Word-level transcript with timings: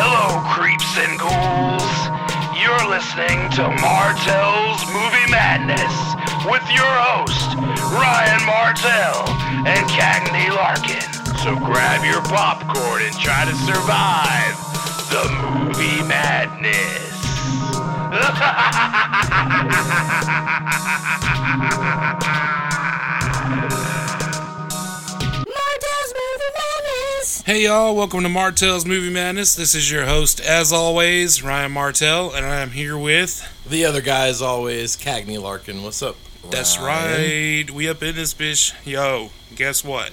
Hello, 0.00 0.38
creeps 0.54 0.96
and 0.96 1.18
ghouls. 1.18 1.82
You're 2.54 2.86
listening 2.86 3.50
to 3.58 3.66
Martell's 3.82 4.86
Movie 4.94 5.26
Madness 5.28 6.14
with 6.46 6.62
your 6.70 6.86
host, 6.86 7.58
Ryan 7.90 8.46
Martell 8.46 9.26
and 9.66 9.82
Cagney 9.90 10.54
Larkin. 10.54 11.02
So 11.42 11.56
grab 11.56 12.04
your 12.04 12.22
popcorn 12.22 13.02
and 13.02 13.18
try 13.18 13.44
to 13.44 13.54
survive 13.66 14.54
the 15.10 15.26
movie 15.66 16.06
madness. 16.06 17.18
Hey 27.48 27.64
y'all, 27.64 27.96
welcome 27.96 28.24
to 28.24 28.28
Martell's 28.28 28.84
Movie 28.84 29.08
Madness. 29.08 29.54
This 29.54 29.74
is 29.74 29.90
your 29.90 30.04
host, 30.04 30.38
as 30.38 30.70
always, 30.70 31.42
Ryan 31.42 31.72
Martell, 31.72 32.34
and 32.34 32.44
I 32.44 32.56
am 32.56 32.72
here 32.72 32.98
with. 32.98 33.42
The 33.66 33.86
other 33.86 34.02
guy, 34.02 34.26
as 34.26 34.42
always, 34.42 34.98
Cagney 34.98 35.40
Larkin. 35.40 35.82
What's 35.82 36.02
up? 36.02 36.16
That's 36.50 36.78
right, 36.78 37.64
we 37.72 37.88
up 37.88 38.02
in 38.02 38.16
this 38.16 38.34
bitch. 38.34 38.74
Yo, 38.84 39.30
guess 39.54 39.82
what? 39.82 40.10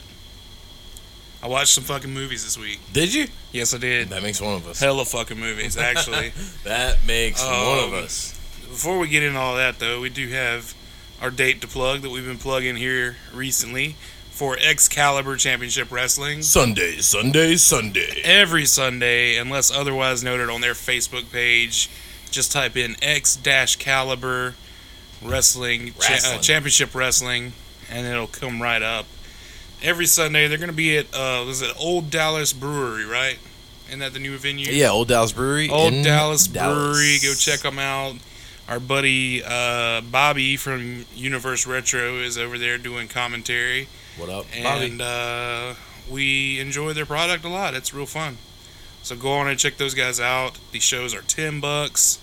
I 1.44 1.50
watched 1.50 1.74
some 1.74 1.84
fucking 1.84 2.14
movies 2.14 2.46
this 2.46 2.58
week. 2.58 2.80
Did 2.94 3.14
you? 3.14 3.28
Yes, 3.52 3.74
I 3.74 3.80
did. 3.80 4.08
That 4.12 4.24
makes 4.24 4.40
one 4.40 4.54
of 4.56 4.66
us. 4.66 4.80
Hella 4.80 5.04
fucking 5.04 5.38
movies, 5.38 5.76
actually. 5.76 6.32
That 6.64 7.06
makes 7.06 7.44
one 7.46 7.80
of 7.80 7.94
Um, 7.96 8.04
us. 8.06 8.32
Before 8.62 8.98
we 8.98 9.10
get 9.10 9.24
into 9.24 9.38
all 9.38 9.58
that, 9.58 9.80
though, 9.80 10.00
we 10.00 10.10
do 10.10 10.30
have 10.30 10.74
our 11.22 11.32
date 11.32 11.60
to 11.60 11.68
plug 11.68 12.02
that 12.04 12.12
we've 12.12 12.26
been 12.26 12.38
plugging 12.38 12.78
here 12.78 13.18
recently 13.34 13.98
for 14.36 14.58
Excalibur 14.60 15.38
Championship 15.38 15.90
Wrestling. 15.90 16.42
Sunday, 16.42 16.98
Sunday, 16.98 17.56
Sunday. 17.56 18.22
every 18.26 18.66
Sunday, 18.66 19.38
unless 19.38 19.72
otherwise 19.72 20.26
noted 20.26 20.50
on 20.50 20.60
their 20.60 20.74
Facebook 20.74 21.32
page. 21.32 21.90
Just 22.32 22.52
type 22.52 22.76
in 22.76 22.98
X 23.02 23.38
Caliber 23.80 24.56
Wrestling, 25.24 25.94
cha- 26.02 26.36
uh, 26.36 26.38
Championship 26.40 26.94
Wrestling, 26.94 27.54
and 27.90 28.06
it'll 28.06 28.28
come 28.28 28.62
right 28.62 28.82
up. 28.82 29.06
Every 29.82 30.06
Sunday, 30.06 30.50
they're 30.50 30.58
going 30.58 30.70
to 30.70 30.76
be 30.76 30.98
at 30.98 31.06
uh, 31.14 31.46
was 31.48 31.62
it 31.62 31.74
Old 31.80 32.10
Dallas 32.10 32.52
Brewery, 32.52 33.06
right? 33.06 33.40
Isn't 33.88 34.00
that 34.00 34.12
the 34.12 34.20
new 34.20 34.38
venue? 34.38 34.70
Yeah, 34.70 34.90
Old 34.90 35.08
Dallas 35.08 35.32
Brewery. 35.32 35.70
Old 35.70 35.94
Dallas, 36.04 36.48
Dallas. 36.48 36.98
Brewery. 36.98 37.20
Go 37.24 37.34
check 37.36 37.62
them 37.62 37.80
out. 37.80 38.16
Our 38.68 38.82
buddy 38.82 39.44
uh, 39.46 40.02
Bobby 40.02 40.58
from 40.58 41.06
Universe 41.16 41.66
Retro 41.66 42.16
is 42.18 42.38
over 42.38 42.58
there 42.58 42.78
doing 42.78 43.08
commentary 43.08 43.88
What 44.18 44.30
up, 44.30 44.46
Bobby? 44.64 44.86
and 44.86 45.02
uh, 45.02 45.74
we 46.10 46.60
enjoy 46.60 46.94
their 46.94 47.06
product 47.06 47.44
a 47.44 47.50
lot. 47.50 47.74
It's 47.74 47.94
real 47.94 48.06
fun. 48.06 48.38
So 49.04 49.16
go 49.16 49.34
on 49.34 49.48
and 49.48 49.60
check 49.60 49.78
those 49.78 49.94
guys 49.94 50.20
out. 50.20 50.58
These 50.72 50.84
shows 50.84 51.14
are 51.14 51.22
ten 51.22 51.60
bucks, 51.60 52.20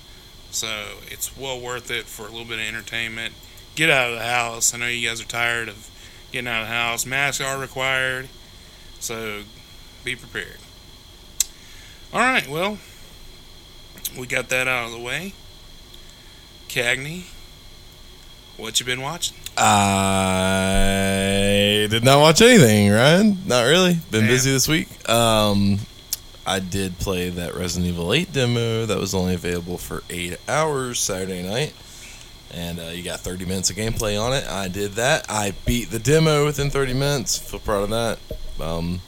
so 0.50 0.96
it's 1.08 1.36
well 1.36 1.60
worth 1.60 1.90
it 1.90 2.06
for 2.06 2.22
a 2.22 2.30
little 2.30 2.46
bit 2.46 2.58
of 2.58 2.64
entertainment. 2.64 3.34
Get 3.74 3.90
out 3.90 4.10
of 4.10 4.18
the 4.18 4.24
house. 4.24 4.72
I 4.74 4.78
know 4.78 4.86
you 4.86 5.06
guys 5.06 5.20
are 5.20 5.26
tired 5.26 5.68
of 5.68 5.90
getting 6.32 6.48
out 6.48 6.62
of 6.62 6.68
the 6.68 6.74
house. 6.74 7.04
Masks 7.04 7.42
are 7.44 7.58
required, 7.58 8.28
so 8.98 9.42
be 10.02 10.16
prepared. 10.16 10.58
All 12.12 12.20
right, 12.20 12.48
well, 12.48 12.78
we 14.18 14.26
got 14.26 14.48
that 14.48 14.66
out 14.66 14.86
of 14.86 14.92
the 14.92 14.98
way. 14.98 15.34
Cagney, 16.68 17.24
what 18.56 18.80
you 18.80 18.86
been 18.86 19.02
watching? 19.02 19.36
I 19.56 21.06
did 21.90 22.04
not 22.04 22.20
watch 22.20 22.40
anything, 22.42 22.90
Ryan. 22.90 23.38
Not 23.46 23.62
really. 23.62 23.94
Been 24.10 24.22
Damn. 24.22 24.30
busy 24.30 24.50
this 24.50 24.68
week. 24.68 24.88
Um, 25.08 25.78
I 26.46 26.58
did 26.58 26.98
play 26.98 27.28
that 27.30 27.54
Resident 27.54 27.92
Evil 27.92 28.12
8 28.12 28.32
demo 28.32 28.86
that 28.86 28.98
was 28.98 29.14
only 29.14 29.34
available 29.34 29.78
for 29.78 30.02
eight 30.10 30.38
hours 30.48 30.98
Saturday 30.98 31.42
night. 31.42 31.74
And 32.52 32.78
uh, 32.80 32.90
you 32.92 33.02
got 33.02 33.20
30 33.20 33.44
minutes 33.46 33.70
of 33.70 33.76
gameplay 33.76 34.20
on 34.20 34.32
it. 34.32 34.46
I 34.46 34.68
did 34.68 34.92
that. 34.92 35.26
I 35.28 35.54
beat 35.64 35.90
the 35.90 35.98
demo 35.98 36.44
within 36.44 36.68
30 36.70 36.94
minutes. 36.94 37.38
Feel 37.38 37.60
proud 37.60 37.84
of 37.84 37.90
that. 37.90 38.18
Um, 38.60 39.00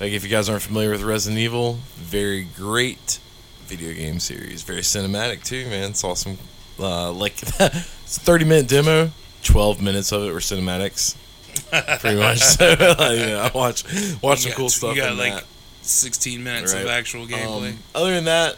like 0.00 0.12
if 0.12 0.22
you 0.24 0.30
guys 0.30 0.48
aren't 0.48 0.62
familiar 0.62 0.90
with 0.90 1.02
Resident 1.02 1.38
Evil, 1.40 1.78
very 1.96 2.44
great 2.44 3.18
video 3.66 3.92
game 3.92 4.20
series. 4.20 4.62
Very 4.62 4.80
cinematic 4.80 5.44
too, 5.44 5.66
man. 5.66 5.90
It's 5.90 6.04
awesome. 6.04 6.38
Uh, 6.78 7.12
like 7.12 7.42
it's 7.42 7.60
a 7.60 7.70
30 8.20 8.44
minute 8.44 8.68
demo. 8.68 9.10
12 9.42 9.82
minutes 9.82 10.12
of 10.12 10.24
it 10.24 10.32
were 10.32 10.40
cinematics. 10.40 11.16
Pretty 12.00 12.18
much. 12.18 12.38
so, 12.42 12.68
like, 12.68 13.18
yeah, 13.18 13.50
I 13.52 13.56
watch 13.56 13.84
watch 14.22 14.40
some 14.40 14.50
You 14.50 14.56
cool 14.56 14.68
stuff 14.68 14.96
You 14.96 15.02
got 15.02 15.16
like 15.16 15.34
that. 15.34 15.44
16 15.82 16.42
minutes 16.42 16.72
of 16.72 16.86
actual 16.86 17.26
gameplay. 17.26 17.72
Um, 17.72 17.78
other 17.94 18.14
than 18.14 18.24
that, 18.26 18.56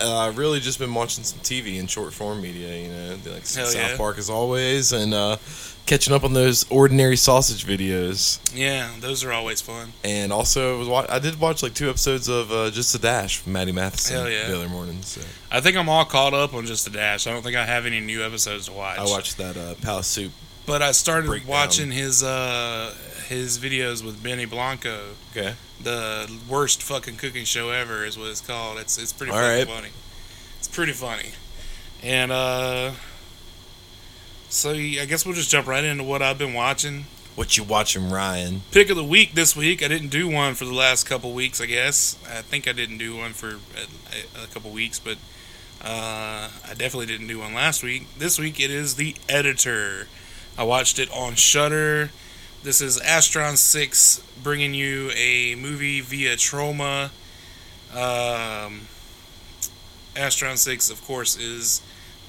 uh, 0.00 0.16
I've 0.18 0.38
really 0.38 0.60
just 0.60 0.78
been 0.78 0.94
watching 0.94 1.24
some 1.24 1.38
TV 1.40 1.78
and 1.80 1.88
short 1.90 2.12
form 2.12 2.40
media. 2.40 2.76
You 2.76 2.88
know, 2.88 3.10
like 3.32 3.46
Hell 3.48 3.66
South 3.66 3.74
yeah. 3.74 3.96
Park 3.96 4.18
as 4.18 4.30
always, 4.30 4.92
and 4.92 5.12
uh, 5.14 5.36
catching 5.86 6.12
up 6.14 6.22
on 6.24 6.34
those 6.34 6.64
ordinary 6.70 7.16
sausage 7.16 7.64
videos. 7.66 8.38
yeah, 8.54 8.90
those 9.00 9.24
are 9.24 9.32
always 9.32 9.60
fun. 9.60 9.92
And 10.04 10.32
also, 10.32 10.78
was 10.78 10.88
wa- 10.88 11.06
I 11.08 11.18
did 11.18 11.40
watch 11.40 11.62
like 11.62 11.74
two 11.74 11.88
episodes 11.88 12.28
of 12.28 12.52
uh, 12.52 12.70
Just 12.70 12.94
a 12.94 12.98
Dash, 12.98 13.38
from 13.38 13.52
Matty 13.54 13.72
Matheson, 13.72 14.16
Hell 14.16 14.30
yeah. 14.30 14.48
the 14.48 14.56
other 14.56 14.68
morning. 14.68 15.02
So 15.02 15.20
I 15.50 15.60
think 15.60 15.76
I'm 15.76 15.88
all 15.88 16.04
caught 16.04 16.34
up 16.34 16.54
on 16.54 16.66
just 16.66 16.86
a 16.86 16.90
dash. 16.90 17.26
I 17.26 17.32
don't 17.32 17.42
think 17.42 17.56
I 17.56 17.64
have 17.64 17.86
any 17.86 18.00
new 18.00 18.22
episodes 18.24 18.66
to 18.66 18.72
watch. 18.72 18.98
I 18.98 19.04
watched 19.04 19.38
that 19.38 19.56
uh, 19.56 19.74
Palace 19.82 20.06
Soup. 20.06 20.30
but 20.66 20.82
I 20.82 20.92
started 20.92 21.28
Breakdown. 21.28 21.50
watching 21.50 21.90
his 21.90 22.22
uh 22.22 22.94
his 23.28 23.58
videos 23.58 24.04
with 24.04 24.22
Benny 24.22 24.44
Blanco. 24.46 25.10
Okay. 25.30 25.54
The 25.82 26.30
worst 26.48 26.82
fucking 26.82 27.16
cooking 27.16 27.44
show 27.44 27.70
ever 27.70 28.04
is 28.04 28.18
what 28.18 28.28
it's 28.30 28.40
called. 28.40 28.78
It's 28.78 28.98
it's 28.98 29.12
pretty 29.12 29.32
All 29.32 29.38
fucking 29.38 29.58
right. 29.58 29.68
funny. 29.68 29.92
It's 30.58 30.68
pretty 30.68 30.92
funny. 30.92 31.30
And 32.02 32.32
uh 32.32 32.92
so 34.48 34.70
I 34.70 35.04
guess 35.06 35.26
we'll 35.26 35.34
just 35.34 35.50
jump 35.50 35.66
right 35.66 35.84
into 35.84 36.04
what 36.04 36.22
I've 36.22 36.38
been 36.38 36.54
watching. 36.54 37.04
What 37.34 37.56
you 37.56 37.62
watching, 37.62 38.10
Ryan? 38.10 38.62
pick 38.72 38.90
of 38.90 38.96
the 38.96 39.04
week 39.04 39.34
this 39.34 39.54
week. 39.54 39.82
I 39.84 39.88
didn't 39.88 40.08
do 40.08 40.26
one 40.26 40.54
for 40.54 40.64
the 40.64 40.74
last 40.74 41.04
couple 41.04 41.32
weeks. 41.32 41.60
I 41.60 41.66
guess 41.66 42.18
I 42.26 42.40
think 42.42 42.66
I 42.66 42.72
didn't 42.72 42.98
do 42.98 43.16
one 43.16 43.32
for 43.32 43.48
a, 43.76 44.42
a 44.42 44.46
couple 44.48 44.70
weeks, 44.72 44.98
but 44.98 45.18
uh, 45.80 46.48
I 46.68 46.74
definitely 46.74 47.06
didn't 47.06 47.28
do 47.28 47.38
one 47.38 47.54
last 47.54 47.84
week. 47.84 48.06
This 48.18 48.40
week 48.40 48.58
it 48.58 48.70
is 48.72 48.96
the 48.96 49.14
editor. 49.28 50.08
I 50.56 50.64
watched 50.64 50.98
it 50.98 51.08
on 51.12 51.36
Shudder. 51.36 52.10
This 52.62 52.80
is 52.80 52.98
Astron 53.00 53.56
Six 53.56 54.20
bringing 54.42 54.74
you 54.74 55.10
a 55.14 55.54
movie 55.54 56.00
via 56.00 56.34
Troma. 56.34 57.10
Um, 57.92 58.88
Astron 60.14 60.56
Six, 60.58 60.90
of 60.90 61.02
course, 61.04 61.36
is 61.36 61.80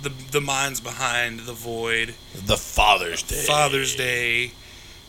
the 0.02 0.10
the 0.10 0.40
minds 0.40 0.80
behind 0.82 1.42
the 1.42 1.54
Void. 1.54 2.14
The 2.36 2.58
Father's 2.58 3.24
Day. 3.24 3.44
Father's 3.44 3.96
Day, 3.96 4.52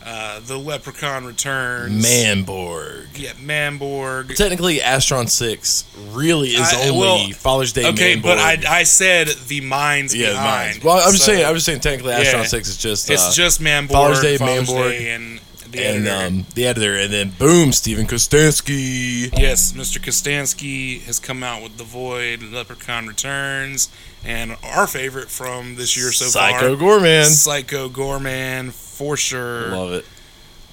uh, 0.05 0.41
The 0.41 0.59
Leprechaun 0.59 1.25
Returns, 1.27 2.05
Manborg. 2.05 3.06
yeah, 3.19 3.33
Manborg. 3.33 4.34
Technically, 4.37 4.78
Astron 4.78 5.28
Six 5.28 5.84
really 6.11 6.49
is 6.50 6.61
I- 6.72 6.88
only 6.88 6.99
well, 7.00 7.28
Father's 7.33 7.72
Day. 7.72 7.87
Okay, 7.88 8.16
but 8.16 8.39
I, 8.39 8.59
I 8.69 8.83
said 8.84 9.28
the 9.49 9.60
minds 9.60 10.15
Yeah, 10.15 10.31
behind. 10.31 10.75
mines. 10.75 10.84
Well, 10.84 10.97
I'm 11.06 11.12
just 11.12 11.25
saying. 11.25 11.44
I'm 11.44 11.55
just 11.55 11.66
saying. 11.66 11.81
Technically, 11.81 12.12
Yeah. 12.12 12.25
Astron 12.34 12.47
Six 12.47 12.69
is 12.69 12.77
just. 12.78 13.10
it's 13.10 13.28
uh, 13.28 13.33
just 13.33 13.60
Manborg, 13.60 13.91
Father's 13.93 14.21
Day, 14.21 14.37
Father's 14.39 14.69
Manborg, 14.69 14.91
Day, 14.91 15.10
and 15.10 15.41
the 15.73 15.85
and 15.87 16.07
editor. 16.07 16.27
um, 16.27 16.47
the 16.55 16.67
editor, 16.67 16.97
and 16.97 17.13
then 17.13 17.31
boom, 17.39 17.73
Steven 17.73 18.07
Kostanski. 18.07 19.37
yes, 19.39 19.73
Mr. 19.73 19.99
Kostanski 19.99 21.01
has 21.03 21.19
come 21.19 21.43
out 21.43 21.63
with 21.63 21.77
The 21.77 21.85
Void, 21.85 22.43
Leprechaun 22.43 23.07
Returns, 23.07 23.89
and 24.25 24.57
our 24.63 24.87
favorite 24.87 25.29
from 25.29 25.77
this 25.77 25.97
year 25.97 26.13
so 26.13 26.27
Psycho 26.27 26.51
far, 26.53 26.61
Psycho 26.61 26.77
Goreman. 26.77 27.27
Psycho 27.27 27.89
Goreman, 27.89 28.73
for 28.73 29.17
sure. 29.17 29.69
Love 29.69 29.93
it. 29.93 30.05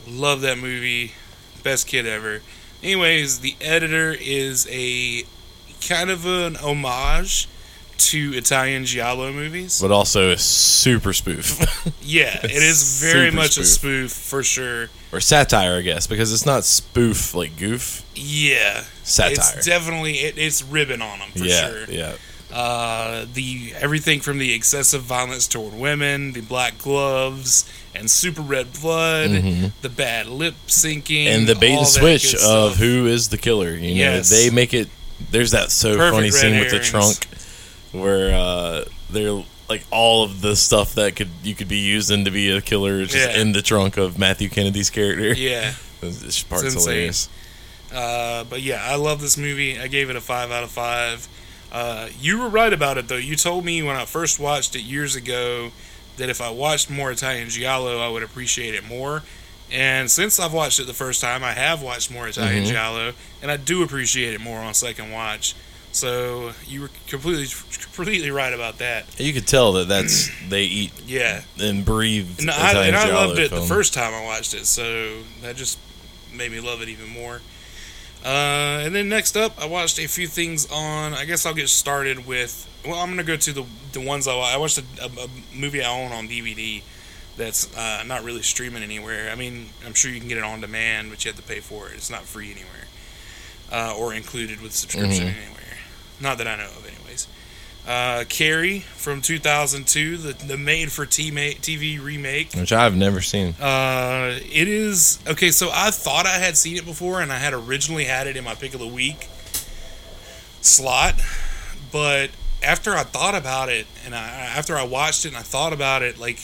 Love 0.07 0.41
that 0.41 0.57
movie. 0.57 1.13
Best 1.63 1.87
kid 1.87 2.05
ever. 2.05 2.41
Anyways, 2.83 3.39
the 3.39 3.55
editor 3.59 4.15
is 4.19 4.67
a 4.71 5.23
kind 5.87 6.09
of 6.09 6.25
an 6.25 6.55
homage 6.57 7.47
to 7.97 8.33
Italian 8.35 8.85
giallo 8.85 9.31
movies. 9.33 9.81
But 9.81 9.91
also 9.91 10.31
a 10.31 10.37
super 10.37 11.13
spoof 11.13 11.59
yeah, 12.01 12.39
it 12.43 12.51
is 12.63 13.01
very 13.01 13.31
much 13.31 13.57
a 13.57 13.63
spoof. 13.65 14.11
spoof 14.11 14.11
for 14.11 14.43
sure. 14.43 14.89
or 15.11 15.19
satire, 15.19 15.77
I 15.77 15.81
guess, 15.81 16.07
because 16.07 16.31
it's 16.33 16.45
not 16.45 16.63
spoof 16.63 17.33
like 17.33 17.57
goof. 17.57 18.03
Yeah, 18.15 18.83
Satire. 19.03 19.31
it's 19.33 19.65
definitely 19.65 20.13
it, 20.13 20.37
it's 20.37 20.63
ribbon 20.63 21.01
on 21.01 21.19
them 21.19 21.29
for 21.31 21.43
yeah, 21.45 21.69
sure. 21.69 21.85
yeah. 21.89 22.15
Uh, 22.51 23.25
the 23.33 23.73
everything 23.79 24.21
from 24.21 24.37
the 24.37 24.53
excessive 24.53 25.01
violence 25.01 25.47
toward 25.47 25.73
women, 25.73 26.31
the 26.31 26.39
black 26.41 26.77
gloves, 26.77 27.69
and 27.93 28.09
super 28.09 28.41
red 28.41 28.71
blood, 28.81 29.29
the 29.81 29.89
bad 29.89 30.27
lip 30.27 30.55
syncing, 30.67 31.25
Mm-hmm. 31.25 31.39
And 31.39 31.47
the 31.47 31.55
bait 31.55 31.75
and 31.77 31.85
switch 31.87 32.33
of 32.35 32.39
stuff. 32.39 32.75
who 32.77 33.05
is 33.05 33.27
the 33.29 33.37
killer. 33.37 33.71
You 33.71 33.89
know, 33.89 33.95
Yes. 34.13 34.29
they 34.29 34.49
make 34.49 34.73
it. 34.73 34.87
There's 35.29 35.51
that 35.51 35.71
so 35.71 35.97
Perfect 35.97 36.15
funny 36.15 36.31
scene 36.31 36.57
with 36.59 36.71
the 36.71 36.79
trunk 36.79 37.27
where 37.99 38.33
uh, 38.33 38.85
they're 39.09 39.43
like 39.69 39.83
all 39.91 40.23
of 40.23 40.41
the 40.41 40.55
stuff 40.55 40.93
that 40.95 41.15
could 41.15 41.29
you 41.43 41.53
could 41.55 41.67
be 41.67 41.77
using 41.79 42.23
to 42.25 42.31
be 42.31 42.49
a 42.51 42.61
killer 42.61 43.01
is 43.01 43.11
just 43.11 43.29
Yeah. 43.35 43.41
in 43.41 43.51
the 43.51 43.61
trunk 43.61 43.97
of 43.97 44.17
Matthew 44.17 44.49
Kennedy's 44.49 44.89
character. 44.89 45.33
Yeah. 45.33 45.73
This 45.99 46.43
part's 46.43 46.63
insane. 46.65 46.79
hilarious. 46.81 47.29
Uh, 47.91 48.43
but 48.43 48.61
yeah, 48.61 48.81
I 48.85 48.95
love 48.97 49.19
this 49.19 49.35
movie. 49.37 49.79
I 49.79 49.87
gave 49.87 50.09
it 50.11 50.15
a 50.15 50.21
five 50.21 50.51
out 50.51 50.63
of 50.63 50.69
five. 50.69 51.27
Uh, 51.71 52.09
you 52.19 52.39
were 52.39 52.49
right 52.49 52.71
about 52.71 52.97
it 52.99 53.07
though. 53.07 53.15
You 53.17 53.35
told 53.35 53.65
me 53.65 53.81
when 53.81 53.95
I 53.95 54.05
first 54.05 54.39
watched 54.39 54.75
it 54.75 54.81
years 54.81 55.15
ago 55.15 55.71
that 56.17 56.29
if 56.29 56.39
I 56.39 56.49
watched 56.51 56.89
more 56.91 57.11
Italian 57.11 57.49
Giallo, 57.49 57.99
I 57.99 58.09
would 58.09 58.21
appreciate 58.23 58.75
it 58.75 58.85
more. 58.87 59.23
And 59.71 60.09
since 60.09 60.39
I've 60.39 60.53
watched 60.53 60.79
it 60.79 60.85
the 60.87 60.93
first 60.93 61.19
time, 61.19 61.43
I 61.43 61.53
have 61.53 61.81
watched 61.81 62.11
more 62.11 62.27
Italian 62.27 62.63
Mhm. 62.65 62.69
Giallo, 62.69 63.13
and 63.41 63.49
I 63.51 63.57
do 63.57 63.81
appreciate 63.83 64.33
it 64.33 64.39
more 64.39 64.59
on 64.59 64.73
second 64.75 65.11
watch. 65.11 65.55
So 65.97 66.51
you 66.65 66.81
were 66.81 66.89
completely, 67.07 67.47
completely 67.81 68.29
right 68.29 68.53
about 68.53 68.77
that. 68.77 69.19
You 69.19 69.33
could 69.33 69.47
tell 69.47 69.73
that 69.73 69.87
that's 69.87 70.29
they 70.49 70.63
eat 70.63 70.93
Yeah, 71.07 71.41
and 71.59 71.83
breathe. 71.83 72.39
and 72.39 72.51
I, 72.51 72.85
and 72.85 72.95
I 72.95 73.11
loved 73.13 73.39
it 73.39 73.49
film. 73.49 73.61
the 73.61 73.67
first 73.67 73.93
time 73.95 74.13
I 74.13 74.23
watched 74.23 74.53
it, 74.53 74.65
so 74.67 75.21
that 75.41 75.55
just 75.55 75.79
made 76.33 76.51
me 76.51 76.59
love 76.59 76.81
it 76.83 76.89
even 76.89 77.09
more. 77.09 77.41
Uh, 78.23 78.81
and 78.83 78.93
then 78.93 79.09
next 79.09 79.35
up, 79.37 79.59
I 79.61 79.65
watched 79.65 79.99
a 79.99 80.07
few 80.07 80.27
things 80.27 80.69
on. 80.71 81.13
I 81.13 81.25
guess 81.25 81.45
I'll 81.45 81.53
get 81.55 81.69
started 81.69 82.27
with. 82.27 82.67
Well, 82.85 82.95
I'm 82.99 83.09
gonna 83.09 83.23
go 83.23 83.35
to 83.37 83.53
the 83.53 83.65
the 83.93 84.01
ones 84.01 84.27
I 84.27 84.33
I 84.33 84.57
watched 84.57 84.77
a, 84.77 84.83
a, 85.01 85.05
a 85.25 85.27
movie 85.55 85.81
I 85.81 85.89
own 85.89 86.11
on 86.11 86.27
DVD 86.27 86.83
that's 87.37 87.75
uh, 87.75 88.03
not 88.05 88.23
really 88.23 88.41
streaming 88.43 88.83
anywhere. 88.83 89.29
I 89.31 89.35
mean, 89.35 89.69
I'm 89.85 89.93
sure 89.93 90.11
you 90.11 90.19
can 90.19 90.29
get 90.29 90.37
it 90.37 90.43
on 90.43 90.61
demand, 90.61 91.09
but 91.09 91.23
you 91.25 91.31
have 91.31 91.39
to 91.41 91.47
pay 91.47 91.59
for 91.59 91.87
it. 91.89 91.93
It's 91.95 92.09
not 92.09 92.21
free 92.23 92.51
anywhere, 92.51 92.87
uh, 93.71 93.95
or 93.97 94.13
included 94.13 94.61
with 94.61 94.73
subscription 94.73 95.27
Mhm. 95.27 95.35
anywhere. 95.37 95.56
Not 96.19 96.37
that 96.39 96.47
I 96.47 96.55
know 96.55 96.65
of, 96.65 96.85
anyways. 96.85 97.27
Uh, 97.87 98.25
Carrie 98.27 98.79
from 98.79 99.21
2002, 99.21 100.17
the 100.17 100.33
the 100.33 100.57
made 100.57 100.91
for 100.91 101.05
TV 101.05 102.03
remake. 102.03 102.53
which 102.53 102.73
I've 102.73 102.95
never 102.97 103.21
seen. 103.21 103.53
Uh, 103.61 104.37
it 104.51 104.67
is 104.67 105.19
okay. 105.27 105.51
So 105.51 105.69
I 105.73 105.91
thought 105.91 106.25
I 106.25 106.37
had 106.39 106.57
seen 106.57 106.75
it 106.75 106.85
before, 106.85 107.21
and 107.21 107.31
I 107.31 107.37
had 107.37 107.53
originally 107.53 108.03
had 108.05 108.27
it 108.27 108.35
in 108.35 108.43
my 108.43 108.55
pick 108.55 108.73
of 108.73 108.79
the 108.81 108.87
week 108.87 109.27
slot. 110.61 111.15
But 111.91 112.31
after 112.61 112.93
I 112.95 113.03
thought 113.03 113.35
about 113.35 113.69
it, 113.69 113.87
and 114.05 114.13
I 114.13 114.27
after 114.27 114.77
I 114.77 114.83
watched 114.83 115.23
it 115.23 115.29
and 115.29 115.37
I 115.37 115.41
thought 115.43 115.71
about 115.71 116.01
it, 116.01 116.17
like 116.17 116.39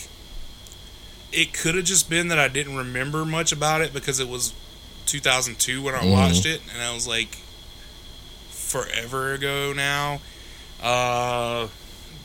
it 1.34 1.52
could 1.54 1.76
have 1.76 1.84
just 1.86 2.10
been 2.10 2.30
that 2.30 2.40
I 2.40 2.48
didn't 2.48 2.78
remember 2.78 3.26
much 3.26 3.52
about 3.52 3.82
it 3.82 3.92
because 3.92 4.20
it 4.20 4.30
was 4.30 4.54
2002 5.08 5.82
when 5.82 5.96
I 5.96 6.04
Mhm. 6.04 6.12
watched 6.12 6.46
it, 6.46 6.62
and 6.72 6.82
I 6.82 6.94
was 6.94 7.06
like 7.06 7.38
forever 8.74 9.34
ago 9.34 9.72
now. 9.72 10.20
Uh, 10.82 11.68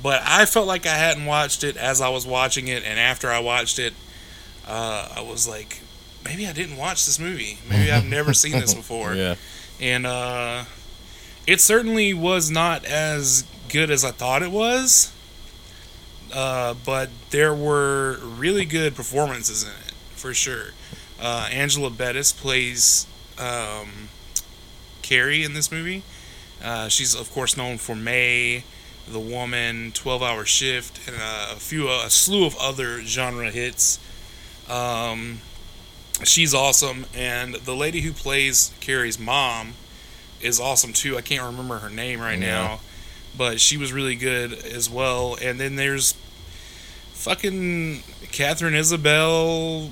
but 0.03 0.23
I 0.25 0.47
felt 0.47 0.67
like 0.67 0.87
I 0.87 0.95
hadn't 0.95 1.27
watched 1.27 1.63
it 1.63 1.77
as 1.77 2.01
I 2.01 2.09
was 2.09 2.27
watching 2.27 2.69
it, 2.69 2.83
and 2.85 2.99
after 2.99 3.29
I 3.29 3.41
watched 3.41 3.79
it, 3.79 3.93
uh, 4.67 5.09
I 5.17 5.21
was 5.21 5.47
like, 5.47 5.81
maybe 6.25 6.47
I 6.47 6.53
didn't 6.53 6.79
watch 6.79 7.05
this 7.05 7.19
movie. 7.19 7.59
Maybe 7.69 7.93
I've 7.93 8.07
never 8.09 8.33
seen 8.33 8.53
this 8.53 8.75
before. 8.75 9.15
Yeah. 9.15 9.35
And 9.81 10.07
uh, 10.07 10.65
it 11.47 11.61
certainly 11.61 12.15
was 12.15 12.51
not 12.51 12.85
as 12.85 13.45
good 13.69 13.91
as 13.91 14.05
I 14.05 14.11
thought 14.11 14.43
it 14.43 14.51
was. 14.51 15.13
Uh, 16.33 16.75
but 16.85 17.11
there 17.31 17.55
were 17.55 18.19
really 18.23 18.65
good 18.65 18.95
performances 18.95 19.63
in 19.63 19.71
it, 19.71 19.95
for 20.11 20.35
sure. 20.35 20.73
Uh, 21.21 21.49
Angela 21.51 21.91
Bettis 21.91 22.33
plays 22.33 23.07
um, 23.39 24.09
Carrie 25.03 25.43
in 25.43 25.55
this 25.55 25.73
movie. 25.73 26.03
Uh, 26.63 26.89
she's, 26.89 27.15
of 27.15 27.31
course, 27.33 27.57
known 27.57 27.79
for 27.79 27.95
May, 27.95 28.65
The 29.09 29.21
Woman, 29.21 29.93
12 29.93 30.23
Hour 30.23 30.45
Shift, 30.45 31.07
and 31.09 31.17
uh, 31.21 31.53
a 31.53 31.57
few, 31.57 31.89
a 31.89 32.11
slew 32.11 32.45
of 32.47 32.57
other 32.57 33.03
genre 33.03 33.51
hits. 33.51 33.99
Um, 34.69 35.41
she's 36.25 36.53
awesome, 36.55 37.07
and 37.15 37.55
the 37.55 37.75
lady 37.75 38.01
who 38.01 38.13
plays 38.13 38.73
Carrie's 38.81 39.19
mom 39.19 39.75
is 40.41 40.61
awesome 40.61 40.93
too. 40.93 41.17
I 41.17 41.21
can't 41.21 41.45
remember 41.45 41.79
her 41.79 41.91
name 41.91 42.21
right 42.21 42.39
Yeah. 42.39 42.47
now, 42.47 42.81
but 43.37 43.61
she 43.61 43.77
was 43.77 43.93
really 43.93 44.15
good 44.17 44.53
as 44.53 44.91
well. 44.91 45.37
And 45.41 45.59
then 45.61 45.77
there's 45.77 46.15
fucking 47.13 48.03
Katharine 48.33 48.75
Isabelle, 48.75 49.91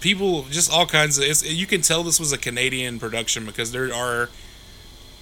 people, 0.00 0.42
just 0.44 0.70
all 0.72 0.86
kinds 0.86 1.18
of. 1.18 1.24
It's, 1.24 1.44
you 1.44 1.66
can 1.66 1.80
tell 1.82 2.02
this 2.02 2.20
was 2.20 2.32
a 2.32 2.38
Canadian 2.38 2.98
production 2.98 3.44
because 3.46 3.72
there 3.72 3.92
are 3.92 4.28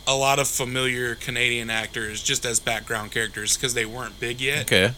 a 0.07 0.15
lot 0.15 0.39
of 0.39 0.47
familiar 0.49 1.15
Canadian 1.15 1.71
actors 1.71 2.23
just 2.23 2.45
as 2.45 2.61
background 2.61 3.11
characters 3.11 3.57
because 3.57 3.75
they 3.75 3.87
weren't 3.87 4.19
big 4.21 4.41
yet 4.41 4.63
Okay. 4.71 4.93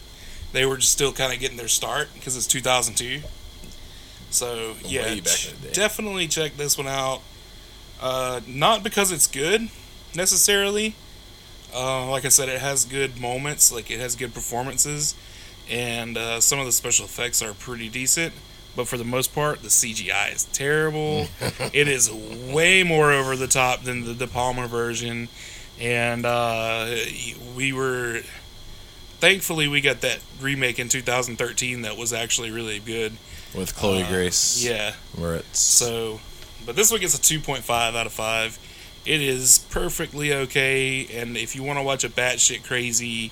they 0.51 0.65
were 0.65 0.77
just 0.77 0.91
still 0.91 1.13
kind 1.13 1.33
of 1.33 1.39
getting 1.39 1.57
their 1.57 1.67
start 1.69 2.09
because 2.13 2.35
it's 2.35 2.47
2002. 2.47 3.21
So 4.29 4.75
yeah, 4.83 5.15
back 5.15 5.23
ch- 5.25 5.51
in 5.53 5.61
the 5.61 5.67
day. 5.67 5.73
definitely 5.73 6.27
check 6.27 6.57
this 6.57 6.77
one 6.77 6.87
out. 6.87 7.21
Uh, 8.01 8.41
not 8.45 8.83
because 8.83 9.11
it's 9.11 9.27
good 9.27 9.69
necessarily. 10.13 10.95
Uh, 11.73 12.09
like 12.09 12.25
I 12.25 12.29
said, 12.29 12.49
it 12.49 12.59
has 12.61 12.85
good 12.85 13.19
moments, 13.19 13.71
like 13.71 13.89
it 13.91 13.99
has 13.99 14.15
good 14.15 14.33
performances, 14.33 15.15
and 15.69 16.17
uh, 16.17 16.39
some 16.39 16.59
of 16.59 16.65
the 16.65 16.71
special 16.71 17.05
effects 17.05 17.41
are 17.41 17.53
pretty 17.53 17.89
decent. 17.89 18.33
But 18.77 18.87
for 18.87 18.97
the 18.97 19.03
most 19.03 19.33
part, 19.33 19.63
the 19.63 19.69
CGI 19.69 20.33
is 20.35 20.43
terrible. 20.45 21.27
it 21.73 21.87
is 21.87 22.11
way 22.13 22.83
more 22.83 23.11
over 23.11 23.35
the 23.35 23.47
top 23.47 23.81
than 23.81 24.05
the 24.05 24.13
De 24.13 24.27
Palma 24.27 24.67
version, 24.67 25.29
and 25.81 26.25
uh, 26.25 26.95
we 27.55 27.73
were 27.73 28.21
thankfully 29.19 29.67
we 29.67 29.81
got 29.81 30.01
that 30.01 30.19
remake 30.39 30.77
in 30.77 30.89
2013 30.89 31.81
that 31.81 31.97
was 31.97 32.13
actually 32.13 32.51
really 32.51 32.77
good. 32.79 33.13
With 33.55 33.75
Chloe 33.75 34.03
Uh, 34.03 34.09
Grace 34.09 34.63
Yeah. 34.63 34.93
Moretz. 35.15 35.55
So, 35.55 36.19
but 36.65 36.75
this 36.75 36.91
one 36.91 36.99
gets 37.01 37.15
a 37.17 37.21
2.5 37.21 37.67
out 37.95 38.05
of 38.05 38.13
5. 38.13 38.59
It 39.07 39.21
is 39.21 39.57
perfectly 39.71 40.31
okay, 40.33 41.07
and 41.19 41.35
if 41.35 41.55
you 41.55 41.63
want 41.63 41.79
to 41.79 41.83
watch 41.83 42.03
a 42.03 42.09
batshit 42.09 42.63
crazy 42.63 43.31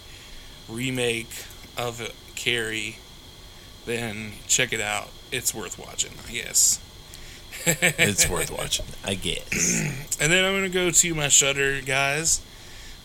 remake 0.68 1.30
of 1.78 2.12
Carrie, 2.36 2.98
then 3.86 4.32
check 4.48 4.74
it 4.74 4.82
out. 4.82 5.10
It's 5.32 5.54
worth 5.54 5.78
watching, 5.80 6.12
I 6.28 6.32
guess. 6.32 6.80
it's 7.66 8.30
worth 8.30 8.52
watching, 8.58 8.86
I 9.04 9.16
guess. 9.16 9.92
And 10.22 10.32
then 10.32 10.46
I'm 10.46 10.54
going 10.54 10.64
to 10.64 10.70
go 10.70 10.92
to 10.92 11.14
my 11.14 11.28
Shudder 11.28 11.82
guys. 11.82 12.40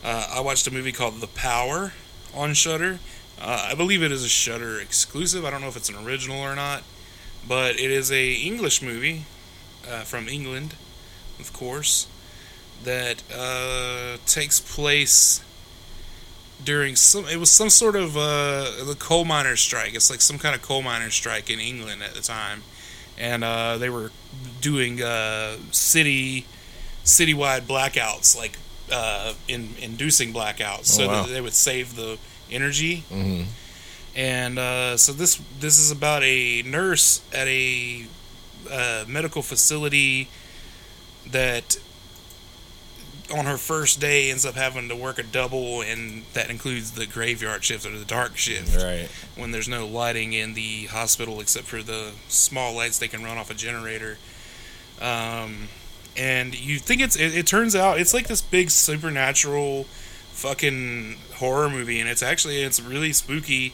Uh, 0.05 0.29
I 0.37 0.41
watched 0.41 0.67
a 0.69 0.71
movie 0.71 0.93
called 0.93 1.21
The 1.21 1.27
Power 1.27 1.93
on 2.33 2.55
Shudder. 2.55 3.01
Uh, 3.41 3.69
I 3.71 3.75
believe 3.75 4.03
it 4.03 4.13
is 4.13 4.25
a 4.25 4.29
Shudder 4.29 4.79
exclusive. 4.79 5.45
I 5.45 5.51
don't 5.51 5.61
know 5.61 5.67
if 5.69 5.77
it's 5.77 5.89
an 5.89 5.97
original 5.97 6.39
or 6.39 6.55
not, 6.55 6.85
but 7.49 7.81
it 7.81 7.91
is 7.91 8.13
a 8.13 8.33
English 8.35 8.81
movie 8.81 9.25
uh, 9.91 10.03
from 10.03 10.29
England, 10.29 10.77
of 11.41 11.53
course, 11.53 12.07
that 12.85 13.25
uh, 13.35 14.19
takes 14.25 14.61
place 14.61 15.43
during 16.65 16.97
some. 16.97 17.27
It 17.27 17.37
was 17.39 17.51
some 17.51 17.71
sort 17.71 17.97
of 17.97 18.17
uh, 18.17 18.85
the 18.85 18.97
coal 18.99 19.25
miners' 19.25 19.61
strike. 19.61 19.95
It's 19.95 20.11
like 20.11 20.21
some 20.21 20.39
kind 20.39 20.55
of 20.55 20.63
coal 20.63 20.83
miners' 20.83 21.15
strike 21.15 21.51
in 21.51 21.59
England 21.61 22.03
at 22.03 22.15
the 22.15 22.21
time, 22.23 22.63
and 23.19 23.43
uh, 23.45 23.79
they 23.79 23.91
were 23.91 24.11
doing 24.61 25.03
uh, 25.03 25.57
city 25.71 26.47
citywide 27.05 27.63
blackouts, 27.63 28.37
like 28.37 28.59
uh, 28.93 29.33
in, 29.49 29.71
inducing 29.81 30.33
blackouts, 30.33 30.85
so 30.87 31.05
Oh, 31.05 31.09
wow. 31.09 31.23
that 31.23 31.33
they 31.33 31.41
would 31.41 31.55
save 31.55 31.97
the 31.97 32.19
energy. 32.51 33.05
hmm 33.09 33.43
And 34.17 34.59
uh, 34.59 34.97
so 34.97 35.13
this 35.13 35.41
this 35.61 35.79
is 35.79 35.91
about 35.91 36.23
a 36.25 36.63
nurse 36.63 37.23
at 37.33 37.47
a 37.49 38.05
uh, 38.71 39.05
medical 39.09 39.43
facility 39.43 40.29
that 41.31 41.79
on 43.31 43.47
her 43.47 43.57
first 43.57 44.01
day 44.01 44.31
ends 44.31 44.45
up 44.45 44.55
having 44.55 44.89
to 44.89 44.97
work 44.97 45.19
a 45.19 45.23
double, 45.23 45.81
and 45.83 46.25
that 46.35 46.51
includes 46.51 46.93
the 46.93 47.07
graveyard 47.07 47.63
shift 47.65 47.87
or 47.87 47.97
the 47.97 48.05
dark 48.05 48.37
shift 48.37 48.77
Right. 48.77 49.09
when 49.37 49.51
there's 49.53 49.69
no 49.69 49.87
lighting 49.87 50.33
in 50.33 50.55
the 50.55 50.87
hospital 50.87 51.41
except 51.41 51.67
for 51.67 51.83
the 51.83 52.13
small 52.29 52.75
lights 52.75 52.99
they 52.99 53.09
can 53.09 53.23
run 53.23 53.39
off 53.39 53.51
a 53.51 53.55
generator. 53.55 54.19
Um, 55.01 55.69
and 56.17 56.59
you 56.59 56.79
think 56.79 57.01
it's 57.01 57.17
it, 57.17 57.35
it 57.35 57.47
turns 57.47 57.75
out 57.77 57.99
it's 58.01 58.13
like 58.13 58.27
this 58.27 58.43
big 58.43 58.71
supernatural 58.71 59.85
fucking 60.33 61.17
horror 61.37 61.71
movie, 61.71 62.01
and 62.01 62.09
it's 62.09 62.23
actually 62.23 62.63
it's 62.63 62.81
really 62.81 63.13
spooky 63.13 63.73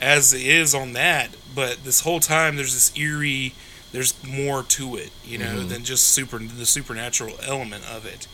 as 0.00 0.32
it 0.32 0.42
is 0.42 0.74
on 0.74 0.92
that. 0.92 1.30
But 1.54 1.84
this 1.84 2.00
whole 2.00 2.20
time 2.20 2.56
there's 2.56 2.74
this 2.74 2.96
eerie, 2.96 3.54
there's 3.92 4.14
more 4.24 4.62
to 4.64 4.96
it, 4.96 5.10
you 5.24 5.38
know, 5.38 5.60
Mhm. 5.60 5.68
than 5.68 5.84
just 5.84 6.06
super 6.08 6.38
the 6.38 6.66
supernatural 6.66 7.38
element 7.42 7.84
of 7.86 8.04
it. 8.06 8.26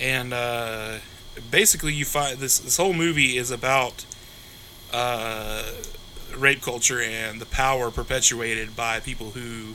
And 0.00 0.32
uh, 0.32 0.98
basically, 1.50 1.94
you 1.94 2.04
find 2.04 2.38
this 2.38 2.58
this 2.58 2.76
whole 2.76 2.92
movie 2.92 3.36
is 3.36 3.50
about 3.50 4.04
uh, 4.92 5.62
rape 6.36 6.62
culture 6.62 7.00
and 7.00 7.40
the 7.40 7.46
power 7.46 7.90
perpetuated 7.90 8.76
by 8.76 9.00
people 9.00 9.30
who 9.30 9.74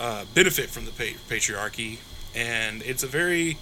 uh, 0.00 0.24
benefit 0.34 0.70
from 0.70 0.84
the 0.84 0.90
patriarchy. 0.90 1.98
And 2.34 2.82
it's 2.82 3.02
a 3.02 3.06
very 3.06 3.58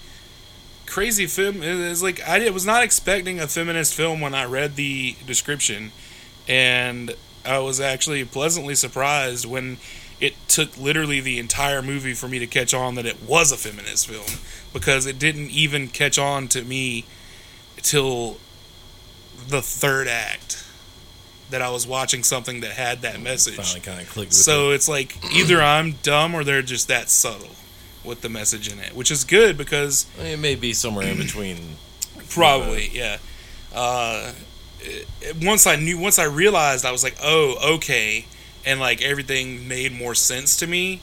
crazy 0.87 1.26
film. 1.26 1.62
It's 1.62 2.02
like 2.02 2.21
I 2.23 2.49
was 2.50 2.66
not 2.66 2.83
expecting 2.83 3.40
a 3.40 3.47
feminist 3.47 3.94
film 3.94 4.21
when 4.21 4.35
I 4.35 4.44
read 4.44 4.76
the 4.76 5.16
description, 5.26 5.92
and 6.49 7.14
I 7.44 7.59
was 7.59 7.80
actually 7.80 8.25
pleasantly 8.25 8.75
surprised 8.75 9.47
when 9.47 9.78
it 10.25 10.35
took 10.49 10.76
literally 10.78 11.21
the 11.21 11.38
entire 11.38 11.83
movie 11.83 12.14
for 12.14 12.28
me 12.28 12.38
to 12.38 12.47
catch 12.47 12.73
on 12.75 12.95
that 12.95 13.07
it 13.07 13.23
was 13.23 13.52
a 13.52 13.57
feminist 13.57 14.07
film 14.09 14.40
because 14.73 15.07
it 15.07 15.19
didn't 15.19 15.50
even 15.50 15.88
catch 15.88 16.19
on 16.19 16.49
to 16.49 16.62
me 16.62 17.04
till 17.76 18.38
the 19.49 19.61
third 19.62 20.09
act 20.09 20.64
that 21.50 21.61
I 21.61 21.69
was 21.71 21.87
watching 21.87 22.23
something 22.23 22.61
that 22.61 22.73
had 22.73 23.02
that 23.02 23.21
message. 23.21 23.57
Finally, 23.57 23.81
kind 23.81 24.00
of 24.00 24.09
clicked. 24.09 24.31
With 24.31 24.37
So 24.37 24.71
it's 24.71 24.88
like 24.88 25.16
either 25.35 25.61
I'm 25.62 25.93
dumb 26.02 26.35
or 26.35 26.43
they're 26.45 26.62
just 26.62 26.88
that 26.88 27.11
subtle 27.11 27.50
with 28.04 28.21
the 28.23 28.28
message 28.28 28.73
in 28.73 28.78
it, 28.78 28.95
which 28.95 29.11
is 29.11 29.25
good 29.25 29.57
because 29.59 30.07
it. 30.19 30.33
it 30.33 30.38
may 30.38 30.54
be 30.54 30.73
somewhere 30.73 31.07
in 31.07 31.19
between. 31.19 31.59
Probably, 32.31 32.88
yeah. 32.93 33.19
Uh, 33.75 34.33
it- 34.81 35.07
it- 35.21 35.37
once 35.45 35.66
I 35.66 35.76
knew, 35.76 35.99
once 35.99 36.19
I 36.19 36.25
realized, 36.25 36.85
I 36.85 36.93
was 36.93 37.02
like, 37.04 37.16
oh, 37.23 37.75
okay, 37.76 38.25
and 38.66 38.80
like 38.80 39.02
everything 39.02 39.68
made 39.68 39.92
more 39.92 40.14
sense 40.14 40.56
to 40.59 40.66
me. 40.66 41.00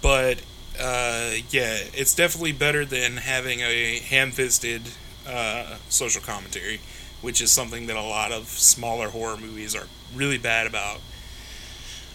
But 0.00 0.38
uh, 0.80 1.32
yeah, 1.50 1.76
it's 1.94 2.14
definitely 2.14 2.52
better 2.52 2.84
than 2.84 3.16
having 3.16 3.60
a 3.60 3.98
ham-fisted 3.98 4.82
uh, 5.28 5.76
social 5.88 6.22
commentary, 6.22 6.80
which 7.20 7.40
is 7.42 7.50
something 7.50 7.86
that 7.86 7.96
a 7.96 8.02
lot 8.02 8.32
of 8.32 8.46
smaller 8.48 9.08
horror 9.08 9.36
movies 9.36 9.74
are 9.74 9.86
really 10.14 10.38
bad 10.38 10.66
about. 10.66 11.00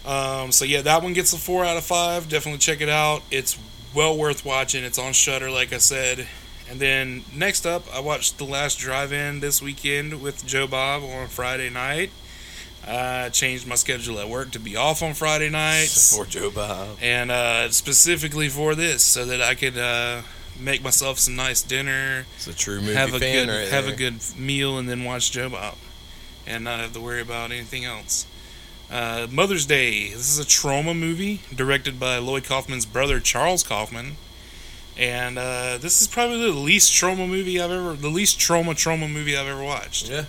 Um, 0.06 0.52
so 0.52 0.66
yeah, 0.66 0.82
that 0.82 1.04
one 1.04 1.14
gets 1.14 1.34
a 1.34 1.38
four 1.38 1.64
out 1.64 1.78
of 1.78 1.84
five. 1.84 2.30
Definitely 2.30 2.60
check 2.60 2.82
it 2.82 2.90
out. 2.90 3.22
It's 3.32 3.58
well 3.94 4.18
worth 4.18 4.46
watching. 4.46 4.84
It's 4.84 5.00
on 5.00 5.14
Shudder, 5.14 5.50
like 5.50 5.72
I 5.74 5.78
said. 5.78 6.28
And 6.70 6.80
then 6.80 7.24
next 7.36 7.66
up, 7.66 7.84
I 7.94 8.00
watched 8.00 8.38
The 8.38 8.46
Last 8.46 8.80
Drive-In 8.80 9.42
this 9.42 9.62
weekend 9.62 10.22
with 10.22 10.46
Joe 10.46 10.66
Bob 10.66 11.04
on 11.04 11.28
Friday 11.28 11.70
night. 11.70 12.10
I 12.88 13.30
changed 13.30 13.66
my 13.68 13.76
schedule 13.76 14.20
at 14.20 14.28
work 14.28 14.52
to 14.52 14.60
be 14.60 14.76
off 14.76 15.02
on 15.02 15.14
Friday 15.14 15.50
nights, 15.50 16.16
For 16.18 16.26
Joe 16.26 16.52
Bob. 16.52 16.98
and 17.02 17.32
uh, 17.32 17.70
specifically 17.72 18.50
for 18.50 18.76
this, 18.76 19.02
so 19.04 19.26
that 19.26 19.42
I 19.42 19.56
could 19.56 19.78
uh, 19.78 20.22
make 20.60 20.84
myself 20.84 21.18
some 21.20 21.36
nice 21.36 21.62
dinner, 21.62 22.26
It's 22.36 22.48
a 22.48 22.54
true 22.54 22.82
movie 22.82 22.94
have 22.96 23.14
a 23.14 23.20
fan 23.20 23.48
good 23.48 23.52
right 23.54 23.68
have 23.70 23.86
there. 23.86 23.94
a 23.94 23.98
good 23.98 24.16
meal, 24.38 24.78
and 24.78 24.90
then 24.90 25.04
watch 25.06 25.32
Joe 25.32 25.50
Bob, 25.50 25.76
and 26.46 26.64
not 26.66 26.80
have 26.82 26.92
to 26.94 27.00
worry 27.00 27.22
about 27.22 27.52
anything 27.52 27.86
else. 27.86 28.26
Uh, 28.92 29.28
Mother's 29.32 29.66
Day. 29.66 30.10
This 30.10 30.30
is 30.30 30.38
a 30.40 30.44
Troma 30.46 30.96
movie 30.98 31.40
directed 31.56 32.00
by 32.00 32.18
Lloyd 32.18 32.44
Kaufman's 32.44 32.86
brother 32.86 33.20
Charles 33.22 33.64
Kaufman, 33.64 34.18
and 34.98 35.40
uh, 35.40 35.78
this 35.80 36.02
is 36.02 36.08
probably 36.08 36.42
the 36.42 36.52
least 36.52 36.92
Troma 36.92 37.28
movie 37.28 37.60
I've 37.62 37.72
ever, 37.72 37.94
the 37.94 38.10
least 38.10 38.38
Troma 38.40 38.72
Troma 38.76 39.10
movie 39.12 39.36
I've 39.38 39.48
ever 39.48 39.64
watched. 39.64 40.10
Yeah, 40.10 40.26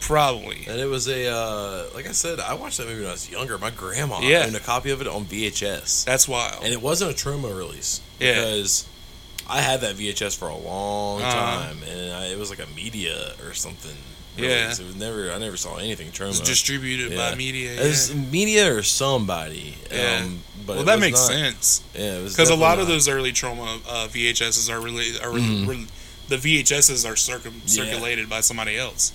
Probably. 0.00 0.64
and 0.68 0.80
it 0.80 0.86
was 0.86 1.06
a 1.08 1.28
uh, 1.28 1.84
like 1.94 2.06
I 2.08 2.12
said, 2.12 2.40
I 2.40 2.54
watched 2.54 2.78
that 2.78 2.86
movie 2.88 3.00
when 3.00 3.08
I 3.10 3.12
was 3.12 3.30
younger. 3.30 3.58
My 3.58 3.70
grandma 3.70 4.20
Yeah. 4.20 4.44
owned 4.46 4.56
a 4.56 4.60
copy 4.60 4.90
of 4.90 5.00
it 5.00 5.06
on 5.06 5.24
VHS, 5.26 6.04
That's 6.04 6.26
wild. 6.26 6.64
and 6.64 6.72
it 6.72 6.80
wasn't 6.82 7.10
a 7.12 7.14
Troma 7.14 7.56
release 7.56 8.00
Yeah. 8.18 8.34
because 8.34 8.86
I 9.48 9.60
had 9.60 9.80
that 9.82 9.96
VHS 9.96 10.34
for 10.36 10.48
a 10.48 10.56
long 10.56 11.22
Uh-huh. 11.22 11.32
time, 11.32 11.82
and 11.82 12.12
I, 12.12 12.26
it 12.26 12.38
was 12.38 12.50
like 12.50 12.60
a 12.60 12.66
media 12.74 13.34
or 13.44 13.54
something. 13.54 13.96
Yeah. 14.36 14.62
release. 14.62 14.78
it 14.78 14.86
was 14.86 14.94
never. 14.96 15.32
I 15.32 15.38
never 15.38 15.56
saw 15.56 15.76
anything 15.76 16.12
Troma. 16.12 16.26
It 16.26 16.28
was 16.28 16.40
distributed 16.40 17.12
Yeah. 17.12 17.30
by 17.30 17.36
media. 17.36 17.72
It 17.72 17.86
was 17.86 18.14
media 18.14 18.72
or 18.74 18.82
somebody. 18.82 19.74
Yeah. 19.92 20.20
Um, 20.24 20.42
but 20.66 20.76
well, 20.76 20.84
that 20.86 20.98
makes 21.00 21.18
not- 21.18 21.28
sense 21.30 21.82
Yeah, 21.94 22.20
because 22.22 22.48
a 22.48 22.54
lot 22.54 22.76
definitely 22.76 22.82
of 22.82 22.88
those 22.88 23.08
early 23.08 23.32
Troma 23.32 23.80
uh, 23.88 24.08
VHSs 24.08 24.70
are 24.72 24.80
really 24.80 25.18
are 25.20 25.30
re- 25.32 25.86
the 26.28 26.36
VHSs 26.36 27.04
are 27.04 27.16
circum- 27.16 27.60
Yeah. 27.66 27.84
circulated 27.84 28.30
by 28.30 28.40
somebody 28.40 28.78
else. 28.78 29.12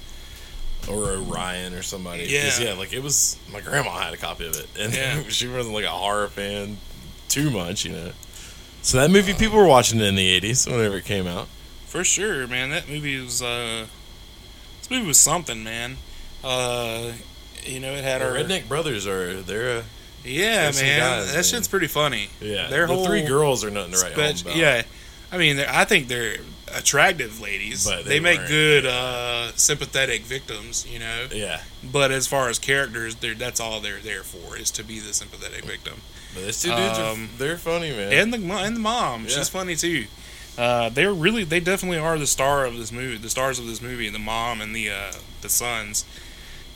Or 0.89 1.11
Orion 1.13 1.73
or 1.73 1.81
somebody. 1.81 2.23
Yeah. 2.25 2.51
yeah, 2.59 2.73
like 2.73 2.93
it 2.93 3.01
was. 3.03 3.37
My 3.51 3.61
grandma 3.61 3.91
had 3.99 4.13
a 4.13 4.17
copy 4.17 4.47
of 4.47 4.55
it, 4.57 4.67
and 4.79 4.93
Yeah. 4.93 5.23
she 5.29 5.47
wasn't 5.47 5.73
like 5.75 5.85
a 5.85 5.89
horror 5.89 6.27
fan 6.27 6.77
too 7.29 7.49
much, 7.49 7.85
you 7.85 7.91
know. 7.93 8.11
So 8.81 8.97
that 8.99 9.09
movie, 9.09 9.33
people 9.33 9.57
were 9.57 9.65
watching 9.67 9.99
it 9.99 10.05
in 10.05 10.15
the 10.15 10.39
'80s 10.41 10.69
whenever 10.71 10.97
it 10.97 11.05
came 11.05 11.25
out. 11.27 11.47
For 11.87 12.03
sure, 12.03 12.45
man. 12.47 12.69
That 12.69 12.87
movie 12.89 13.19
was 13.19 13.41
uh, 13.41 13.87
this 14.79 14.89
movie 14.91 15.07
was 15.07 15.19
something, 15.19 15.63
man. 15.63 15.97
Uh, 16.43 17.13
you 17.63 17.79
know, 17.79 17.91
it 17.93 18.03
had 18.03 18.21
The 18.21 18.25
our 18.29 18.33
Redneck 18.35 18.67
Brothers 18.67 19.07
are 19.07 19.41
they're 19.41 19.79
uh, 19.79 19.83
yeah, 20.23 20.71
man. 20.71 20.99
guys, 20.99 21.27
that 21.27 21.33
man. 21.35 21.43
shit's 21.43 21.67
pretty 21.67 21.87
funny. 21.87 22.29
yeah. 22.41 22.67
Their 22.67 22.85
the 22.87 22.93
whole 22.93 23.05
three 23.05 23.23
girls 23.23 23.63
are 23.63 23.71
nothing 23.71 23.93
to 23.93 23.99
write 23.99 24.13
home 24.13 24.23
about. 24.41 24.55
yeah, 24.55 24.83
I 25.35 25.37
mean, 25.37 25.59
I 25.59 25.85
think 25.85 26.07
they're 26.07 26.37
attractive 26.73 27.39
ladies. 27.41 27.85
But 27.85 28.03
they, 28.05 28.11
they 28.15 28.19
make 28.19 28.47
good, 28.47 28.85
uh, 28.85 29.51
sympathetic 29.55 30.23
victims, 30.23 30.85
you 30.91 30.99
know. 30.99 31.27
yeah. 31.31 31.61
But 31.83 32.11
as 32.11 32.27
far 32.27 32.49
as 32.49 32.57
characters, 32.59 33.15
they're, 33.15 33.33
that's 33.35 33.59
all 33.59 33.79
they're 33.81 33.99
there 33.99 34.23
for 34.23 34.57
is 34.57 34.71
to 34.71 34.83
be 34.83 34.99
the 34.99 35.13
sympathetic 35.13 35.63
victim. 35.65 36.01
But 36.33 36.43
those 36.45 36.61
two 36.61 36.69
dudes 36.69 36.97
Um, 36.99 37.29
are 37.35 37.37
they're 37.37 37.57
funny, 37.57 37.91
man. 37.91 38.11
And 38.11 38.33
the 38.33 38.37
and 38.53 38.75
the 38.75 38.79
mom, 38.81 39.23
Yeah. 39.23 39.29
she's 39.29 39.49
funny 39.49 39.75
too. 39.75 40.05
Uh, 40.57 40.89
they're 40.89 41.13
really, 41.13 41.43
they 41.43 41.59
definitely 41.59 41.97
are 41.97 42.17
the 42.17 42.27
star 42.27 42.65
of 42.65 42.77
this 42.77 42.91
movie, 42.91 43.17
the 43.17 43.29
stars 43.29 43.59
of 43.59 43.67
this 43.67 43.81
movie, 43.81 44.09
the 44.09 44.19
mom 44.19 44.61
and 44.61 44.75
the 44.75 44.89
uh, 44.89 45.11
the 45.41 45.49
sons. 45.49 46.05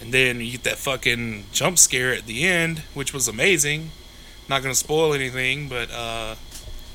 And 0.02 0.14
then 0.14 0.40
you 0.40 0.52
get 0.54 0.64
that 0.64 0.78
fucking 0.78 1.46
jump 1.52 1.78
scare 1.78 2.14
at 2.14 2.26
the 2.26 2.46
end, 2.48 2.80
which 2.94 3.14
was 3.14 3.28
amazing. 3.28 3.92
Not 4.48 4.62
gonna 4.62 4.76
spoil 4.76 5.14
anything, 5.14 5.68
but 5.68 5.92
uh, 5.92 6.36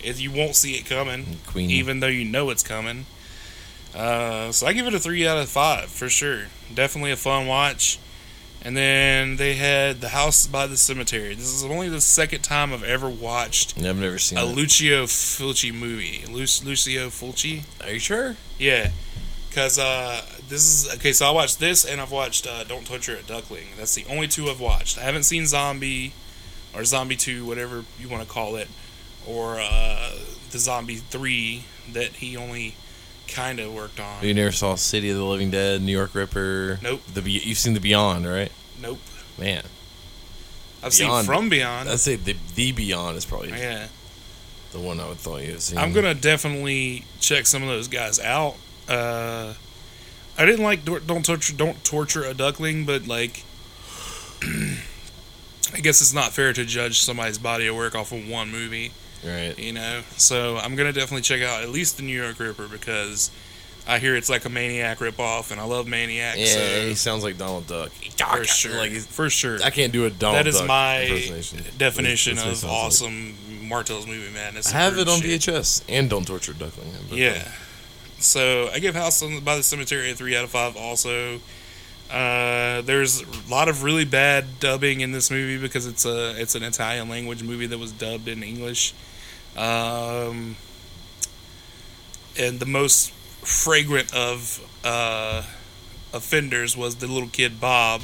you 0.04 0.30
won't 0.30 0.54
see 0.56 0.72
it 0.74 0.86
coming 0.86 1.38
Queen. 1.46 1.70
even 1.70 2.00
though 2.00 2.06
you 2.06 2.24
know 2.24 2.50
it's 2.50 2.62
coming. 2.62 3.06
Uh, 3.94 4.50
so 4.52 4.66
I 4.66 4.72
give 4.72 4.86
it 4.86 4.94
a 4.94 4.98
three 4.98 5.26
out 5.26 5.38
of 5.38 5.48
five 5.48 5.86
for 5.86 6.08
sure. 6.08 6.46
Definitely 6.72 7.12
a 7.12 7.16
fun 7.16 7.46
watch. 7.46 7.98
And 8.62 8.74
then 8.76 9.36
they 9.36 9.54
had 9.54 10.00
The 10.00 10.08
House 10.08 10.46
by 10.46 10.66
the 10.66 10.78
Cemetery. 10.78 11.34
This 11.34 11.52
is 11.54 11.64
only 11.64 11.90
the 11.90 12.00
second 12.00 12.40
time 12.42 12.72
I've 12.72 12.82
ever 12.82 13.10
watched 13.10 13.76
I've 13.76 13.98
never 13.98 14.18
seen 14.18 14.38
a 14.38 14.46
it. 14.46 14.56
Lucio 14.56 15.04
Fulci 15.04 15.72
movie. 15.72 16.24
Lu- 16.26 16.38
Lucio 16.64 17.08
Fulci? 17.08 17.64
Are 17.84 17.92
you 17.92 17.98
sure? 17.98 18.36
Yeah. 18.58 18.90
Because 19.50 19.78
uh, 19.78 20.22
this 20.48 20.62
is. 20.86 20.94
Okay, 20.96 21.12
so 21.12 21.26
I 21.26 21.30
watched 21.30 21.60
this 21.60 21.84
and 21.84 22.00
I've 22.00 22.10
watched 22.10 22.46
uh, 22.46 22.64
Don't 22.64 22.86
Torture 22.86 23.16
a 23.16 23.22
Duckling. 23.22 23.66
That's 23.76 23.94
the 23.94 24.06
only 24.08 24.26
two 24.28 24.48
I've 24.48 24.60
watched. 24.60 24.96
I 24.98 25.02
haven't 25.02 25.24
seen 25.24 25.46
Zombie 25.46 26.12
or 26.74 26.84
Zombie 26.84 27.14
2, 27.16 27.46
whatever 27.46 27.84
you 28.00 28.08
want 28.08 28.26
to 28.26 28.28
call 28.28 28.56
it, 28.56 28.66
or 29.26 29.58
uh, 29.58 30.12
the 30.50 30.58
Zombie 30.58 30.96
3 30.96 31.64
that 31.92 32.12
he 32.14 32.36
only 32.36 32.74
kind 33.28 33.58
of 33.60 33.72
worked 33.72 34.00
on. 34.00 34.24
You 34.24 34.34
never 34.34 34.52
saw 34.52 34.74
City 34.74 35.10
of 35.10 35.16
the 35.16 35.24
Living 35.24 35.50
Dead, 35.50 35.82
New 35.82 35.92
York 35.92 36.14
Ripper. 36.14 36.78
Nope. 36.82 37.00
The 37.12 37.22
Be- 37.22 37.32
you've 37.32 37.58
seen 37.58 37.74
the 37.74 37.80
Beyond, 37.80 38.26
right? 38.26 38.52
Nope. 38.80 38.98
Man, 39.38 39.64
I've 40.82 40.96
Beyond. 40.96 41.24
seen 41.26 41.34
From 41.34 41.48
Beyond. 41.48 41.88
I'd 41.88 41.98
say 41.98 42.16
the 42.16 42.36
the 42.54 42.72
Beyond 42.72 43.16
is 43.16 43.24
probably 43.24 43.50
yeah. 43.50 43.88
the 44.72 44.78
one 44.78 45.00
I 45.00 45.08
would 45.08 45.18
thought 45.18 45.42
you 45.42 45.52
had 45.52 45.62
seen. 45.62 45.78
I'm 45.78 45.92
gonna 45.92 46.14
definitely 46.14 47.04
check 47.20 47.46
some 47.46 47.62
of 47.62 47.68
those 47.68 47.88
guys 47.88 48.20
out. 48.20 48.54
Uh, 48.88 49.54
I 50.38 50.44
didn't 50.46 50.64
like 50.64 50.84
don't 50.84 51.24
torture 51.24 51.54
don't 51.54 51.82
torture 51.84 52.24
a 52.24 52.34
duckling, 52.34 52.84
but 52.84 53.06
like, 53.06 53.42
I 54.42 55.80
guess 55.80 56.00
it's 56.00 56.14
not 56.14 56.32
fair 56.32 56.52
to 56.52 56.64
judge 56.64 57.00
somebody's 57.00 57.38
body 57.38 57.66
of 57.66 57.76
work 57.76 57.94
off 57.94 58.12
of 58.12 58.28
one 58.28 58.52
movie, 58.52 58.92
right. 59.24 59.58
you 59.58 59.72
know. 59.72 60.02
So 60.16 60.56
I'm 60.56 60.76
gonna 60.76 60.92
definitely 60.92 61.22
check 61.22 61.42
out 61.42 61.62
at 61.62 61.70
least 61.70 61.96
the 61.96 62.02
New 62.02 62.20
York 62.20 62.38
Ripper 62.38 62.68
because 62.68 63.30
I 63.86 63.98
hear 63.98 64.16
it's 64.16 64.30
like 64.30 64.44
a 64.44 64.48
Maniac 64.48 64.98
ripoff, 64.98 65.50
and 65.50 65.60
I 65.60 65.64
love 65.64 65.86
Maniac. 65.86 66.36
Yeah, 66.38 66.46
so 66.46 66.88
he 66.88 66.94
sounds 66.94 67.22
like 67.22 67.36
Donald 67.36 67.66
Duck. 67.66 67.90
for 67.92 68.44
sure, 68.44 68.76
Like 68.76 68.92
for 68.92 69.28
sure. 69.28 69.58
I 69.62 69.70
can't 69.70 69.92
do 69.92 70.06
a 70.06 70.10
Donald. 70.10 70.38
That 70.38 70.48
is 70.48 70.58
Duck 70.58 70.68
my 70.68 71.06
definition 71.76 72.32
of 72.32 72.38
sounds 72.38 72.64
like. 72.64 72.72
awesome 72.72 73.34
Martell's 73.68 74.06
movie 74.06 74.32
madness. 74.32 74.72
I 74.72 74.78
have 74.78 74.98
it 74.98 75.08
on 75.08 75.20
shit. 75.20 75.40
VHS 75.40 75.84
and 75.88 76.08
Don't 76.08 76.26
Torture 76.26 76.52
Duckling. 76.52 76.92
Yeah. 77.10 77.46
So 78.18 78.70
I 78.72 78.78
give 78.78 78.94
House 78.94 79.22
on, 79.22 79.40
by 79.40 79.56
the 79.56 79.62
Cemetery 79.62 80.10
a 80.10 80.14
three 80.14 80.36
out 80.36 80.44
of 80.44 80.50
five. 80.50 80.76
Also, 80.76 81.40
uh, 82.10 82.80
there's 82.82 83.22
a 83.22 83.50
lot 83.50 83.68
of 83.68 83.82
really 83.82 84.04
bad 84.04 84.60
dubbing 84.60 85.00
in 85.00 85.12
this 85.12 85.30
movie 85.30 85.58
because 85.60 85.86
it's 85.86 86.06
a 86.06 86.40
it's 86.40 86.54
an 86.54 86.62
Italian 86.62 87.08
language 87.08 87.42
movie 87.42 87.66
that 87.66 87.78
was 87.78 87.92
dubbed 87.92 88.28
in 88.28 88.42
English. 88.42 88.94
Um, 89.56 90.56
and 92.38 92.58
the 92.60 92.66
most 92.66 93.10
fragrant 93.42 94.12
of 94.14 94.60
uh, 94.84 95.42
offenders 96.12 96.76
was 96.76 96.96
the 96.96 97.06
little 97.06 97.28
kid 97.28 97.60
Bob, 97.60 98.02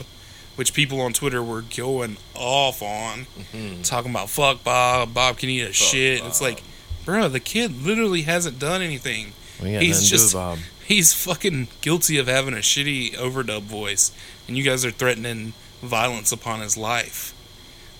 which 0.56 0.72
people 0.74 1.00
on 1.00 1.12
Twitter 1.12 1.42
were 1.42 1.62
going 1.62 2.16
off 2.34 2.82
on, 2.82 3.26
Mhm. 3.54 3.84
talking 3.84 4.10
about 4.10 4.30
"fuck 4.30 4.62
Bob," 4.64 5.12
"Bob 5.14 5.38
can 5.38 5.48
eat 5.48 5.62
a 5.62 5.72
shit." 5.72 6.22
It's 6.24 6.40
like, 6.40 6.62
bro, 7.04 7.28
the 7.28 7.40
kid 7.40 7.82
literally 7.82 8.22
hasn't 8.22 8.58
done 8.58 8.82
anything. 8.82 9.32
He's 9.60 10.08
just- 10.08 10.32
Bob. 10.32 10.58
He's 10.86 11.12
fucking 11.12 11.68
guilty 11.82 12.18
of 12.18 12.26
having 12.26 12.54
a 12.54 12.58
shitty 12.58 13.14
overdub 13.16 13.62
voice, 13.62 14.10
and 14.48 14.56
you 14.58 14.64
guys 14.64 14.84
are 14.84 14.90
threatening 14.90 15.52
violence 15.82 16.32
upon 16.32 16.60
his 16.60 16.76
life. 16.76 17.32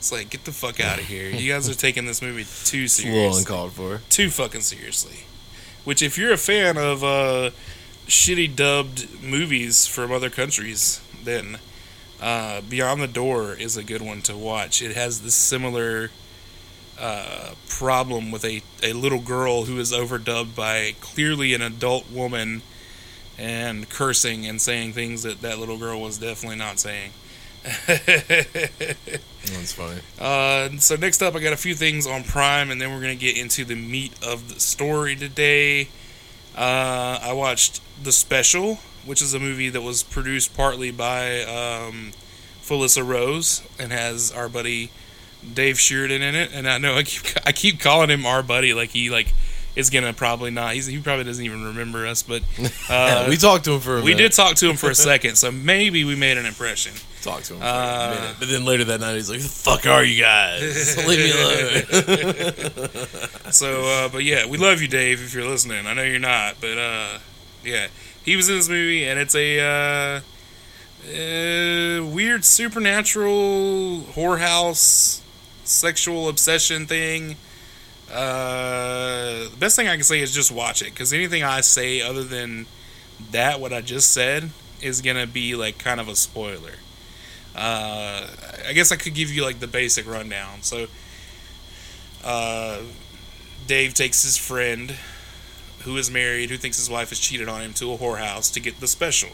It's 0.00 0.10
like, 0.10 0.30
get 0.30 0.46
the 0.46 0.50
fuck 0.52 0.80
out 0.80 0.98
of 0.98 1.04
here. 1.04 1.28
You 1.28 1.52
guys 1.52 1.68
are 1.68 1.74
taking 1.74 2.06
this 2.06 2.22
movie 2.22 2.46
too 2.64 2.84
It's 2.84 2.98
a 3.00 3.04
little 3.04 3.34
seriously. 3.34 3.40
uncalled 3.42 3.72
for. 3.72 4.00
Too 4.08 4.30
fucking 4.30 4.62
seriously. 4.62 5.24
Which, 5.84 6.00
if 6.00 6.16
you're 6.16 6.32
a 6.32 6.38
fan 6.38 6.78
of 6.78 7.04
uh, 7.04 7.50
shitty 8.06 8.56
dubbed 8.56 9.22
movies 9.22 9.86
from 9.86 10.10
other 10.10 10.30
countries, 10.30 11.02
then 11.22 11.58
uh, 12.18 12.62
Beyond 12.62 13.02
the 13.02 13.08
Door 13.08 13.56
is 13.56 13.76
a 13.76 13.84
good 13.84 14.00
one 14.00 14.22
to 14.22 14.34
watch. 14.34 14.80
It 14.80 14.96
has 14.96 15.20
this 15.20 15.34
similar 15.34 16.10
uh, 16.98 17.50
problem 17.68 18.30
with 18.30 18.42
a, 18.46 18.62
a 18.82 18.94
little 18.94 19.20
girl 19.20 19.66
who 19.66 19.78
is 19.78 19.92
overdubbed 19.92 20.54
by 20.56 20.94
clearly 21.02 21.52
an 21.52 21.60
adult 21.60 22.10
woman 22.10 22.62
and 23.36 23.90
cursing 23.90 24.46
and 24.46 24.62
saying 24.62 24.94
things 24.94 25.24
that 25.24 25.42
that 25.42 25.58
little 25.58 25.76
girl 25.76 26.00
was 26.00 26.16
definitely 26.16 26.56
not 26.56 26.78
saying. 26.78 27.10
That's 29.52 29.72
funny. 29.72 30.00
Uh, 30.18 30.78
so 30.78 30.96
next 30.96 31.22
up, 31.22 31.34
I 31.34 31.40
got 31.40 31.52
a 31.52 31.56
few 31.58 31.74
things 31.74 32.06
on 32.06 32.24
Prime, 32.24 32.70
and 32.70 32.80
then 32.80 32.92
we're 32.92 33.00
gonna 33.00 33.14
get 33.14 33.36
into 33.36 33.64
the 33.64 33.74
meat 33.74 34.12
of 34.24 34.52
the 34.52 34.60
story 34.60 35.16
today. 35.16 35.88
Uh, 36.56 37.18
I 37.22 37.32
watched 37.32 37.80
The 38.02 38.12
Special, 38.12 38.76
which 39.04 39.22
is 39.22 39.34
a 39.34 39.38
movie 39.38 39.70
that 39.70 39.82
was 39.82 40.02
produced 40.02 40.56
partly 40.56 40.90
by 40.90 41.42
um, 41.42 42.12
Felissa 42.62 43.06
Rose 43.06 43.62
and 43.78 43.92
has 43.92 44.32
our 44.32 44.48
buddy 44.48 44.90
Dave 45.54 45.80
Sheridan 45.80 46.22
in 46.22 46.34
it. 46.34 46.50
And 46.52 46.68
I 46.68 46.78
know 46.78 46.96
I 46.96 47.02
keep 47.02 47.22
I 47.46 47.52
keep 47.52 47.80
calling 47.80 48.10
him 48.10 48.26
our 48.26 48.42
buddy, 48.42 48.74
like 48.74 48.90
he 48.90 49.10
like 49.10 49.32
is 49.76 49.90
gonna 49.90 50.12
probably 50.12 50.50
not. 50.50 50.74
He's, 50.74 50.86
he 50.86 50.98
probably 51.00 51.24
doesn't 51.24 51.44
even 51.44 51.64
remember 51.64 52.06
us, 52.06 52.22
but 52.22 52.42
uh, 52.90 53.26
we 53.28 53.36
talked 53.36 53.64
to 53.66 53.72
him 53.72 53.80
for 53.80 53.98
a 53.98 54.02
we 54.02 54.10
minute. 54.12 54.30
did 54.30 54.32
talk 54.32 54.56
to 54.56 54.68
him 54.70 54.76
for 54.76 54.90
a 54.90 54.94
second, 55.10 55.36
so 55.36 55.50
maybe 55.52 56.04
we 56.04 56.16
made 56.16 56.38
an 56.38 56.46
impression. 56.46 56.92
talk 57.22 57.42
to 57.44 57.54
him 57.54 57.60
for 57.60 57.66
Uh, 57.66 57.68
a 58.16 58.20
minute. 58.20 58.36
But 58.40 58.48
then 58.48 58.64
later 58.64 58.84
that 58.84 59.00
night, 59.00 59.14
he's 59.14 59.30
like, 59.30 59.40
the 59.40 59.48
fuck 59.48 59.86
are 59.86 60.02
you 60.04 60.20
guys? 60.22 60.96
Leave 61.06 61.18
me 61.18 61.30
alone." 61.30 61.82
So, 63.52 63.84
uh, 63.84 64.08
but 64.08 64.24
yeah, 64.24 64.46
we 64.46 64.58
love 64.58 64.80
you, 64.82 64.88
Dave, 64.88 65.20
if 65.22 65.32
you're 65.34 65.48
listening. 65.48 65.86
I 65.86 65.94
know 65.94 66.02
you're 66.04 66.18
not, 66.18 66.56
but 66.60 66.76
uh, 66.78 67.18
yeah, 67.64 67.88
he 68.24 68.36
was 68.36 68.48
in 68.48 68.56
this 68.56 68.68
movie, 68.68 69.04
and 69.06 69.18
it's 69.20 69.34
a 69.34 69.60
uh, 69.60 70.20
uh, 71.08 72.04
weird 72.06 72.44
supernatural 72.44 74.00
whorehouse 74.14 75.20
sexual 75.64 76.28
obsession 76.28 76.86
thing. 76.86 77.36
Uh, 78.12 79.48
the 79.48 79.56
best 79.58 79.76
thing 79.76 79.86
I 79.88 79.94
can 79.94 80.04
say 80.04 80.20
is 80.20 80.34
just 80.34 80.50
watch 80.50 80.82
it, 80.82 80.86
because 80.86 81.12
anything 81.12 81.42
I 81.42 81.60
say 81.60 82.00
other 82.02 82.24
than 82.24 82.66
that, 83.30 83.60
what 83.60 83.72
I 83.72 83.80
just 83.80 84.10
said, 84.10 84.50
is 84.82 85.00
gonna 85.00 85.26
be 85.26 85.54
like 85.54 85.78
kind 85.78 86.00
of 86.00 86.08
a 86.08 86.16
spoiler. 86.16 86.74
Uh, 87.54 88.26
I 88.66 88.72
guess 88.72 88.92
I 88.92 88.96
could 88.96 89.14
give 89.14 89.30
you 89.30 89.44
like 89.44 89.60
the 89.60 89.66
basic 89.66 90.08
rundown. 90.08 90.62
So, 90.62 90.86
uh, 92.24 92.80
Dave 93.66 93.94
takes 93.94 94.22
his 94.22 94.36
friend, 94.36 94.96
who 95.84 95.96
is 95.96 96.10
married, 96.10 96.50
who 96.50 96.56
thinks 96.56 96.78
his 96.78 96.90
wife 96.90 97.10
has 97.10 97.18
cheated 97.18 97.48
on 97.48 97.62
him, 97.62 97.72
to 97.74 97.92
a 97.92 97.98
whorehouse 97.98 98.52
to 98.54 98.60
get 98.60 98.80
the 98.80 98.86
special. 98.86 99.30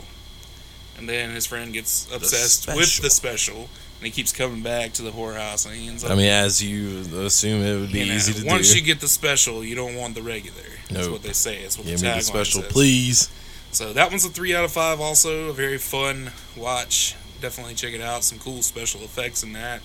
And 0.99 1.09
then 1.09 1.31
his 1.31 1.47
friend 1.47 1.73
gets 1.73 2.07
obsessed 2.13 2.67
with 2.69 3.03
the 3.03 3.11
special, 3.11 3.69
and 3.99 4.07
he 4.07 4.11
keeps 4.11 4.33
coming 4.33 4.63
back 4.63 4.93
to 4.95 5.03
the 5.03 5.11
whorehouse, 5.11 5.67
and 5.67 5.75
he 5.75 5.89
ends 5.89 6.05
up. 6.05 6.11
I 6.11 6.15
mean, 6.15 6.27
as 6.29 6.63
you 6.63 7.01
assume, 7.25 7.63
it 7.63 7.81
would 7.81 7.93
be 7.93 8.01
you 8.01 8.07
know, 8.07 8.15
easy 8.15 8.33
to 8.35 8.47
once 8.47 8.73
do. 8.73 8.79
you 8.79 8.85
get 8.85 9.01
the 9.01 9.09
special, 9.09 9.65
you 9.65 9.75
don't 9.75 9.97
want 9.97 10.15
the 10.15 10.23
regular. 10.23 10.63
That's 10.91 11.09
what 11.09 11.23
they 11.23 11.33
say. 11.33 11.63
That's 11.63 11.79
what 11.79 11.87
Give 11.87 12.01
the 12.01 12.07
me 12.07 12.15
the 12.15 12.21
special, 12.21 12.63
says. 12.63 12.73
please. 12.73 13.31
So 13.73 13.93
that 13.93 14.11
one's 14.11 14.25
a 14.25 14.29
three 14.29 14.55
out 14.55 14.65
of 14.65 14.73
five. 14.73 15.01
Also, 15.01 15.51
a 15.51 15.53
very 15.53 15.79
fun 15.79 16.31
watch. 16.57 17.15
Definitely 17.41 17.75
check 17.75 17.93
it 17.93 18.01
out. 18.01 18.25
Some 18.25 18.39
cool 18.39 18.63
special 18.63 19.03
effects 19.03 19.43
in 19.43 19.53
that. 19.53 19.81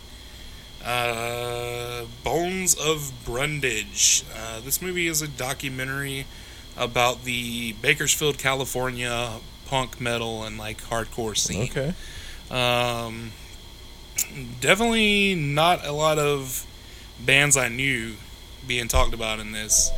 Uh, 0.84 2.06
Bones 2.24 2.76
of 2.76 3.12
Brundage. 3.26 4.24
Uh, 4.36 4.62
this 4.62 4.82
movie 4.82 5.08
is 5.08 5.22
a 5.22 5.28
documentary 5.28 6.26
about 6.78 7.24
the 7.24 7.74
Bakersfield, 7.74 8.38
California 8.38 9.34
punk 9.68 10.02
metal 10.02 10.44
and 10.44 10.58
like 10.58 10.82
hardcore 10.84 11.38
scene. 11.38 11.70
Okay. 11.70 11.94
Um, 12.50 13.32
definitely 14.60 15.36
not 15.36 15.86
a 15.86 15.92
lot 15.92 16.20
of 16.20 16.66
bands 17.26 17.58
I 17.58 17.68
knew 17.68 18.14
being 18.68 18.88
talked 18.88 19.14
about 19.14 19.40
in 19.40 19.52
this. 19.52 19.90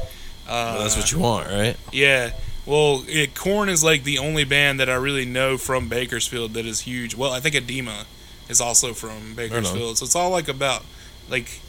Uh, 0.47 0.73
Well, 0.75 0.81
that's 0.83 0.97
what 0.97 1.11
you 1.11 1.19
want, 1.19 1.47
right? 1.47 1.77
yeah. 1.91 2.31
Well, 2.65 3.03
it, 3.07 3.35
Korn 3.35 3.67
is 3.67 3.83
like 3.83 4.03
the 4.03 4.19
only 4.19 4.45
band 4.45 4.79
that 4.79 4.89
I 4.89 4.95
really 4.95 5.25
know 5.25 5.57
from 5.57 5.89
Bakersfield 5.89 6.53
that 6.53 6.65
is 6.65 6.81
huge. 6.81 7.13
Well, 7.13 7.31
I 7.33 7.41
think 7.41 7.55
Adema 7.55 8.05
is 8.47 8.61
also 8.61 8.93
from 8.93 9.33
Bakersfield. 9.35 9.97
So 9.97 10.05
it's 10.05 10.15
all 10.15 10.29
like 10.29 10.47
about 10.47 10.85
like 11.29 11.59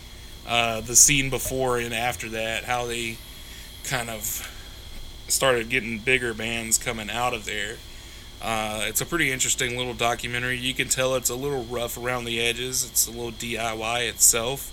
uh, 0.47 0.81
the 0.83 0.95
scene 0.95 1.31
before 1.31 1.79
and 1.79 1.93
after 1.93 2.29
that, 2.31 2.65
how 2.65 2.87
they 2.87 3.17
kind 3.85 4.09
of 4.09 4.49
started 5.27 5.69
getting 5.69 5.99
bigger 5.99 6.33
bands 6.33 6.79
coming 6.79 7.11
out 7.11 7.35
of 7.35 7.45
there. 7.45 7.77
Uh, 8.45 8.83
it's 8.83 9.01
a 9.01 9.07
pretty 9.07 9.33
interesting 9.33 9.79
little 9.79 9.95
documentary. 9.95 10.59
You 10.59 10.75
can 10.75 10.89
tell 10.89 11.15
it's 11.15 11.31
a 11.31 11.35
little 11.35 11.65
rough 11.65 11.97
around 11.97 12.27
the 12.27 12.41
edges. 12.41 12.85
It's 12.85 13.07
a 13.07 13.11
little 13.11 13.33
DIY 13.33 14.07
itself, 14.09 14.71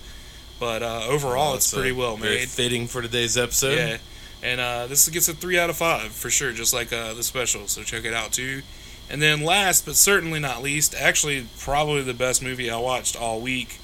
but 0.60 0.82
uh, 0.82 1.06
overall, 1.08 1.54
it's 1.54 1.72
pretty 1.72 1.92
well 1.92 2.16
very 2.16 2.40
made. 2.40 2.48
fitting 2.50 2.86
for 2.86 3.00
today's 3.00 3.38
episode. 3.38 3.76
Yeah, 3.76 3.96
and 4.42 4.60
uh, 4.60 4.86
this 4.88 5.08
gets 5.08 5.28
a 5.28 5.32
three 5.32 5.58
out 5.58 5.70
of 5.70 5.76
five 5.76 6.12
for 6.12 6.28
sure, 6.28 6.52
just 6.52 6.74
like 6.74 6.92
uh, 6.92 7.14
the 7.14 7.22
special. 7.22 7.66
So 7.66 7.82
check 7.82 8.04
it 8.04 8.12
out 8.12 8.32
too. 8.32 8.60
And 9.08 9.22
then 9.22 9.42
last 9.42 9.86
but 9.86 9.96
certainly 9.96 10.38
not 10.38 10.62
least, 10.62 10.94
actually 10.94 11.46
probably 11.58 12.02
the 12.02 12.14
best 12.14 12.42
movie 12.42 12.70
I 12.70 12.78
watched 12.78 13.16
all 13.16 13.40
week, 13.40 13.78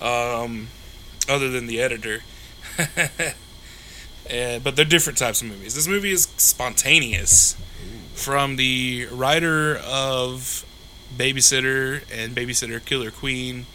um, 0.00 0.68
other 1.28 1.48
than 1.50 1.66
the 1.66 1.80
editor. 1.80 2.22
Uh, 2.78 4.58
but 4.60 4.76
they're 4.76 4.84
different 4.84 5.18
types 5.18 5.42
of 5.42 5.48
movies. 5.48 5.74
This 5.74 5.88
movie 5.88 6.12
is 6.12 6.28
spontaneous, 6.36 7.56
from 8.14 8.56
the 8.56 9.06
writer 9.12 9.76
of 9.84 10.64
Babysitter 11.16 12.02
and 12.12 12.34
Babysitter 12.34 12.84
Killer 12.84 13.10
Queen, 13.10 13.66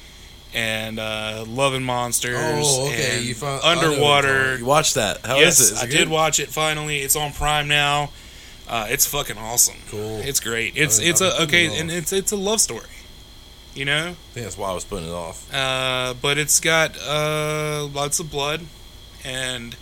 and 0.53 0.99
uh, 0.99 1.45
Love 1.47 1.73
and 1.73 1.85
Monsters. 1.85 2.35
Oh, 2.37 2.87
okay, 2.87 3.17
and 3.17 3.25
you 3.25 3.35
found- 3.35 3.61
I 3.63 3.75
know 3.75 3.81
what 3.81 3.83
you're 3.83 3.91
Underwater. 3.93 4.57
You 4.57 4.65
watched 4.65 4.95
that? 4.95 5.25
How 5.25 5.35
is 5.37 5.41
yes, 5.41 5.59
it? 5.59 5.63
Is 5.63 5.71
it 5.71 5.77
I 5.83 5.85
good? 5.87 5.97
did 5.97 6.09
watch 6.09 6.39
it 6.39 6.49
finally. 6.49 6.97
It's 6.99 7.15
on 7.15 7.31
Prime 7.33 7.67
now. 7.67 8.09
Uh, 8.67 8.87
it's 8.89 9.05
fucking 9.05 9.37
awesome. 9.37 9.77
Cool. 9.89 10.19
It's 10.19 10.39
great. 10.39 10.73
It's 10.75 10.99
I've- 10.99 11.09
it's 11.09 11.21
I've 11.21 11.39
a 11.39 11.43
okay, 11.43 11.65
it 11.67 11.79
and 11.81 11.91
it's 11.91 12.11
it's 12.13 12.31
a 12.31 12.35
love 12.35 12.61
story. 12.61 12.85
You 13.75 13.85
know, 13.85 14.09
I 14.09 14.33
think 14.33 14.43
that's 14.45 14.57
why 14.57 14.69
I 14.71 14.73
was 14.73 14.83
putting 14.83 15.07
it 15.07 15.11
off. 15.13 15.53
uh, 15.53 16.13
but 16.21 16.37
it's 16.37 16.59
got 16.59 16.97
uh, 17.01 17.87
lots 17.93 18.19
of 18.19 18.29
blood 18.31 18.61
and 19.23 19.75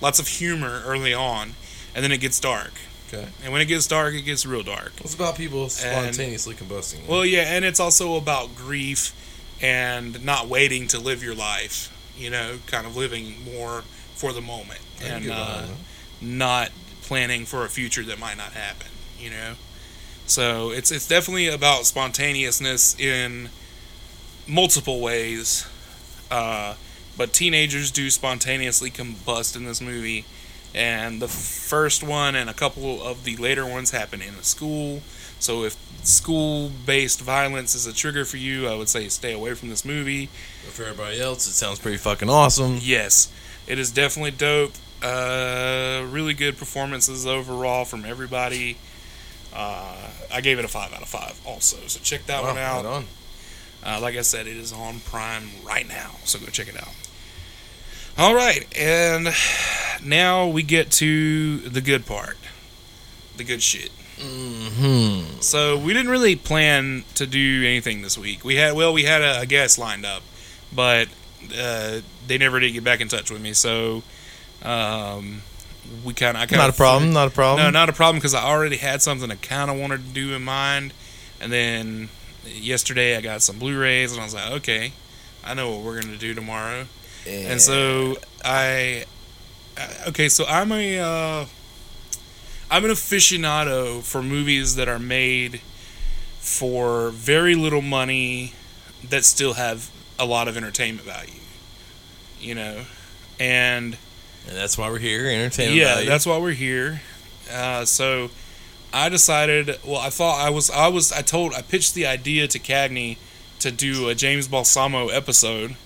lots 0.00 0.18
of 0.18 0.26
humor 0.26 0.82
early 0.84 1.14
on, 1.14 1.54
and 1.94 2.04
then 2.04 2.10
it 2.12 2.18
gets 2.20 2.38
dark. 2.40 2.72
Okay. 3.08 3.26
And 3.42 3.52
when 3.52 3.62
it 3.62 3.66
gets 3.66 3.86
dark, 3.86 4.14
it 4.14 4.22
gets 4.22 4.44
real 4.44 4.62
dark. 4.62 4.92
It's 5.00 5.14
about 5.14 5.36
people 5.36 5.68
spontaneously 5.68 6.54
combusting. 6.54 7.06
Well, 7.06 7.24
yeah, 7.24 7.42
and 7.42 7.64
it's 7.64 7.80
also 7.80 8.16
about 8.16 8.54
grief 8.54 9.14
and 9.60 10.24
not 10.24 10.48
waiting 10.48 10.86
to 10.88 10.98
live 10.98 11.22
your 11.22 11.34
life. 11.34 11.94
You 12.16 12.30
know, 12.30 12.58
kind 12.66 12.86
of 12.86 12.96
living 12.96 13.34
more 13.44 13.82
for 14.14 14.32
the 14.32 14.40
moment 14.40 14.80
and 15.00 15.30
uh, 15.30 15.66
not 16.20 16.70
planning 17.02 17.44
for 17.44 17.64
a 17.64 17.68
future 17.68 18.02
that 18.02 18.18
might 18.18 18.36
not 18.36 18.52
happen. 18.52 18.88
You 19.18 19.30
know, 19.30 19.54
so 20.26 20.70
it's 20.70 20.90
it's 20.90 21.06
definitely 21.06 21.48
about 21.48 21.86
spontaneousness 21.86 22.98
in 22.98 23.50
multiple 24.46 25.00
ways. 25.00 25.66
Uh, 26.30 26.74
but 27.16 27.32
teenagers 27.32 27.90
do 27.90 28.10
spontaneously 28.10 28.90
combust 28.90 29.56
in 29.56 29.64
this 29.64 29.80
movie, 29.80 30.24
and 30.74 31.20
the 31.22 31.28
first 31.28 32.02
one 32.02 32.34
and 32.36 32.48
a 32.50 32.54
couple 32.54 33.02
of 33.02 33.24
the 33.24 33.36
later 33.36 33.66
ones 33.66 33.90
happen 33.90 34.20
in 34.22 34.34
a 34.34 34.42
school. 34.42 35.02
So 35.40 35.64
if 35.64 35.76
school-based 36.04 37.20
violence 37.20 37.74
is 37.74 37.86
a 37.86 37.92
trigger 37.92 38.24
for 38.24 38.36
you, 38.38 38.66
I 38.68 38.74
would 38.76 38.88
say 38.88 39.08
stay 39.08 39.32
away 39.32 39.54
from 39.54 39.68
this 39.68 39.84
movie. 39.84 40.28
But 40.64 40.74
for 40.74 40.82
everybody 40.84 41.20
else, 41.20 41.46
it 41.46 41.52
sounds 41.52 41.78
pretty 41.78 41.98
fucking 41.98 42.28
awesome. 42.28 42.78
Yes, 42.80 43.32
it 43.66 43.78
is 43.78 43.90
definitely 43.90 44.32
dope. 44.32 44.72
Uh, 45.02 46.04
really 46.10 46.34
good 46.34 46.56
performances 46.58 47.24
overall 47.26 47.84
from 47.84 48.04
everybody. 48.04 48.78
Uh, 49.54 50.10
I 50.32 50.40
gave 50.40 50.58
it 50.58 50.64
a 50.64 50.68
five 50.68 50.92
out 50.92 51.02
of 51.02 51.08
five, 51.08 51.40
also. 51.46 51.76
So 51.86 52.00
check 52.02 52.26
that 52.26 52.42
Wow, 52.42 52.48
one 52.48 52.58
out. 52.58 52.84
right 52.84 52.94
on. 52.94 53.04
Uh, 53.84 54.00
like 54.00 54.16
I 54.16 54.22
said, 54.22 54.46
it 54.48 54.56
is 54.56 54.72
on 54.72 54.98
Prime 55.00 55.48
right 55.64 55.86
now, 55.88 56.10
so 56.24 56.38
go 56.40 56.46
check 56.46 56.68
it 56.68 56.76
out. 56.76 56.88
All 58.18 58.34
right, 58.34 58.66
and 58.76 59.28
now 60.04 60.48
we 60.48 60.64
get 60.64 60.90
to 60.92 61.58
the 61.58 61.80
good 61.80 62.04
part, 62.04 62.36
the 63.36 63.44
good 63.44 63.62
shit. 63.62 63.92
Hmm. 64.20 65.40
So 65.40 65.78
we 65.78 65.94
didn't 65.94 66.10
really 66.10 66.34
plan 66.34 67.04
to 67.14 67.28
do 67.28 67.62
anything 67.64 68.02
this 68.02 68.18
week. 68.18 68.44
We 68.44 68.56
had 68.56 68.74
well, 68.74 68.92
we 68.92 69.04
had 69.04 69.22
a, 69.22 69.42
a 69.42 69.46
guest 69.46 69.78
lined 69.78 70.04
up, 70.04 70.24
but 70.74 71.06
uh, 71.56 72.00
they 72.26 72.38
never 72.38 72.58
did 72.58 72.72
get 72.72 72.82
back 72.82 73.00
in 73.00 73.06
touch 73.06 73.30
with 73.30 73.40
me. 73.40 73.52
So 73.52 74.02
um, 74.64 75.42
we 76.04 76.12
kind 76.12 76.36
of 76.36 76.50
Not 76.50 76.70
a 76.70 76.72
problem. 76.72 77.12
Not 77.12 77.28
a 77.28 77.30
problem. 77.30 77.66
no, 77.66 77.70
not 77.70 77.88
a 77.88 77.92
problem 77.92 78.16
because 78.18 78.34
I 78.34 78.42
already 78.42 78.78
had 78.78 79.00
something 79.00 79.30
I 79.30 79.36
kind 79.36 79.70
of 79.70 79.78
wanted 79.78 79.98
to 79.98 80.12
do 80.12 80.34
in 80.34 80.42
mind, 80.42 80.92
and 81.40 81.52
then 81.52 82.08
yesterday 82.44 83.16
I 83.16 83.20
got 83.20 83.42
some 83.42 83.60
Blu-rays, 83.60 84.10
and 84.10 84.20
I 84.20 84.24
was 84.24 84.34
like, 84.34 84.50
okay, 84.54 84.92
I 85.44 85.54
know 85.54 85.70
what 85.70 85.84
we're 85.84 86.00
gonna 86.02 86.16
do 86.16 86.34
tomorrow. 86.34 86.86
And 87.28 87.60
so 87.60 88.16
I, 88.44 89.04
I- 89.76 90.08
okay, 90.08 90.28
so 90.28 90.44
I'm 90.46 90.72
a, 90.72 90.98
uh, 90.98 91.46
I'm 92.70 92.84
an 92.84 92.90
aficionado 92.90 94.02
for 94.02 94.22
movies 94.22 94.76
that 94.76 94.88
are 94.88 94.98
made 94.98 95.60
for 96.40 97.10
very 97.10 97.54
little 97.54 97.82
money 97.82 98.52
that 99.08 99.24
still 99.24 99.54
have 99.54 99.90
a 100.18 100.24
lot 100.26 100.48
of 100.48 100.56
entertainment 100.56 101.06
value. 101.06 101.32
you 102.40 102.54
know, 102.54 102.84
and 103.40 103.96
And 104.46 104.56
that's 104.56 104.76
why 104.78 104.90
we're 104.90 104.98
here, 104.98 105.26
entertainment 105.28 105.76
yeah, 105.76 105.94
value. 105.94 106.08
that's 106.08 106.26
why 106.26 106.38
we're 106.38 106.52
here. 106.52 107.00
Uh, 107.52 107.84
so 107.84 108.30
I 108.92 109.08
decided. 109.08 109.78
Well, 109.84 110.00
I 110.00 110.10
thought 110.10 110.40
I 110.40 110.50
was. 110.50 110.70
I 110.70 110.88
was. 110.88 111.12
I 111.12 111.22
told. 111.22 111.52
I 111.54 111.62
pitched 111.62 111.94
the 111.94 112.06
idea 112.06 112.46
to 112.48 112.58
Cagney 112.58 113.16
to 113.60 113.70
do 113.70 114.08
a 114.08 114.14
James 114.14 114.48
Balsamo 114.48 115.08
episode, 115.08 115.76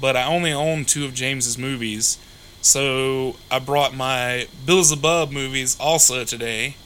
but 0.00 0.16
I 0.16 0.24
only 0.24 0.52
own 0.52 0.84
two 0.84 1.04
of 1.04 1.14
James's 1.14 1.58
movies, 1.58 2.18
so 2.60 3.36
I 3.50 3.58
brought 3.58 3.94
my 3.94 4.48
Bill 4.66 4.82
Zebub 4.82 5.30
movies 5.30 5.76
also 5.80 6.24
today. 6.24 6.76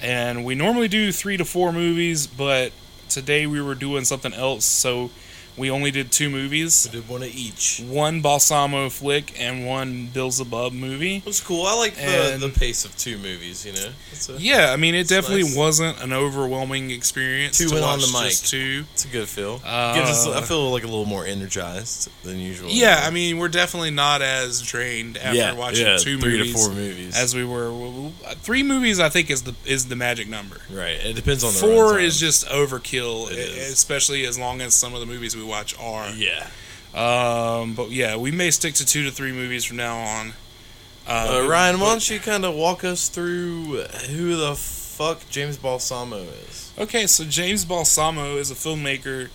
And 0.00 0.44
we 0.44 0.54
normally 0.54 0.88
do 0.88 1.10
three 1.10 1.36
to 1.36 1.44
four 1.44 1.72
movies, 1.72 2.26
but 2.26 2.72
today 3.08 3.46
we 3.46 3.62
were 3.62 3.74
doing 3.74 4.04
something 4.04 4.34
else, 4.34 4.64
so 4.64 5.10
we 5.56 5.70
only 5.70 5.90
did 5.90 6.12
two 6.12 6.28
movies. 6.30 6.88
We 6.92 7.00
did 7.00 7.08
one 7.08 7.22
of 7.22 7.34
each. 7.34 7.80
One 7.86 8.20
Balsamo 8.20 8.88
flick 8.90 9.38
and 9.40 9.66
one 9.66 10.06
Bill 10.12 10.30
Zebub 10.30 10.72
movie. 10.72 11.16
It 11.16 11.24
was 11.26 11.40
cool. 11.40 11.66
I 11.66 11.74
like 11.76 11.94
the, 11.94 12.36
the 12.40 12.48
pace 12.50 12.84
of 12.84 12.96
two 12.96 13.16
movies, 13.18 13.64
you 13.64 13.72
know? 13.72 13.88
A, 14.36 14.40
Yeah, 14.40 14.70
I 14.72 14.76
mean, 14.76 14.94
it 14.94 15.08
definitely 15.08 15.44
nice. 15.44 15.56
wasn't 15.56 16.02
an 16.02 16.12
overwhelming 16.12 16.90
experience. 16.90 17.56
Two 17.58 17.68
to 17.68 17.74
went 17.74 17.86
on 17.86 18.00
the 18.00 18.06
mic. 18.08 18.30
just 18.30 18.48
Two. 18.50 18.84
it's 18.92 19.04
a 19.04 19.08
good 19.08 19.28
feel. 19.28 19.60
Uh, 19.64 19.94
Gives 19.94 20.10
us, 20.10 20.26
I 20.28 20.42
feel 20.42 20.70
like 20.70 20.82
a 20.82 20.86
little 20.86 21.06
more 21.06 21.24
energized 21.24 22.10
than 22.22 22.38
usual. 22.38 22.68
Yeah, 22.70 23.02
I 23.04 23.10
mean, 23.10 23.38
we're 23.38 23.48
definitely 23.48 23.90
not 23.90 24.22
as 24.22 24.60
drained 24.62 25.16
after 25.16 25.36
yeah, 25.38 25.52
watching 25.54 25.86
yeah, 25.86 25.96
two 25.98 26.18
three 26.18 26.36
movies 26.38 26.52
to 26.52 26.58
four 26.58 26.74
movies. 26.74 27.16
as 27.16 27.34
we 27.34 27.44
were. 27.44 28.10
Three 28.42 28.62
movies, 28.62 29.00
I 29.00 29.08
think, 29.08 29.30
is 29.30 29.42
the 29.42 29.54
is 29.64 29.86
the 29.88 29.96
magic 29.96 30.28
number. 30.28 30.60
right. 30.70 30.98
It 31.04 31.14
depends 31.16 31.44
on 31.44 31.52
the 31.52 31.58
Four 31.58 31.98
is 31.98 32.18
just 32.20 32.46
overkill, 32.46 33.30
It 33.30 33.38
is. 33.38 33.72
especially 33.72 34.26
as 34.26 34.38
long 34.38 34.60
as 34.60 34.74
some 34.74 34.94
of 34.94 35.00
the 35.00 35.06
movies 35.06 35.36
we 35.36 35.44
watch 35.46 35.78
are. 35.78 36.10
yeah. 36.10 36.48
Um, 36.94 37.74
but 37.74 37.90
yeah, 37.90 38.16
we 38.16 38.30
may 38.30 38.50
stick 38.50 38.74
to 38.74 38.86
two 38.86 39.04
to 39.04 39.10
three 39.10 39.32
movies 39.32 39.64
from 39.64 39.76
now 39.76 39.98
on. 39.98 40.32
Uh, 41.06 41.42
but- 41.42 41.48
Ryan, 41.48 41.78
why 41.80 41.88
don't 41.90 42.08
you 42.10 42.18
kind 42.18 42.44
of 42.44 42.54
walk 42.54 42.84
us 42.84 43.08
through 43.08 43.82
who 44.08 44.36
the 44.36 44.54
fuck 44.54 45.28
James 45.28 45.56
Balsamo 45.58 46.16
is? 46.48 46.72
Okay, 46.78 47.06
so 47.06 47.24
James 47.24 47.64
Balsamo 47.64 48.36
is 48.36 48.50
a 48.50 48.54
filmmaker 48.54 49.28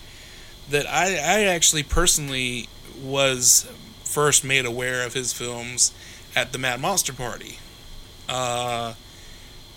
that 0.70 0.86
I, 0.88 1.14
I 1.14 1.44
actually 1.44 1.82
personally 1.84 2.68
was 3.02 3.68
first 4.04 4.44
made 4.44 4.66
aware 4.66 5.06
of 5.06 5.14
his 5.14 5.32
films 5.32 5.92
at 6.34 6.52
the 6.52 6.58
Mad 6.58 6.80
Monster 6.80 7.12
Party, 7.12 7.58
uh, 8.28 8.94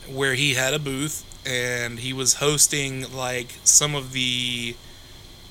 where 0.08 0.34
he 0.34 0.56
had 0.56 0.74
a 0.74 0.80
booth 0.80 1.24
and 1.46 2.00
he 2.00 2.14
was 2.14 2.36
hosting 2.36 3.12
like 3.14 3.54
some 3.64 3.94
of 3.96 4.12
the 4.12 4.76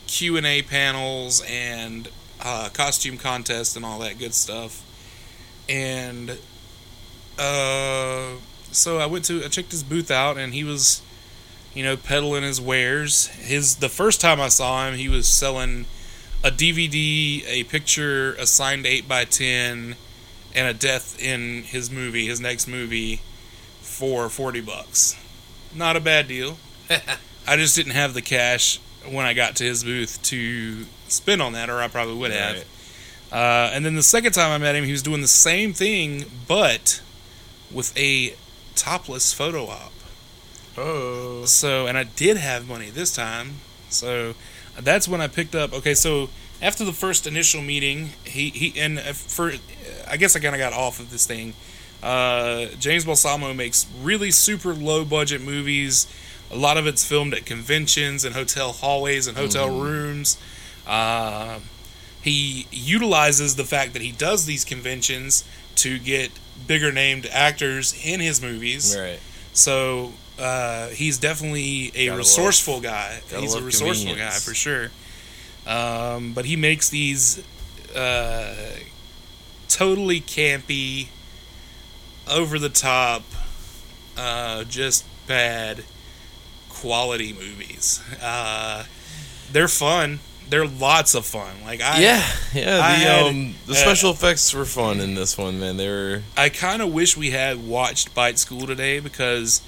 Q 0.06 0.36
and 0.36 0.46
A 0.46 0.62
panels 0.62 1.42
and 1.48 2.08
uh, 2.42 2.68
costume 2.72 3.16
contests 3.16 3.76
and 3.76 3.84
all 3.84 3.98
that 4.00 4.18
good 4.18 4.34
stuff, 4.34 4.82
and 5.68 6.38
uh, 7.38 8.32
so 8.70 8.98
I 8.98 9.06
went 9.06 9.24
to 9.26 9.44
I 9.44 9.48
checked 9.48 9.70
his 9.70 9.82
booth 9.82 10.10
out 10.10 10.36
and 10.36 10.54
he 10.54 10.64
was 10.64 11.02
you 11.74 11.82
know, 11.82 11.96
peddling 11.96 12.44
his 12.44 12.60
wares. 12.60 13.26
His 13.26 13.76
the 13.76 13.88
first 13.88 14.20
time 14.20 14.40
I 14.40 14.48
saw 14.48 14.86
him, 14.86 14.94
he 14.94 15.08
was 15.08 15.26
selling 15.26 15.86
a 16.42 16.50
DVD, 16.50 17.44
a 17.46 17.64
picture, 17.64 18.34
a 18.34 18.46
signed 18.46 18.86
eight 18.86 19.08
by 19.08 19.24
ten, 19.24 19.96
and 20.54 20.68
a 20.68 20.74
death 20.74 21.20
in 21.20 21.64
his 21.64 21.90
movie, 21.90 22.26
his 22.26 22.40
next 22.40 22.68
movie, 22.68 23.20
for 23.80 24.28
forty 24.28 24.60
bucks. 24.60 25.18
Not 25.74 25.96
a 25.96 26.00
bad 26.00 26.28
deal. 26.28 26.58
I 27.46 27.56
just 27.56 27.74
didn't 27.74 27.92
have 27.92 28.14
the 28.14 28.22
cash 28.22 28.78
when 29.10 29.26
I 29.26 29.34
got 29.34 29.56
to 29.56 29.64
his 29.64 29.84
booth 29.84 30.22
to 30.24 30.84
spin 31.08 31.40
on 31.40 31.52
that, 31.52 31.70
or 31.70 31.80
I 31.80 31.88
probably 31.88 32.14
would 32.16 32.32
have. 32.32 32.56
Right. 32.56 32.66
Uh, 33.32 33.70
and 33.72 33.84
then 33.84 33.94
the 33.94 34.02
second 34.02 34.32
time 34.32 34.50
I 34.50 34.58
met 34.58 34.74
him, 34.76 34.84
he 34.84 34.92
was 34.92 35.02
doing 35.02 35.20
the 35.20 35.28
same 35.28 35.72
thing, 35.72 36.24
but 36.46 37.02
with 37.72 37.96
a 37.98 38.34
topless 38.76 39.32
photo 39.32 39.66
op. 39.66 39.92
Oh. 40.76 41.44
So, 41.44 41.86
and 41.86 41.96
I 41.98 42.04
did 42.04 42.36
have 42.36 42.68
money 42.68 42.90
this 42.90 43.14
time. 43.14 43.54
So, 43.90 44.34
that's 44.80 45.08
when 45.08 45.20
I 45.20 45.28
picked 45.28 45.54
up. 45.54 45.72
Okay, 45.72 45.94
so 45.94 46.28
after 46.60 46.84
the 46.84 46.92
first 46.92 47.26
initial 47.26 47.62
meeting, 47.62 48.10
he 48.24 48.50
he 48.50 48.80
and 48.80 48.98
uh, 48.98 49.12
for 49.12 49.52
I 50.08 50.16
guess 50.16 50.34
I 50.36 50.40
kind 50.40 50.54
of 50.54 50.58
got 50.58 50.72
off 50.72 51.00
of 51.00 51.10
this 51.10 51.26
thing. 51.26 51.54
Uh, 52.02 52.66
James 52.78 53.04
Balsamo 53.04 53.54
makes 53.54 53.86
really 54.02 54.30
super 54.30 54.74
low 54.74 55.04
budget 55.04 55.40
movies. 55.40 56.06
A 56.54 56.56
lot 56.56 56.78
of 56.78 56.86
it's 56.86 57.04
filmed 57.04 57.34
at 57.34 57.44
conventions 57.44 58.24
and 58.24 58.34
hotel 58.34 58.70
hallways 58.72 59.26
and 59.26 59.36
hotel 59.36 59.68
rooms. 59.68 60.38
Uh, 60.86 61.58
he 62.22 62.68
utilizes 62.70 63.56
the 63.56 63.64
fact 63.64 63.92
that 63.94 64.02
he 64.02 64.12
does 64.12 64.46
these 64.46 64.64
conventions 64.64 65.44
to 65.76 65.98
get 65.98 66.30
bigger 66.66 66.92
named 66.92 67.26
actors 67.32 67.92
in 68.06 68.20
his 68.20 68.40
movies. 68.40 68.96
Right. 68.96 69.18
So 69.52 70.12
uh, 70.38 70.88
he's 70.88 71.18
definitely 71.18 71.90
a 71.96 72.06
Gotta 72.06 72.18
resourceful 72.18 72.80
guy. 72.80 73.20
He's 73.36 73.54
a 73.54 73.62
resourceful 73.62 74.14
guy 74.14 74.30
for 74.30 74.54
sure. 74.54 74.90
Um, 75.66 76.34
but 76.34 76.44
he 76.44 76.54
makes 76.54 76.88
these 76.88 77.42
uh, 77.96 78.54
totally 79.68 80.20
campy, 80.20 81.08
over 82.30 82.58
the 82.58 82.68
top, 82.68 83.22
uh, 84.16 84.64
just 84.64 85.04
bad 85.26 85.84
quality 86.84 87.32
movies. 87.32 88.02
Uh, 88.22 88.84
they're 89.50 89.68
fun. 89.68 90.20
They're 90.50 90.66
lots 90.66 91.14
of 91.14 91.24
fun. 91.24 91.62
Like 91.64 91.80
I, 91.80 92.00
yeah, 92.00 92.22
yeah. 92.52 92.76
The 92.76 92.82
had, 92.82 93.26
um 93.26 93.54
the 93.66 93.72
uh, 93.72 93.76
special 93.76 94.10
effects 94.10 94.52
were 94.52 94.66
fun 94.66 95.00
in 95.00 95.14
this 95.14 95.38
one, 95.38 95.58
man. 95.58 95.78
They 95.78 95.88
were 95.88 96.22
I 96.36 96.50
kind 96.50 96.82
of 96.82 96.92
wish 96.92 97.16
we 97.16 97.30
had 97.30 97.66
watched 97.66 98.14
Bite 98.14 98.38
School 98.38 98.66
today 98.66 99.00
because 99.00 99.62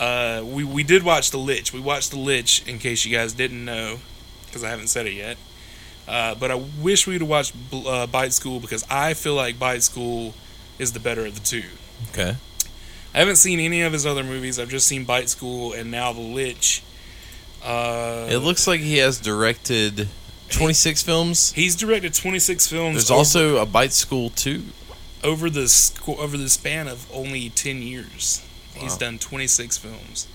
uh, 0.00 0.42
we 0.44 0.64
we 0.64 0.82
did 0.82 1.02
watch 1.02 1.30
The 1.30 1.38
Lich. 1.38 1.74
We 1.74 1.80
watched 1.80 2.10
The 2.10 2.18
Lich 2.18 2.66
in 2.66 2.78
case 2.78 3.04
you 3.04 3.14
guys 3.14 3.34
didn't 3.34 3.62
know 3.64 3.98
because 4.46 4.64
I 4.64 4.70
haven't 4.70 4.88
said 4.88 5.06
it 5.06 5.12
yet. 5.12 5.36
Uh, 6.08 6.34
but 6.34 6.50
I 6.50 6.54
wish 6.80 7.06
we'd 7.06 7.20
have 7.20 7.28
watched 7.28 7.54
uh, 7.72 8.06
Bite 8.06 8.32
School 8.32 8.60
because 8.60 8.84
I 8.88 9.12
feel 9.12 9.34
like 9.34 9.58
Bite 9.58 9.82
School 9.82 10.34
is 10.78 10.92
the 10.92 11.00
better 11.00 11.26
of 11.26 11.34
the 11.34 11.40
two. 11.40 11.64
okay. 12.12 12.36
I 13.16 13.20
haven't 13.20 13.36
seen 13.36 13.58
any 13.60 13.80
of 13.80 13.92
his 13.94 14.04
other 14.06 14.22
movies. 14.22 14.58
I've 14.58 14.68
just 14.68 14.86
seen 14.86 15.04
Bite 15.04 15.30
School 15.30 15.72
and 15.72 15.90
now 15.90 16.12
The 16.12 16.20
Lich. 16.20 16.82
Uh, 17.64 18.28
It 18.30 18.38
looks 18.38 18.66
like 18.66 18.80
he 18.80 18.98
has 18.98 19.18
directed 19.18 20.08
26 20.50 21.02
films. 21.02 21.52
he's 21.52 21.74
directed 21.74 22.12
26 22.14 22.66
films. 22.68 22.94
There's 22.96 23.10
over- 23.10 23.18
also 23.18 23.56
a 23.56 23.66
Bite 23.66 23.92
School 23.94 24.30
2. 24.30 24.64
over 25.24 25.48
the 25.50 25.66
sc- 25.68 26.06
over 26.08 26.36
the 26.36 26.48
span 26.50 26.86
of 26.86 27.06
only 27.12 27.48
10 27.50 27.80
years 27.82 28.42
he's 28.74 28.96
done 28.96 29.18
26 29.18 29.78
films 29.78 30.28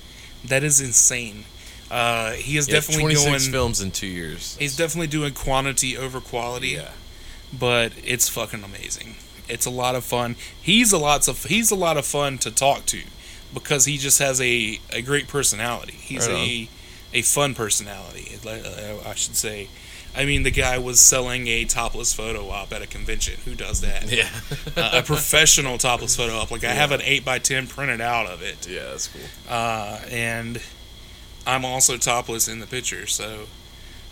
that 0.44 0.64
is 0.64 0.82
insane 0.82 1.46
uh, 1.92 2.32
he 2.32 2.58
is 2.58 2.68
Yeah, 2.68 2.76
definitely 2.76 3.14
26 3.14 3.44
doing 3.44 3.52
films 3.54 3.80
in 3.80 3.92
2 3.92 4.08
years. 4.08 4.58
he's 4.60 4.76
definitely 4.76 5.08
doing 5.08 5.34
quantity 5.34 5.96
over 5.96 6.20
quality 6.20 6.70
Yeah. 6.70 6.90
but 7.58 7.94
it's 8.04 8.28
fucking 8.28 8.64
amazing 8.64 9.16
it's 9.52 9.66
a 9.66 9.70
lot 9.70 9.96
of 9.96 10.04
fun 10.04 10.36
he's 10.62 10.92
a 10.92 10.98
lots 10.98 11.28
of 11.28 11.44
he's 11.46 11.72
a 11.72 11.76
lot 11.76 11.98
of 11.98 12.06
fun 12.06 12.38
to 12.38 12.50
talk 12.52 12.86
to 12.86 13.02
because 13.54 13.86
he 13.86 13.98
just 13.98 14.20
has 14.20 14.40
a, 14.42 14.80
a 14.92 15.02
great 15.02 15.28
personality 15.28 15.94
he's 15.94 16.28
Right 16.28 16.70
a 17.14 17.20
a 17.20 17.22
fun 17.22 17.54
personality 17.54 18.38
uh, 18.46 19.10
I 19.10 19.14
should 19.16 19.36
say 19.36 19.68
I 20.16 20.26
mean, 20.26 20.44
the 20.44 20.52
guy 20.52 20.78
was 20.78 21.00
selling 21.00 21.48
a 21.48 21.64
topless 21.66 22.14
photo 22.14 22.50
op 22.50 22.74
at 22.74 22.82
a 22.82 22.88
convention. 22.88 23.40
Who 23.46 23.56
does 23.56 23.82
that? 23.82 24.12
Yeah. 24.12 24.28
uh, 24.76 25.00
a 25.00 25.04
professional 25.04 25.78
topless 25.78 26.16
photo 26.16 26.36
op. 26.36 26.52
Like 26.52 26.66
I 26.66 26.72
have 26.72 26.92
an 26.92 27.02
eight 27.04 27.26
x 27.26 27.48
ten 27.48 27.68
printed 27.68 28.02
out 28.02 28.28
of 28.28 28.42
it, 28.42 28.68
yeah, 28.68 28.90
that's 28.90 29.08
cool. 29.08 29.22
uh, 29.50 30.00
and 30.10 30.62
I'm 31.48 31.64
also 31.64 31.98
topless 31.98 32.48
in 32.48 32.60
the 32.60 32.68
picture. 32.68 33.08
So 33.08 33.46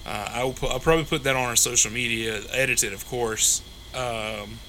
uh, 0.06 0.30
I 0.32 0.44
will 0.44 0.54
put, 0.54 0.72
I'll 0.72 0.80
probably 0.80 1.06
put 1.06 1.24
that 1.24 1.36
on 1.36 1.44
our 1.44 1.56
social 1.56 1.92
media, 1.92 2.42
edited, 2.54 2.94
of 2.94 3.06
course, 3.08 3.62
um, 3.94 4.60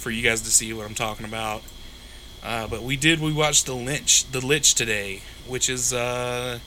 for 0.00 0.10
you 0.10 0.22
guys 0.22 0.40
to 0.42 0.50
see 0.50 0.72
what 0.72 0.86
I'm 0.86 0.94
talking 0.94 1.26
about. 1.26 1.62
Uh, 2.42 2.66
but 2.66 2.82
we 2.82 2.96
did 2.96 3.20
we 3.20 3.32
watched 3.32 3.66
the 3.66 3.74
Lynch, 3.74 4.24
the 4.30 4.44
Lich 4.44 4.74
today, 4.74 5.20
which 5.46 5.68
is 5.68 5.92
uh, 5.92 6.58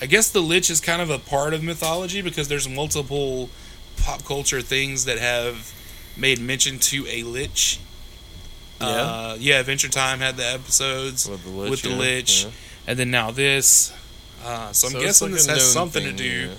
I 0.00 0.06
guess 0.06 0.30
the 0.30 0.40
Lich 0.42 0.68
is 0.70 0.80
kind 0.80 1.00
of 1.00 1.08
a 1.10 1.18
part 1.18 1.54
of 1.54 1.62
mythology 1.62 2.20
because 2.20 2.48
there's 2.48 2.68
multiple 2.68 3.48
pop 3.96 4.24
culture 4.24 4.60
things 4.60 5.06
that 5.06 5.18
have 5.18 5.72
made 6.16 6.38
mention 6.38 6.78
to 6.78 7.06
a 7.08 7.22
Lich. 7.22 7.80
Yeah. 8.80 8.86
Uh, 8.86 9.36
yeah, 9.40 9.60
Adventure 9.60 9.88
Time 9.88 10.18
had 10.18 10.36
the 10.36 10.44
episodes 10.46 11.26
With 11.28 11.44
the 11.44 11.50
Lich. 11.50 11.70
with 11.70 11.82
the 11.82 11.88
yeah, 11.90 11.96
Lich, 11.96 12.44
yeah. 12.44 12.50
and 12.86 12.98
then 12.98 13.10
now 13.10 13.30
this. 13.30 13.90
Uh, 14.44 14.70
so 14.72 14.88
I'm 14.88 14.92
So 14.92 15.00
guessing 15.00 15.28
like 15.28 15.36
this 15.36 15.46
has 15.46 15.72
something 15.72 16.04
thing, 16.04 16.16
to 16.16 16.22
do 16.22 16.50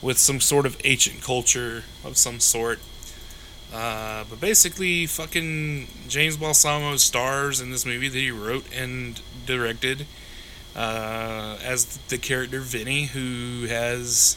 with 0.00 0.16
some 0.16 0.38
sort 0.40 0.64
of 0.64 0.80
ancient 0.84 1.22
culture 1.22 1.82
of 2.04 2.16
some 2.16 2.38
sort. 2.38 2.78
Uh, 3.72 4.24
but 4.30 4.40
basically, 4.40 5.06
fucking 5.06 5.88
James 6.08 6.36
Balsamo 6.36 6.96
stars 6.96 7.60
in 7.60 7.70
this 7.70 7.84
movie 7.84 8.08
that 8.08 8.18
he 8.18 8.30
wrote 8.30 8.64
and 8.74 9.20
directed 9.44 10.06
uh, 10.74 11.58
as 11.62 11.96
the 12.08 12.16
character 12.18 12.60
Vinny, 12.60 13.06
who 13.06 13.66
has 13.66 14.36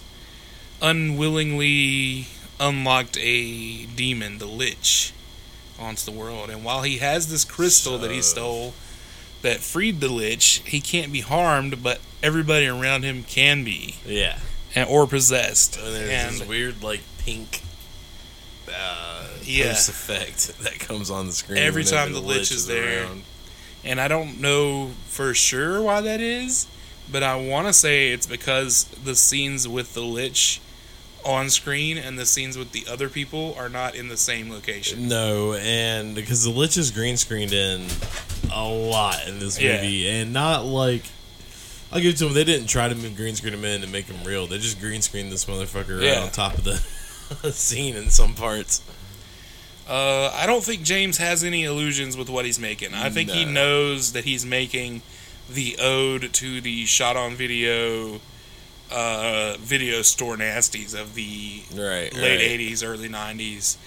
unwillingly 0.82 2.28
unlocked 2.60 3.18
a 3.20 3.86
demon, 3.86 4.38
the 4.40 4.46
Lich, 4.46 5.14
onto 5.80 6.04
the 6.12 6.18
world. 6.18 6.50
And 6.50 6.64
while 6.64 6.82
he 6.82 6.98
has 6.98 7.30
this 7.32 7.46
crystal 7.46 7.98
that 8.00 8.12
he 8.12 8.22
stole 8.22 8.74
that 9.42 9.60
freed 9.60 10.02
the 10.02 10.10
Lich, 10.10 10.62
he 10.66 10.82
can't 10.82 11.14
be 11.14 11.22
harmed, 11.22 11.82
but 11.84 12.00
everybody 12.22 12.68
around 12.68 13.04
him 13.04 13.24
can 13.24 13.64
be 13.64 13.96
Yeah. 14.06 14.40
and 14.76 14.90
or 14.90 15.08
possessed. 15.08 15.78
And 15.78 15.94
there's 15.96 16.10
And 16.10 16.36
this 16.42 16.48
weird 16.48 16.84
like 16.84 17.02
pink 17.20 17.62
uh, 18.74 19.19
Yeah. 19.50 19.70
post 19.74 19.90
effect 19.90 20.60
that 20.64 20.80
comes 20.80 21.10
on 21.10 21.28
the 21.28 21.34
screen 21.34 21.58
Every 21.60 21.84
time 21.84 22.14
the 22.14 22.20
Lich 22.20 22.52
is 22.52 22.68
there. 22.68 23.04
around. 23.04 23.24
and 23.84 24.00
I 24.00 24.08
don't 24.08 24.40
know 24.42 24.92
for 25.08 25.34
sure 25.34 25.82
why 25.82 26.02
that 26.02 26.22
is, 26.22 26.68
but 27.12 27.24
I 27.24 27.36
want 27.36 27.68
to 27.68 27.74
say 27.74 28.12
it's 28.12 28.28
because 28.28 28.84
the 29.04 29.16
scenes 29.16 29.68
with 29.68 29.94
the 29.94 30.02
Lich 30.02 30.62
on 31.26 31.50
screen 31.50 31.98
and 31.98 32.18
the 32.18 32.26
scenes 32.26 32.58
with 32.58 32.72
the 32.72 32.86
other 32.90 33.10
people 33.10 33.54
are 33.58 33.68
not 33.70 33.94
in 33.96 34.08
the 34.08 34.16
same 34.18 34.50
location. 34.50 35.08
No, 35.10 35.54
and 35.54 36.16
because 36.16 36.44
the 36.44 36.50
Lich 36.50 36.78
is 36.78 36.92
green 36.92 37.18
screened 37.18 37.52
in 37.52 37.88
a 38.54 38.64
lot 38.68 39.28
in 39.28 39.40
this 39.40 39.60
Yeah. 39.60 39.76
movie, 39.78 40.08
and 40.10 40.32
not 40.32 40.66
like 40.66 41.04
I'll 41.92 42.00
give 42.00 42.14
it 42.14 42.18
to 42.20 42.26
them. 42.26 42.34
They 42.36 42.44
didn't 42.44 42.68
try 42.68 42.88
to 42.88 42.94
move 42.96 43.16
green 43.18 43.36
screen 43.36 43.54
him 43.54 43.66
in 43.66 43.82
and 43.84 43.92
make 43.92 44.06
him 44.06 44.24
real. 44.24 44.46
They 44.48 44.60
just 44.60 44.80
green 44.80 45.02
screened 45.02 45.32
this 45.32 45.46
motherfucker 45.46 46.02
Yeah. 46.02 46.10
right 46.12 46.20
on 46.20 46.30
top 46.32 46.58
of 46.58 46.64
the. 46.64 46.82
scene 47.52 47.96
in 47.96 48.10
some 48.10 48.34
parts. 48.34 48.82
Uh, 49.90 50.32
I 50.36 50.46
don't 50.46 50.64
think 50.64 50.84
James 50.84 51.18
has 51.18 51.44
any 51.44 51.64
illusions 51.64 52.16
with 52.16 52.30
what 52.30 52.46
he's 52.46 52.60
making. 52.60 52.94
I 52.94 53.10
think 53.10 53.32
he 53.32 53.44
knows 53.44 54.12
that 54.14 54.24
he's 54.24 54.46
making 54.46 55.02
the 55.50 55.78
ode 55.82 56.32
to 56.34 56.62
the 56.62 56.86
shot 56.86 57.18
on 57.18 57.34
video 57.34 58.20
uh, 58.92 59.56
video 59.60 60.02
store 60.04 60.36
nasties 60.38 61.00
of 61.00 61.16
the 61.16 61.62
Right. 61.72 62.14
late 62.14 62.38
right. 62.40 62.60
'80s, 62.60 62.84
early 62.86 63.10
'90s. 63.10 63.78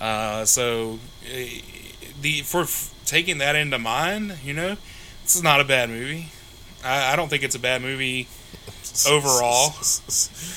Uh, 0.00 0.44
so, 0.44 0.98
uh, 1.24 1.36
the 2.20 2.40
for 2.42 2.62
f- 2.62 2.92
taking 3.04 3.38
that 3.38 3.54
into 3.54 3.78
mind, 3.78 4.38
you 4.44 4.52
know, 4.54 4.76
this 5.22 5.36
is 5.36 5.42
not 5.42 5.60
a 5.60 5.64
bad 5.64 5.88
movie. 5.88 6.30
I, 6.84 7.12
I 7.12 7.16
don't 7.16 7.28
think 7.28 7.42
it's 7.44 7.54
a 7.54 7.60
bad 7.60 7.80
movie 7.82 8.26
overall. 9.08 9.72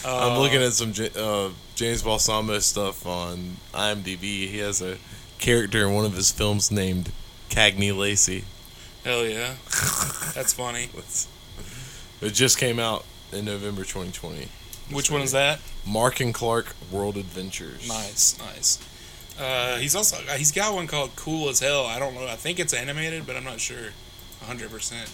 Uh, 0.04 0.32
I'm 0.32 0.40
looking 0.40 0.62
at 0.62 0.74
some 0.74 0.92
uh, 1.16 1.50
James 1.78 2.02
Balsamo 2.02 2.58
stuff 2.58 3.06
on 3.06 3.58
IMDb. 3.72 4.50
He 4.50 4.58
has 4.58 4.82
a 4.82 4.98
character 5.38 5.86
in 5.86 5.94
one 5.94 6.06
of 6.06 6.16
his 6.16 6.32
films 6.32 6.72
named 6.72 7.12
Cagney 7.52 7.96
Lacey. 7.96 8.46
Hell 9.06 9.24
yeah, 9.24 9.54
that's 10.34 10.54
funny. 10.54 10.90
It 12.20 12.34
just 12.34 12.58
came 12.58 12.80
out 12.80 13.06
in 13.32 13.46
November 13.46 13.84
2020. 13.84 14.48
Which 14.92 15.12
one 15.12 15.22
is 15.22 15.34
that? 15.34 15.60
Mark 15.86 16.20
and 16.20 16.34
Clark 16.34 16.76
World 16.92 17.16
Adventures. 17.16 17.88
Nice, 17.88 18.40
nice. 18.40 18.80
Uh, 19.40 19.78
he's 19.78 19.96
also 19.96 20.18
he's 20.36 20.52
got 20.52 20.74
one 20.74 20.88
called 20.88 21.16
Cool 21.16 21.48
as 21.48 21.60
Hell. 21.60 21.86
I 21.86 22.00
don't 22.00 22.16
know. 22.16 22.26
I 22.26 22.38
think 22.38 22.60
it's 22.60 22.74
animated, 22.74 23.28
but 23.28 23.36
I'm 23.36 23.44
not 23.44 23.60
sure. 23.60 23.92
100. 24.40 24.72
percent 24.72 25.12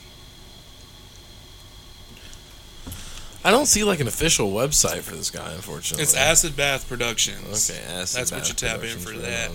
I 3.45 3.51
don't 3.51 3.65
see 3.65 3.84
like 3.84 3.99
an 3.99 4.08
official 4.08 4.51
website 4.51 5.01
for 5.01 5.15
this 5.15 5.29
guy, 5.29 5.51
unfortunately. 5.51 6.03
It's 6.03 6.15
Acid 6.15 6.56
Bath 6.56 6.88
Productions. 6.88 7.69
Okay, 7.69 7.79
Acid 7.84 7.95
Bath. 7.97 8.13
That's 8.13 8.32
what 8.32 8.47
you 8.47 8.53
tap 8.56 8.84
in 8.84 8.97
for 8.99 9.12
that. 9.17 9.51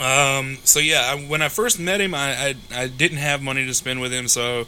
Um, 0.00 0.58
so 0.64 0.80
yeah, 0.80 1.14
I, 1.14 1.20
when 1.28 1.42
I 1.42 1.48
first 1.48 1.78
met 1.78 2.00
him, 2.00 2.14
I, 2.14 2.34
I 2.48 2.54
I 2.82 2.86
didn't 2.88 3.18
have 3.18 3.40
money 3.42 3.64
to 3.66 3.74
spend 3.74 4.00
with 4.00 4.12
him. 4.12 4.26
So 4.26 4.66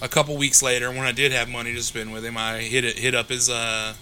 a 0.00 0.08
couple 0.08 0.36
weeks 0.38 0.62
later, 0.62 0.88
when 0.90 1.00
I 1.02 1.12
did 1.12 1.32
have 1.32 1.48
money 1.50 1.74
to 1.74 1.82
spend 1.82 2.12
with 2.12 2.24
him, 2.24 2.38
I 2.38 2.60
hit 2.60 2.84
it 2.84 2.98
hit 2.98 3.14
up 3.14 3.28
his 3.28 3.50
uh 3.50 3.92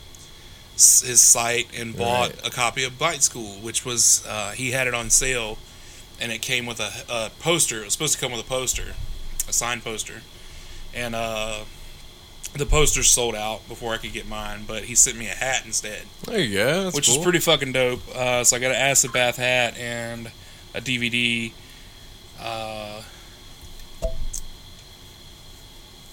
his 0.74 1.20
site 1.20 1.66
and 1.76 1.96
bought 1.96 2.30
Right. 2.30 2.46
a 2.46 2.50
copy 2.50 2.84
of 2.84 2.98
Bite 2.98 3.22
School, 3.22 3.56
which 3.60 3.84
was 3.84 4.24
uh, 4.28 4.52
he 4.52 4.70
had 4.70 4.86
it 4.86 4.94
on 4.94 5.10
sale, 5.10 5.58
and 6.20 6.30
it 6.30 6.40
came 6.40 6.64
with 6.66 6.78
a, 6.78 6.90
a 7.12 7.30
poster. 7.40 7.80
It 7.80 7.84
was 7.86 7.92
supposed 7.92 8.14
to 8.14 8.20
come 8.20 8.30
with 8.30 8.40
a 8.40 8.48
poster, 8.48 8.94
a 9.48 9.52
signed 9.52 9.82
poster, 9.82 10.22
and 10.94 11.16
uh. 11.16 11.64
The 12.54 12.66
poster 12.66 13.04
sold 13.04 13.36
out 13.36 13.66
before 13.68 13.94
I 13.94 13.98
could 13.98 14.12
get 14.12 14.28
mine, 14.28 14.64
but 14.66 14.84
he 14.84 14.96
sent 14.96 15.16
me 15.16 15.26
a 15.26 15.34
hat 15.34 15.62
instead 15.64 16.02
There 16.24 16.40
you 16.40 16.56
go. 16.56 16.90
Which 16.90 17.06
cool. 17.06 17.18
is 17.18 17.22
pretty 17.22 17.38
fucking 17.38 17.72
dope. 17.72 18.00
Uh, 18.14 18.42
so 18.42 18.56
I 18.56 18.58
got 18.58 18.72
an 18.72 18.76
acid 18.76 19.12
bath 19.12 19.36
hat 19.36 19.78
and 19.78 20.32
a 20.74 20.80
DVD. 20.80 21.52
Uh, 22.40 23.02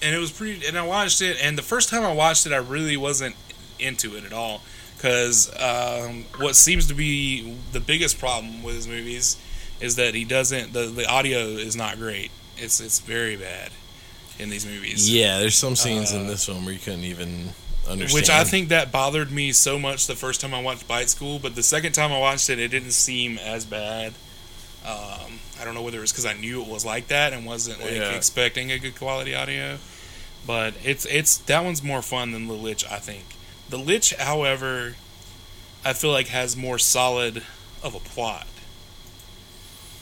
and 0.00 0.14
it 0.14 0.18
was 0.18 0.30
pretty. 0.30 0.64
And 0.66 0.78
I 0.78 0.86
watched 0.86 1.20
it, 1.22 1.38
and 1.42 1.58
the 1.58 1.62
first 1.62 1.88
time 1.88 2.04
I 2.04 2.12
watched 2.12 2.46
it, 2.46 2.52
I 2.52 2.58
really 2.58 2.96
wasn't 2.96 3.34
into 3.78 4.16
it 4.16 4.24
at 4.24 4.32
all. 4.32 4.62
Because 4.96 5.50
um, 5.60 6.24
what 6.38 6.56
seems 6.56 6.86
to 6.86 6.94
be 6.94 7.56
the 7.72 7.80
biggest 7.80 8.18
problem 8.18 8.62
with 8.62 8.74
his 8.74 8.88
movies 8.88 9.36
is 9.80 9.96
that 9.96 10.14
he 10.14 10.24
doesn't. 10.24 10.72
The, 10.72 10.86
the 10.86 11.08
audio 11.08 11.38
is 11.38 11.76
not 11.76 11.96
great. 11.98 12.30
It's 12.56 12.80
it's 12.80 13.00
very 13.00 13.36
bad 13.36 13.70
in 14.38 14.50
these 14.50 14.64
movies. 14.66 15.10
Yeah, 15.12 15.38
there's 15.38 15.56
some 15.56 15.76
scenes 15.76 16.12
Uh, 16.12 16.18
in 16.18 16.26
this 16.26 16.44
film 16.46 16.64
where 16.64 16.72
you 16.74 16.80
couldn't 16.80 17.04
even 17.04 17.50
understand. 17.88 18.14
Which 18.20 18.30
I 18.30 18.44
think 18.44 18.68
that 18.68 18.92
bothered 18.92 19.30
me 19.32 19.52
so 19.52 19.78
much 19.78 20.06
the 20.06 20.14
first 20.16 20.40
time 20.40 20.54
I 20.54 20.60
watched 20.62 20.86
Bite 20.86 21.08
School, 21.10 21.38
but 21.38 21.54
the 21.54 21.62
second 21.62 21.92
time 21.92 22.12
I 22.12 22.18
watched 22.18 22.48
it, 22.50 22.58
it 22.58 22.68
didn't 22.68 22.92
seem 22.92 23.38
as 23.38 23.64
bad. 23.64 24.12
Um, 24.86 25.40
I 25.60 25.64
don't 25.64 25.74
know 25.74 25.82
whether 25.82 25.98
it 25.98 26.02
was 26.02 26.12
because 26.12 26.26
I 26.26 26.34
knew 26.34 26.62
it 26.62 26.68
was 26.68 26.84
like 26.84 27.08
that 27.08 27.32
and 27.32 27.44
wasn't 27.44 27.80
like 27.80 27.90
Yeah. 27.92 28.10
expecting 28.10 28.70
a 28.70 28.78
good 28.78 28.94
quality 28.96 29.34
audio, 29.34 29.78
but 30.46 30.74
it's 30.84 31.04
it's 31.06 31.38
that 31.38 31.64
one's 31.64 31.82
more 31.82 32.00
fun 32.02 32.30
than 32.32 32.46
the 32.46 32.54
Lich. 32.54 32.84
I 32.90 32.98
think 32.98 33.24
the 33.68 33.76
Lich, 33.78 34.14
however, 34.14 34.96
I 35.84 35.92
feel 35.94 36.10
like 36.12 36.28
has 36.28 36.56
more 36.56 36.78
solid 36.78 37.42
of 37.82 37.94
a 37.94 38.00
plot. 38.00 38.46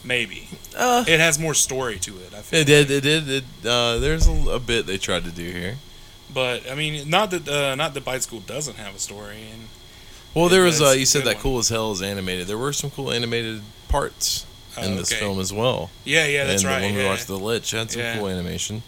Maybe 0.07 0.49
Uh, 0.77 1.05
it 1.09 1.19
has 1.21 1.39
more 1.39 1.55
story 1.55 1.99
to 2.01 2.17
it. 2.19 2.33
I 2.35 2.41
feel. 2.43 2.61
it 2.61 2.65
did. 2.67 2.91
It 2.91 3.01
did. 3.03 3.29
It, 3.29 3.45
uh, 3.67 3.99
there's 3.99 4.27
a, 4.29 4.51
a 4.51 4.59
bit 4.61 4.87
they 4.87 4.99
tried 4.99 5.25
to 5.25 5.31
do 5.31 5.51
here. 5.51 5.77
But 6.33 6.71
I 6.71 6.75
mean, 6.75 7.09
not 7.11 7.31
that 7.31 7.49
uh, 7.49 7.75
not 7.75 7.95
that 7.95 8.05
Bite 8.05 8.23
School 8.23 8.41
doesn't 8.41 8.77
have 8.77 8.95
a 8.95 8.99
story, 8.99 9.39
and 9.53 9.69
Well, 10.35 10.49
there 10.49 10.63
was. 10.63 10.81
Uh, 10.81 10.91
you 10.91 11.07
said 11.07 11.25
that 11.25 11.35
one. 11.37 11.43
cool 11.43 11.59
as 11.59 11.69
hell 11.71 11.93
is 11.93 12.03
animated. 12.03 12.47
There 12.47 12.59
were 12.59 12.73
some 12.73 12.91
cool 12.91 13.11
animated 13.13 13.63
parts 13.89 14.45
uh, 14.77 14.83
in 14.83 14.97
this 14.97 15.11
okay. 15.13 15.21
film 15.21 15.41
as 15.41 15.53
well. 15.53 15.91
Yeah, 16.05 16.27
yeah, 16.27 16.45
that's 16.45 16.63
and 16.63 16.71
right. 16.73 16.83
When 16.83 16.95
we 16.95 17.03
yeah. 17.03 17.09
watched 17.09 17.27
The 17.27 17.39
Lich, 17.39 17.71
had 17.73 17.91
some 17.91 18.03
Yeah. 18.03 18.17
cool 18.19 18.29
animation. 18.29 18.83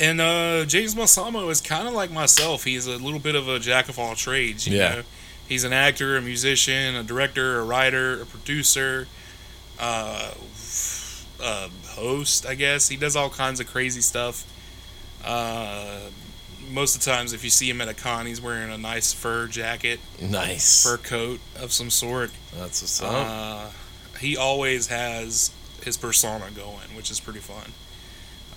And 0.00 0.20
uh, 0.20 0.64
James 0.66 0.94
Balsamo 0.94 1.48
is 1.50 1.60
kind 1.60 1.86
of 1.86 1.94
like 1.94 2.10
myself. 2.10 2.64
He's 2.64 2.86
a 2.86 2.96
little 2.98 3.20
bit 3.20 3.36
of 3.36 3.48
a 3.48 3.58
jack 3.60 3.88
of 3.88 3.98
all 3.98 4.14
trades. 4.16 4.66
You 4.66 4.76
Yeah. 4.78 4.94
know, 4.96 5.02
he's 5.48 5.62
an 5.64 5.72
actor, 5.72 6.16
a 6.16 6.20
musician, 6.20 6.96
a 6.96 7.04
director, 7.04 7.60
a 7.60 7.64
writer, 7.64 8.20
a 8.22 8.26
producer, 8.26 9.06
uh, 9.80 10.32
a 11.42 11.68
host. 11.88 12.46
I 12.46 12.54
guess 12.54 12.88
he 12.88 12.96
does 12.96 13.16
all 13.16 13.30
kinds 13.30 13.60
of 13.60 13.66
crazy 13.66 14.00
stuff. 14.00 14.50
Uh, 15.24 16.00
most 16.70 16.96
of 16.96 17.02
the 17.04 17.10
times, 17.10 17.32
if 17.32 17.44
you 17.44 17.50
see 17.50 17.68
him 17.68 17.80
at 17.80 17.88
a 17.88 17.94
con, 17.94 18.26
he's 18.26 18.40
wearing 18.40 18.70
a 18.70 18.78
nice 18.78 19.12
fur 19.12 19.46
jacket, 19.46 20.00
Nice. 20.20 20.82
fur 20.82 20.96
coat 20.96 21.40
of 21.60 21.72
some 21.72 21.90
sort. 21.90 22.30
That's 22.56 22.82
what's 22.82 23.02
up. 23.02 23.12
Uh, 23.12 23.70
he 24.18 24.36
always 24.36 24.86
has 24.88 25.50
his 25.84 25.96
persona 25.96 26.46
going, 26.54 26.94
which 26.96 27.10
is 27.10 27.20
pretty 27.20 27.40
fun. 27.40 27.72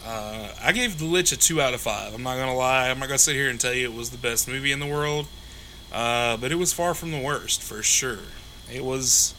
Uh, 0.05 0.49
I 0.63 0.71
gave 0.71 0.99
The 0.99 1.05
Lich 1.05 1.31
a 1.33 1.37
two 1.37 1.59
out 1.61 1.73
of 1.73 1.81
five. 1.81 2.13
I'm 2.13 2.23
not 2.23 2.37
gonna 2.37 2.55
lie. 2.55 2.89
I'm 2.89 2.99
not 2.99 3.07
gonna 3.07 3.17
sit 3.17 3.35
here 3.35 3.49
and 3.49 3.59
tell 3.59 3.73
you 3.73 3.91
it 3.91 3.93
was 3.95 4.11
the 4.11 4.17
best 4.17 4.47
movie 4.47 4.71
in 4.71 4.79
the 4.79 4.85
world, 4.87 5.27
uh, 5.91 6.37
but 6.37 6.51
it 6.51 6.55
was 6.55 6.71
far 6.71 6.93
from 6.93 7.11
the 7.11 7.19
worst 7.19 7.61
for 7.61 7.83
sure. 7.83 8.19
It 8.73 8.85
was 8.85 9.33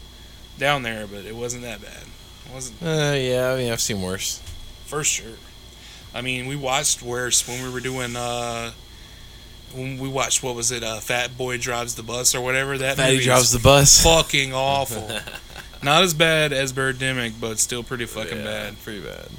down 0.59 0.83
there, 0.83 1.07
but 1.07 1.25
it 1.25 1.35
wasn't 1.35 1.63
that 1.63 1.81
bad. 1.81 2.03
It 2.47 2.53
wasn't 2.53 2.81
Uh, 2.83 3.15
yeah, 3.17 3.51
I 3.53 3.57
mean, 3.57 3.71
I've 3.71 3.81
seen 3.81 4.01
worse. 4.01 4.41
for 4.85 5.03
sure. 5.03 5.37
I 6.13 6.21
mean, 6.21 6.47
we 6.47 6.55
watched 6.55 7.01
worse 7.03 7.47
when 7.47 7.63
we 7.63 7.71
were 7.71 7.79
doing. 7.79 8.15
Uh, 8.15 8.71
when 9.73 9.99
we 9.99 10.09
watched 10.09 10.41
what 10.41 10.55
was 10.55 10.71
it? 10.71 10.83
Uh, 10.83 10.99
Fat 10.99 11.37
Boy 11.37 11.57
drives 11.59 11.93
the 11.95 12.01
bus 12.03 12.33
or 12.33 12.41
whatever. 12.41 12.77
That 12.77 12.97
Fatty 12.97 13.19
drives 13.19 13.51
the 13.51 13.59
bus. 13.59 14.01
fucking 14.03 14.51
awful. 14.53 15.07
Not 15.83 16.03
as 16.03 16.13
bad 16.15 16.51
as 16.51 16.73
Birdemic, 16.73 17.33
but 17.39 17.59
still 17.59 17.83
pretty 17.83 18.05
fucking 18.05 18.39
Yeah, 18.39 18.43
bad. 18.43 18.81
Pretty 18.83 19.01
bad. 19.01 19.29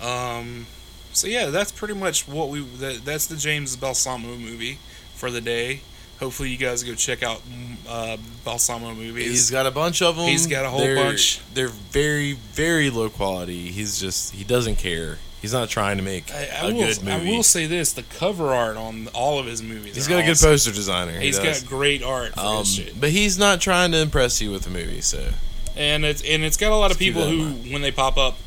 Um, 0.00 0.66
so 1.12 1.26
yeah, 1.26 1.46
that's 1.46 1.72
pretty 1.72 1.94
much 1.94 2.28
what 2.28 2.50
we. 2.50 2.60
That, 2.60 3.04
that's 3.06 3.26
the 3.26 3.36
James 3.36 3.76
Balsamo 3.76 4.36
movie 4.36 4.78
for 5.14 5.30
the 5.30 5.40
day. 5.40 5.80
Hopefully, 6.20 6.48
you 6.50 6.56
guys 6.56 6.82
go 6.82 6.94
check 6.94 7.22
out 7.22 7.42
uh, 7.88 8.16
Balsamo 8.44 8.94
movies. 8.94 9.26
He's 9.26 9.50
got 9.50 9.66
a 9.66 9.70
bunch 9.70 10.00
of 10.02 10.16
them. 10.16 10.26
He's 10.26 10.46
got 10.46 10.64
a 10.64 10.70
whole 10.70 10.80
they're, 10.80 10.96
bunch. 10.96 11.40
They're 11.54 11.68
very, 11.68 12.32
very 12.32 12.88
low 12.90 13.10
quality. 13.10 13.70
He's 13.70 14.00
just 14.00 14.32
he 14.34 14.42
doesn't 14.44 14.76
care. 14.76 15.18
He's 15.42 15.52
not 15.52 15.68
trying 15.68 15.98
to 15.98 16.02
make 16.02 16.32
I, 16.32 16.44
a 16.44 16.54
I 16.60 16.64
will. 16.68 16.72
good 16.86 17.02
movie. 17.04 17.12
I 17.12 17.36
will 17.36 17.42
say 17.42 17.66
this: 17.66 17.92
the 17.92 18.02
cover 18.02 18.48
art 18.54 18.76
on 18.78 19.08
all 19.08 19.38
of 19.38 19.44
his 19.46 19.62
movies. 19.62 19.94
He's 19.94 20.08
got 20.08 20.20
a 20.20 20.26
good 20.26 20.38
poster 20.38 20.72
designer. 20.72 21.12
He 21.12 21.26
He's 21.26 21.38
does. 21.38 21.60
got 21.62 21.68
great 21.68 22.02
art 22.02 22.36
um, 22.38 22.64
but 22.98 23.10
he's 23.10 23.38
not 23.38 23.60
trying 23.60 23.92
to 23.92 23.98
impress 24.00 24.40
you 24.40 24.50
with 24.50 24.62
the 24.62 24.70
movie. 24.70 25.02
So 25.02 25.28
and 25.76 26.04
it's 26.06 26.22
and 26.22 26.42
it's 26.42 26.56
got 26.56 26.72
a 26.72 26.74
lot 26.76 26.90
of 26.90 26.92
Let's 26.92 26.98
keep 27.00 27.14
people 27.14 27.28
who, 27.28 27.70
when 27.70 27.82
they 27.82 27.92
pop 27.92 28.16
up, 28.16 28.38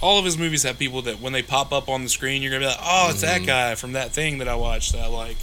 all 0.00 0.18
of 0.18 0.24
his 0.24 0.38
movies 0.38 0.62
have 0.62 0.78
people 0.78 1.02
that 1.02 1.20
when 1.20 1.34
they 1.34 1.42
pop 1.42 1.70
up 1.72 1.90
on 1.90 2.02
the 2.02 2.08
screen, 2.08 2.40
you're 2.40 2.50
gonna 2.50 2.62
be 2.64 2.66
like, 2.68 2.78
oh, 2.80 3.10
it's 3.10 3.22
Mm-hmm. 3.22 3.44
that 3.44 3.46
guy 3.46 3.74
from 3.74 3.92
that 3.92 4.12
thing 4.12 4.38
that 4.38 4.48
I 4.48 4.54
watched 4.54 4.92
that 4.92 5.02
I 5.02 5.08
like. 5.08 5.36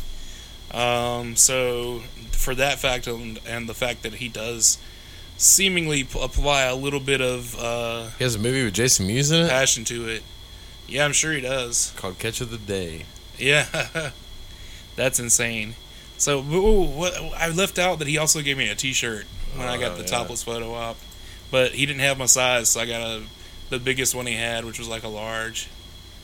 Um, 0.77 1.35
so 1.35 1.99
for 2.31 2.53
that 2.55 2.77
fact 2.79 3.07
and, 3.07 3.39
and 3.47 3.67
the 3.67 3.73
fact 3.73 4.03
that 4.03 4.13
he 4.15 4.29
does 4.29 4.77
seemingly 5.37 6.03
p- 6.03 6.21
apply 6.21 6.63
a 6.63 6.75
little 6.75 6.99
bit 6.99 7.21
of 7.21 7.55
uh, 7.59 8.09
He 8.17 8.23
has 8.23 8.35
a 8.35 8.39
movie 8.39 8.63
with 8.63 8.73
Jason 8.75 9.07
Mewes 9.07 9.31
in 9.31 9.45
it 9.45 9.49
passion 9.49 9.83
to 9.85 10.07
it. 10.07 10.23
Yeah, 10.87 11.03
I'm 11.05 11.13
sure 11.13 11.33
he 11.33 11.41
does. 11.41 11.93
called 11.97 12.17
Catch 12.19 12.41
of 12.41 12.49
the 12.51 12.57
Day. 12.57 13.05
Yeah, 13.37 13.65
that's 14.95 15.19
insane. 15.19 15.75
So 16.17 16.39
ooh, 16.39 16.83
what, 16.83 17.13
I 17.37 17.49
left 17.49 17.77
out 17.77 17.99
that 17.99 18.07
he 18.07 18.17
also 18.17 18.41
gave 18.41 18.57
me 18.57 18.69
a 18.69 18.75
T-shirt 18.75 19.25
when 19.55 19.67
I 19.67 19.77
got 19.77 19.91
Oh, 19.91 19.95
the 19.95 20.01
yeah. 20.01 20.07
topless 20.07 20.43
photo 20.43 20.73
op, 20.73 20.97
but 21.51 21.73
he 21.73 21.85
didn't 21.85 21.99
have 22.01 22.17
my 22.17 22.25
size, 22.25 22.69
so 22.69 22.79
I 22.81 22.85
got 22.85 23.01
a 23.01 23.23
the 23.69 23.79
biggest 23.79 24.15
one 24.15 24.25
he 24.27 24.33
had, 24.33 24.63
which 24.63 24.79
was 24.79 24.87
like 24.87 25.03
a 25.03 25.07
large. 25.09 25.67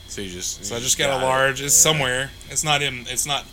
So 0.08 0.22
you 0.22 0.30
just 0.30 0.64
So 0.64 0.74
I 0.74 0.78
you 0.78 0.84
just 0.84 0.96
got, 0.98 1.10
a 1.10 1.22
it. 1.22 1.26
large. 1.26 1.60
It's 1.60 1.76
Yeah. 1.84 1.90
somewhere. 1.92 2.30
It's 2.50 2.64
not 2.64 2.82
in. 2.82 3.04
It's 3.08 3.26
not 3.26 3.44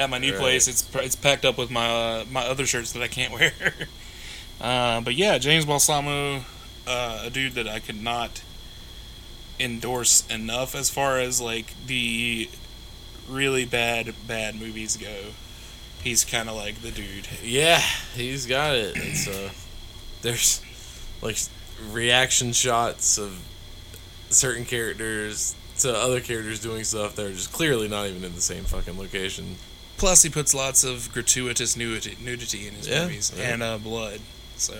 at 0.00 0.10
my 0.10 0.18
new 0.18 0.32
Right. 0.32 0.40
place. 0.40 0.66
It's 0.68 0.88
it's 0.96 1.14
packed 1.16 1.44
up 1.44 1.58
with 1.58 1.70
my 1.70 1.86
uh, 1.88 2.24
my 2.30 2.42
other 2.46 2.66
shirts 2.66 2.92
that 2.92 3.02
I 3.02 3.08
can't 3.08 3.32
wear. 3.38 3.52
uh, 4.60 5.00
but 5.02 5.14
yeah, 5.14 5.38
James 5.38 5.64
Balsamo, 5.66 6.44
uh, 6.86 7.22
a 7.24 7.30
dude 7.30 7.52
that 7.54 7.68
I 7.68 7.78
could 7.80 8.02
not 8.02 8.42
endorse 9.58 10.26
enough 10.28 10.74
as 10.74 10.88
far 10.90 11.18
as 11.18 11.40
like 11.40 11.74
the 11.86 12.48
really 13.28 13.64
bad 13.64 14.14
bad 14.26 14.58
movies 14.58 14.96
go. 14.96 15.14
He's 16.02 16.24
kind 16.24 16.48
of 16.48 16.56
like 16.56 16.80
the 16.80 16.90
dude. 16.90 17.28
Yeah, 17.42 17.78
he's 18.14 18.46
got 18.46 18.74
it. 18.74 18.96
It's 18.96 19.28
uh, 19.28 19.50
there's 20.22 20.62
like 21.20 21.36
reaction 21.92 22.52
shots 22.52 23.18
of 23.18 23.38
certain 24.30 24.64
characters 24.64 25.54
to 25.80 25.94
other 25.94 26.20
characters 26.20 26.60
doing 26.60 26.84
stuff 26.84 27.16
that 27.16 27.26
are 27.26 27.32
just 27.32 27.52
clearly 27.52 27.88
not 27.88 28.06
even 28.06 28.24
in 28.24 28.34
the 28.34 28.40
same 28.40 28.64
fucking 28.64 28.98
location. 28.98 29.56
Plus, 30.00 30.22
he 30.22 30.30
puts 30.30 30.54
lots 30.54 30.82
of 30.82 31.12
gratuitous 31.12 31.76
nudity, 31.76 32.16
nudity 32.24 32.66
in 32.66 32.72
his 32.74 32.88
Yeah, 32.88 33.02
movies 33.04 33.32
yeah. 33.36 33.52
and 33.52 33.62
uh, 33.62 33.76
blood. 33.76 34.20
So 34.56 34.72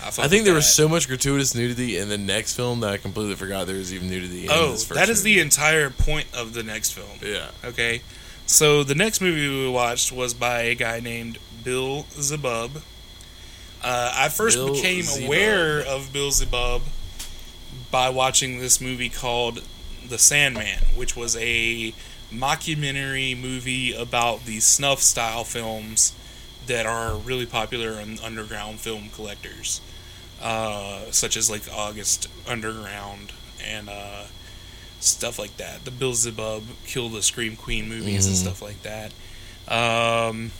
I, 0.00 0.06
I 0.06 0.28
think 0.28 0.44
there 0.44 0.54
was 0.54 0.72
so 0.72 0.88
much 0.88 1.08
gratuitous 1.08 1.56
nudity 1.56 1.98
in 1.98 2.08
the 2.08 2.16
next 2.18 2.54
film 2.54 2.78
that 2.80 2.90
I 2.90 2.96
completely 2.98 3.34
forgot 3.34 3.66
there 3.66 3.74
was 3.76 3.92
even 3.92 4.08
nudity 4.08 4.44
in 4.44 4.50
Oh, 4.52 4.76
that 4.94 5.08
is 5.08 5.24
the 5.24 5.40
entire 5.40 5.90
point 5.90 6.28
of 6.32 6.54
the 6.54 6.62
next 6.62 6.92
film. 6.92 7.18
yeah. 7.20 7.48
Okay, 7.64 8.02
so 8.46 8.84
the 8.84 8.94
next 8.94 9.20
movie 9.20 9.48
we 9.48 9.68
watched 9.68 10.12
was 10.12 10.34
by 10.34 10.60
a 10.62 10.74
guy 10.76 11.00
named 11.00 11.38
Bill 11.64 12.06
Zebub. 12.20 12.80
Uh, 13.82 14.12
I 14.16 14.28
first 14.28 14.56
Bill 14.56 14.72
became 14.74 15.02
Zebub. 15.02 15.26
aware 15.26 15.80
of 15.80 16.12
Bill 16.12 16.30
Zebub 16.30 16.82
by 17.90 18.08
watching 18.08 18.58
this 18.60 18.80
movie 18.80 19.08
called 19.08 19.62
The 20.08 20.16
Sandman, 20.18 20.78
which 20.94 21.16
was 21.16 21.36
a 21.36 21.92
mockumentary 22.32 23.38
movie 23.40 23.92
about 23.94 24.44
the 24.44 24.60
snuff 24.60 25.00
style 25.00 25.44
films 25.44 26.12
that 26.66 26.86
are 26.86 27.14
really 27.16 27.46
popular 27.46 27.92
in 28.00 28.18
underground 28.20 28.80
film 28.80 29.08
collectors, 29.14 29.80
uh, 30.40 31.10
such 31.10 31.36
as 31.36 31.50
like 31.50 31.62
August 31.72 32.28
Underground 32.48 33.32
and 33.64 33.88
uh, 33.88 34.24
stuff 35.00 35.38
like 35.38 35.56
that. 35.58 35.84
The 35.84 35.90
Bill 35.90 36.14
Zebub 36.14 36.64
Kill 36.86 37.08
the 37.08 37.22
Scream 37.22 37.56
Queen 37.56 37.88
movies 37.88 38.26
and 38.26 38.34
Mhm. 38.34 38.38
stuff 38.40 38.62
like 38.62 38.82
that. 38.82 39.12
Um, 39.68 40.52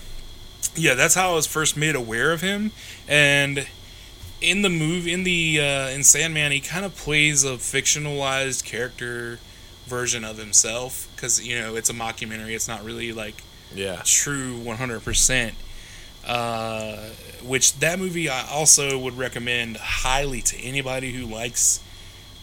yeah, 0.77 0.95
that's 0.95 1.15
how 1.15 1.33
I 1.33 1.35
was 1.35 1.47
first 1.47 1.77
made 1.77 1.95
aware 1.95 2.33
of 2.33 2.41
him. 2.41 2.73
And 3.09 3.67
in 4.41 4.63
the 4.63 4.69
movie, 4.71 5.13
in 5.13 5.25
the 5.25 5.61
uh, 5.61 5.89
in 5.89 6.05
Sandman, 6.05 6.53
he 6.53 6.61
kind 6.61 6.85
of 6.85 6.95
plays 6.97 7.45
a 7.45 7.53
fictionalized 7.57 8.65
character 8.65 9.39
version 9.87 10.25
of 10.25 10.39
himself 10.39 11.09
because 11.15 11.45
you 11.47 11.59
know 11.61 11.77
it's 11.77 11.91
a 11.91 11.95
mockumentary. 11.95 12.51
It's 12.55 12.69
not 12.69 12.85
really 12.85 13.13
like 13.13 13.43
Yeah. 13.75 14.03
true 14.05 14.57
100%. 14.59 15.55
Uh, 16.27 16.97
which 17.43 17.79
that 17.81 17.99
movie 17.99 18.31
I 18.31 18.47
also 18.51 18.99
would 18.99 19.19
recommend 19.19 19.77
highly 19.77 20.41
to 20.43 20.59
anybody 20.59 21.13
who 21.13 21.27
likes 21.27 21.81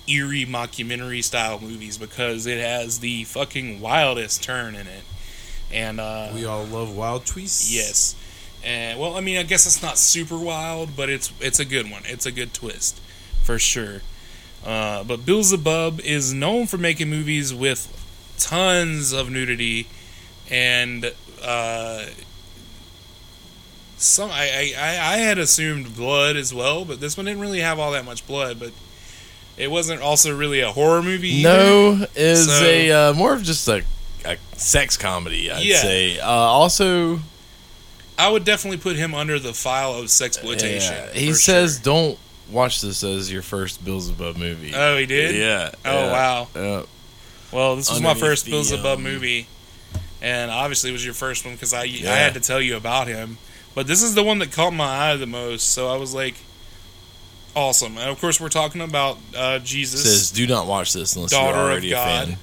eerie 0.08 0.46
mockumentary 0.46 1.24
style 1.24 1.60
movies 1.60 1.98
because 1.98 2.46
it 2.46 2.60
has 2.60 3.00
the 3.00 3.24
fucking 3.24 3.82
wildest 3.82 4.44
turn 4.44 4.76
in 4.76 4.86
it. 4.86 5.04
And 5.72 6.00
uh, 6.00 6.30
We 6.34 6.46
all 6.46 6.64
love 6.66 6.96
wild 6.96 7.26
twists. 7.26 7.74
Yes. 7.74 8.16
And 8.64 9.00
well, 9.00 9.16
I 9.16 9.22
mean, 9.22 9.38
I 9.40 9.44
guess 9.44 9.66
it's 9.66 9.82
not 9.82 9.98
super 9.98 10.38
wild, 10.38 10.96
but 10.96 11.10
it's 11.10 11.32
it's 11.40 11.60
a 11.60 11.66
good 11.66 11.90
one. 11.90 12.04
It's 12.06 12.28
a 12.28 12.32
good 12.32 12.54
twist, 12.54 13.00
for 13.42 13.58
sure. 13.58 14.02
Uh, 14.66 15.04
but 15.04 15.26
Bill 15.26 15.44
Zebub 15.44 16.00
is 16.02 16.34
known 16.34 16.68
for 16.68 16.78
making 16.78 17.10
movies 17.10 17.54
with 17.54 17.88
tons 18.38 19.12
of 19.12 19.30
nudity 19.32 19.88
and 20.50 21.12
uh, 21.44 22.06
some. 23.98 24.30
I, 24.32 24.44
I 24.44 24.74
I 24.78 25.14
I 25.14 25.18
had 25.18 25.38
assumed 25.38 25.96
blood 25.96 26.36
as 26.36 26.54
well, 26.54 26.86
but 26.86 27.00
this 27.00 27.18
one 27.18 27.26
didn't 27.26 27.42
really 27.42 27.60
have 27.62 27.80
all 27.80 27.92
that 27.92 28.06
much 28.06 28.26
blood. 28.28 28.60
But 28.60 28.72
it 29.58 29.70
wasn't 29.70 30.02
also 30.02 30.36
really 30.36 30.60
a 30.62 30.72
horror 30.72 31.02
movie. 31.02 31.30
either. 31.30 31.50
No 31.50 32.06
is 32.16 32.46
So- 32.48 32.64
a 32.64 32.92
uh, 32.92 33.14
more 33.14 33.34
of 33.34 33.44
just 33.44 33.68
a, 33.68 33.84
a 34.26 34.38
sex 34.56 34.98
comedy. 34.98 35.52
I'd 35.52 35.64
Yeah. 35.64 35.82
say. 35.82 36.20
Uh, 36.20 36.28
also, 36.30 37.20
I 38.18 38.30
would 38.30 38.44
definitely 38.46 38.78
put 38.78 38.96
him 38.96 39.14
under 39.14 39.40
the 39.40 39.54
file 39.54 39.94
of 39.96 40.06
sexploitation. 40.06 40.92
yeah, 40.92 41.14
he 41.14 41.34
says, 41.34 41.76
sure. 41.76 41.84
"Don't 41.84 42.20
watch 42.52 42.82
this 42.82 43.04
as 43.04 43.32
your 43.32 43.42
first 43.42 43.84
Bill 43.84 44.00
Zebub 44.00 44.38
movie." 44.38 44.74
Oh, 44.76 44.98
he 44.98 45.06
did. 45.06 45.36
Yeah. 45.36 45.72
Oh 45.86 46.06
yeah, 46.06 46.12
wow. 46.12 46.48
yeah. 46.56 46.84
Well, 47.52 47.76
this 47.76 47.90
was 47.90 48.02
my 48.02 48.10
Underneath 48.10 48.30
first 48.30 48.46
the, 48.46 48.52
Bill 48.52 48.64
Zebub 48.64 48.98
um, 48.98 49.04
movie, 49.04 49.48
and 50.22 50.52
obviously 50.52 50.90
it 50.90 50.94
was 50.94 51.04
your 51.04 51.14
first 51.14 51.46
one 51.46 51.56
because 51.56 51.74
I 51.74 51.84
Yeah. 51.84 52.12
I 52.12 52.16
had 52.16 52.34
to 52.36 52.40
tell 52.40 52.62
you 52.62 52.76
about 52.78 53.08
him. 53.08 53.38
But 53.74 53.88
this 53.88 54.04
is 54.04 54.16
the 54.16 54.24
one 54.24 54.40
that 54.40 54.52
caught 54.52 54.72
my 54.72 55.12
eye 55.12 55.16
the 55.16 55.26
most, 55.26 55.72
so 55.72 55.88
I 55.88 55.96
was 55.96 56.14
like, 56.14 56.36
awesome. 57.56 57.98
And 57.98 58.10
of 58.10 58.20
course, 58.20 58.40
we're 58.40 58.50
talking 58.50 58.82
about 58.82 59.18
uh, 59.36 59.60
Jesus. 59.60 60.04
Says, 60.04 60.32
"Do 60.32 60.48
not 60.48 60.68
watch 60.68 60.94
this 60.94 61.16
unless 61.16 61.32
you're 61.32 61.42
of 61.42 61.56
already 61.56 61.92
a 61.92 61.96
fan." 61.96 62.38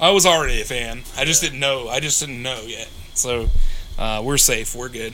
I 0.00 0.10
was 0.10 0.24
already 0.24 0.60
a 0.62 0.64
fan. 0.64 1.02
I 1.16 1.24
just 1.24 1.42
didn't 1.42 1.60
know. 1.60 1.88
I 1.88 2.00
just 2.00 2.20
didn't 2.20 2.42
know 2.42 2.62
yet. 2.66 2.88
So 3.14 3.50
uh, 3.98 4.22
we're 4.24 4.38
safe. 4.38 4.74
We're 4.74 4.88
good. 4.88 5.12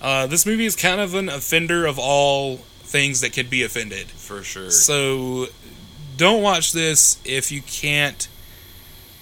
Uh, 0.00 0.26
this 0.26 0.46
movie 0.46 0.64
is 0.64 0.74
kind 0.74 1.00
of 1.00 1.14
an 1.14 1.28
offender 1.28 1.86
of 1.86 1.98
all 1.98 2.60
things 2.86 3.20
that 3.20 3.32
can 3.32 3.48
be 3.48 3.62
offended. 3.62 4.06
For 4.06 4.42
sure. 4.42 4.70
So 4.70 5.46
don't 6.16 6.42
watch 6.42 6.72
this 6.72 7.20
if 7.24 7.52
you 7.52 7.62
can't 7.62 8.28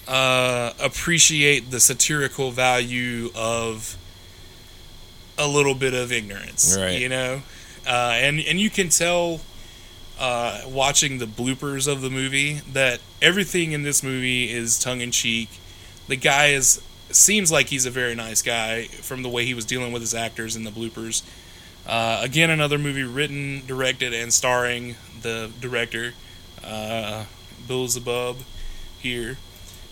uh, 0.07 0.73
appreciate 0.81 1.71
the 1.71 1.79
satirical 1.79 2.51
value 2.51 3.29
of 3.35 3.97
a 5.37 5.47
little 5.47 5.75
bit 5.75 5.93
of 5.93 6.11
ignorance. 6.11 6.77
Right. 6.77 6.99
You 6.99 7.09
know, 7.09 7.41
uh, 7.87 8.13
and 8.15 8.39
and 8.39 8.59
you 8.59 8.69
can 8.69 8.89
tell 8.89 9.41
uh, 10.19 10.61
watching 10.67 11.17
the 11.17 11.25
bloopers 11.25 11.91
of 11.91 12.01
the 12.01 12.09
movie 12.09 12.61
that 12.71 12.99
everything 13.21 13.71
in 13.71 13.83
this 13.83 14.03
movie 14.03 14.51
is 14.51 14.79
tongue 14.79 15.01
in 15.01 15.11
cheek. 15.11 15.49
The 16.07 16.15
guy 16.15 16.47
is 16.47 16.81
seems 17.09 17.51
like 17.51 17.67
he's 17.67 17.85
a 17.85 17.91
very 17.91 18.15
nice 18.15 18.41
guy 18.41 18.85
from 18.85 19.23
the 19.23 19.29
way 19.29 19.45
he 19.45 19.53
was 19.53 19.65
dealing 19.65 19.91
with 19.91 20.01
his 20.01 20.13
actors 20.13 20.55
in 20.55 20.63
the 20.63 20.71
bloopers. 20.71 21.23
Uh, 21.87 22.19
again, 22.23 22.49
another 22.49 22.77
movie 22.77 23.03
written, 23.03 23.61
directed, 23.67 24.13
and 24.13 24.33
starring 24.33 24.95
the 25.21 25.51
director, 25.61 26.13
uh, 26.63 27.25
Bill 27.67 27.87
Zebub, 27.87 28.37
here, 28.99 29.37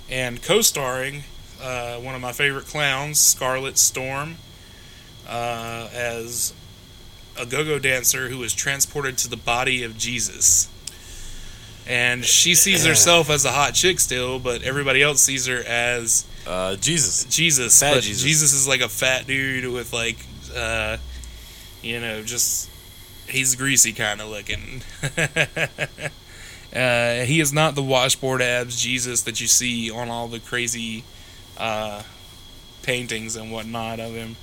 and 0.09 0.41
co-starring 0.41 1.23
uh, 1.61 1.95
one 1.97 2.15
of 2.15 2.21
my 2.21 2.31
favorite 2.31 2.65
clowns, 2.65 3.19
Scarlet 3.19 3.77
Storm, 3.77 4.35
uh, 5.27 5.87
as 5.93 6.53
a 7.39 7.45
go-go 7.45 7.79
dancer 7.79 8.29
who 8.29 8.41
is 8.43 8.53
transported 8.53 9.17
to 9.19 9.29
the 9.29 9.37
body 9.37 9.83
of 9.83 9.97
Jesus. 9.97 10.69
And 11.87 12.23
she 12.25 12.55
sees 12.55 12.85
herself 12.85 13.29
as 13.29 13.45
a 13.45 13.51
hot 13.51 13.73
chick 13.73 13.99
still, 13.99 14.39
but 14.39 14.61
everybody 14.63 15.01
else 15.01 15.21
sees 15.21 15.47
her 15.47 15.61
as 15.65 16.25
Uh, 16.45 16.75
Jesus. 16.75 17.23
Jesus. 17.25 17.79
Fat 17.79 17.95
but 17.95 18.03
Jesus. 18.03 18.21
Jesus. 18.23 18.53
is 18.53 18.67
like 18.67 18.81
a 18.81 18.89
fat 18.89 19.25
dude 19.27 19.71
with 19.71 19.93
like, 19.93 20.17
uh, 20.55 20.97
you 21.83 21.99
know, 21.99 22.23
just 22.23 22.69
he's 23.27 23.55
greasy 23.55 23.93
kind 23.93 24.21
of 24.21 24.29
looking. 24.29 24.81
uh, 26.75 27.25
he 27.25 27.39
is 27.39 27.53
not 27.53 27.75
the 27.75 27.83
washboard 27.83 28.41
abs 28.41 28.81
Jesus 28.81 29.21
that 29.23 29.39
you 29.39 29.47
see 29.47 29.91
on 29.91 30.09
all 30.09 30.27
the 30.27 30.39
crazy 30.39 31.03
uh, 31.57 32.03
paintings 32.81 33.35
and 33.35 33.51
whatnot 33.51 33.99
of 33.99 34.13
him. 34.13 34.35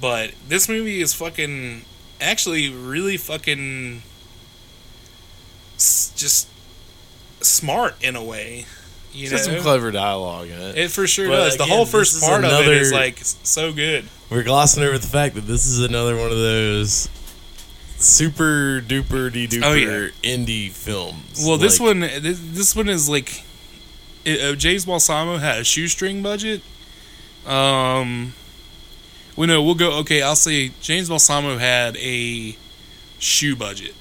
But 0.00 0.32
this 0.46 0.68
movie 0.68 1.00
is 1.00 1.12
fucking, 1.14 1.82
actually, 2.20 2.68
really 2.72 3.16
fucking, 3.16 4.02
s- 5.76 6.12
just 6.16 6.48
smart 7.40 7.94
in 8.02 8.14
a 8.14 8.22
way. 8.22 8.66
You 9.12 9.24
It's 9.24 9.32
know, 9.46 9.54
some 9.54 9.62
clever 9.62 9.90
dialogue 9.90 10.48
in 10.48 10.60
it. 10.60 10.78
it 10.78 10.90
for 10.90 11.06
sure 11.06 11.28
But 11.28 11.36
does. 11.36 11.56
The 11.56 11.64
whole 11.64 11.86
first 11.86 12.20
part 12.22 12.44
of 12.44 12.52
it 12.52 12.68
is 12.68 12.92
like 12.92 13.18
so 13.22 13.72
good. 13.72 14.06
We're 14.30 14.42
glossing 14.44 14.82
over 14.84 14.98
the 14.98 15.06
fact 15.06 15.34
that 15.36 15.42
this 15.46 15.66
is 15.66 15.80
another 15.82 16.14
one 16.16 16.30
of 16.30 16.36
those 16.36 17.08
super 17.96 18.80
duper 18.80 19.32
de 19.32 19.48
duper 19.48 19.64
Oh, 19.64 19.72
yeah. 19.74 20.08
indie 20.22 20.70
films. 20.70 21.42
Well, 21.44 21.56
this 21.56 21.80
Like, 21.80 21.88
one, 21.88 22.00
this, 22.00 22.38
this 22.52 22.76
one 22.76 22.88
is 22.88 23.08
like, 23.08 23.42
it, 24.24 24.40
uh, 24.40 24.54
James 24.56 24.84
Balsamo 24.84 25.38
had 25.38 25.58
a 25.60 25.64
shoestring 25.64 26.22
budget. 26.22 26.60
Um, 27.46 28.34
well, 29.36 29.48
no, 29.48 29.62
we'll 29.62 29.74
go. 29.74 29.92
Okay, 30.00 30.20
I'll 30.22 30.36
say 30.36 30.70
James 30.80 31.08
Balsamo 31.08 31.56
had 31.58 31.96
a 31.96 32.56
shoe 33.18 33.56
budget. 33.56 33.94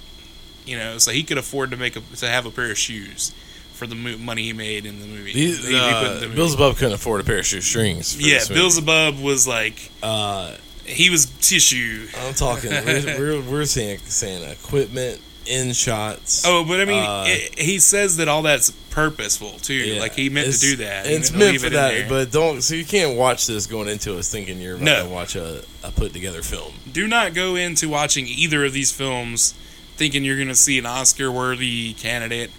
You 0.66 0.78
know, 0.78 0.98
so 0.98 1.12
he 1.12 1.24
could 1.24 1.38
afford 1.38 1.72
to 1.72 1.78
make 1.78 1.96
a 1.96 2.02
to 2.18 2.28
have 2.28 2.46
a 2.46 2.52
pair 2.52 2.70
of 2.72 2.78
shoes 2.78 3.34
for 3.78 3.88
the 3.88 3.96
mo- 3.96 4.18
money 4.18 4.44
he 4.44 4.54
made 4.54 4.86
in 4.86 5.00
the 5.00 5.08
movie. 5.08 5.34
These, 5.34 5.66
He- 5.68 5.74
he 5.74 5.80
uh, 5.80 6.14
the 6.16 6.22
movie. 6.28 6.36
Bill 6.36 6.50
Zebub 6.50 6.76
couldn't 6.76 6.94
afford 6.94 7.22
a 7.22 7.24
pair 7.24 7.40
of 7.40 7.46
shoestrings. 7.46 8.18
yeah. 8.20 8.40
Bill 8.50 8.70
Zebub 8.70 9.20
was 9.22 9.48
like 9.48 9.92
Uh, 10.04 10.56
he 10.86 11.10
was 11.10 11.26
tissue. 11.42 12.08
I'm 12.26 12.34
talking. 12.34 12.72
We're, 12.72 13.16
we're, 13.20 13.42
we're 13.42 13.66
saying 13.66 14.00
saying 14.00 14.50
equipment 14.50 15.22
in 15.46 15.72
shots. 15.74 16.44
Oh, 16.46 16.66
but 16.66 16.82
I 16.82 16.86
mean, 16.86 17.04
Uh, 17.04 17.24
it, 17.28 17.58
he 17.60 17.80
says 17.80 18.18
that 18.18 18.28
all 18.28 18.42
that's 18.42 18.72
purposeful 18.90 19.52
too. 19.60 19.74
Yeah. 19.74 20.02
Like 20.02 20.14
he 20.14 20.30
meant 20.30 20.52
to 20.54 20.60
do 20.60 20.76
that. 20.78 21.06
It's 21.08 21.32
meant 21.32 21.32
to 21.32 21.38
meant 21.38 21.52
leave 21.52 21.62
for 21.62 21.68
it 21.68 21.74
that, 21.74 22.10
but 22.10 22.32
don't. 22.32 22.62
So 22.62 22.76
you 22.76 22.84
can't 22.84 23.18
watch 23.18 23.48
this 23.48 23.66
going 23.68 23.88
into 23.88 24.18
us 24.18 24.30
thinking 24.30 24.60
you're 24.60 24.76
about 24.76 24.84
No. 24.86 25.04
to 25.04 25.10
watch 25.10 25.36
a, 25.36 25.64
a 25.84 25.92
put 25.92 26.12
together 26.14 26.42
film. 26.42 26.74
do 26.92 27.08
not 27.08 27.34
go 27.34 27.56
into 27.56 27.88
watching 27.90 28.28
either 28.28 28.66
of 28.66 28.74
these 28.74 28.92
films 28.92 29.54
thinking 29.96 30.24
you're 30.26 30.36
going 30.36 30.48
to 30.50 30.56
see 30.56 30.78
an 30.78 30.86
Oscar 30.86 31.32
worthy 31.32 31.94
candidate. 31.94 32.52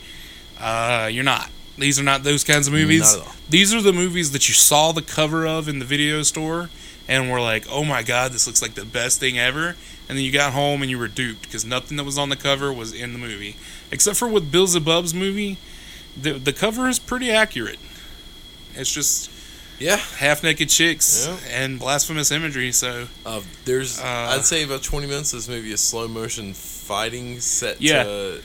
Uh, 0.58 1.08
you're 1.10 1.24
not. 1.24 1.50
These 1.76 2.00
are 2.00 2.04
not 2.04 2.24
those 2.24 2.42
kinds 2.44 2.66
of 2.66 2.72
movies. 2.72 3.00
Not 3.14 3.20
at 3.22 3.26
all. 3.28 3.34
These 3.48 3.72
are 3.74 3.80
the 3.80 3.92
movies 3.92 4.32
that 4.32 4.48
you 4.48 4.54
saw 4.54 4.92
the 4.92 5.02
cover 5.02 5.46
of 5.46 5.68
in 5.68 5.78
the 5.78 5.84
video 5.84 6.22
store 6.22 6.70
and 7.06 7.30
were 7.30 7.40
like, 7.40 7.64
oh 7.70 7.84
my 7.84 8.02
god, 8.02 8.32
this 8.32 8.46
looks 8.46 8.60
like 8.60 8.74
the 8.74 8.84
best 8.84 9.20
thing 9.20 9.38
ever. 9.38 9.76
And 10.08 10.16
then 10.18 10.24
you 10.24 10.32
got 10.32 10.52
home 10.52 10.82
and 10.82 10.90
you 10.90 10.98
were 10.98 11.08
duped 11.08 11.42
because 11.42 11.64
nothing 11.64 11.96
that 11.98 12.04
was 12.04 12.18
on 12.18 12.28
the 12.30 12.36
cover 12.36 12.72
was 12.72 12.92
in 12.92 13.12
the 13.12 13.18
movie. 13.18 13.56
Except 13.92 14.16
for 14.16 14.26
with 14.26 14.50
Bill 14.50 14.66
Zebub's 14.66 15.14
movie, 15.14 15.58
the, 16.20 16.32
the 16.32 16.52
cover 16.52 16.88
is 16.88 16.98
pretty 16.98 17.30
accurate. 17.30 17.78
It's 18.74 18.92
just 18.92 19.30
Yeah. 19.78 19.96
half 19.96 20.42
naked 20.42 20.68
chicks 20.70 21.26
Yeah. 21.28 21.36
and 21.50 21.78
blasphemous 21.78 22.30
imagery, 22.32 22.72
so. 22.72 23.08
Uh, 23.24 23.40
there's, 23.64 23.98
Uh, 24.00 24.34
I'd 24.34 24.44
say 24.44 24.64
about 24.64 24.82
20 24.82 25.06
minutes 25.06 25.32
of 25.32 25.38
this 25.40 25.48
movie 25.48 25.72
is 25.72 25.80
slow 25.80 26.08
motion 26.08 26.52
fighting 26.54 27.40
set 27.40 27.80
Yeah. 27.80 28.02
to. 28.02 28.42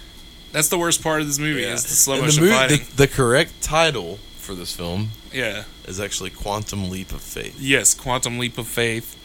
That's 0.54 0.70
the 0.70 0.78
worst 0.78 1.04
part 1.04 1.20
of 1.20 1.28
this 1.28 1.38
movie 1.40 1.62
Yeah. 1.64 1.74
is 1.74 1.84
the 1.84 1.90
slow 1.96 2.22
motion 2.22 2.44
the, 2.46 2.50
mo- 2.52 2.56
fighting. 2.58 2.80
the, 2.92 2.96
the 2.96 3.08
correct 3.10 3.62
title 3.62 4.20
for 4.38 4.54
this 4.56 4.74
film 4.74 5.10
yeah. 5.34 5.64
is 5.86 6.00
actually 6.00 6.30
Quantum 6.30 6.90
Leap 6.90 7.12
of 7.12 7.22
Faith. 7.22 7.58
Yes, 7.60 7.94
Quantum 7.94 8.40
Leap 8.40 8.58
of 8.58 8.68
Faith. 8.68 9.20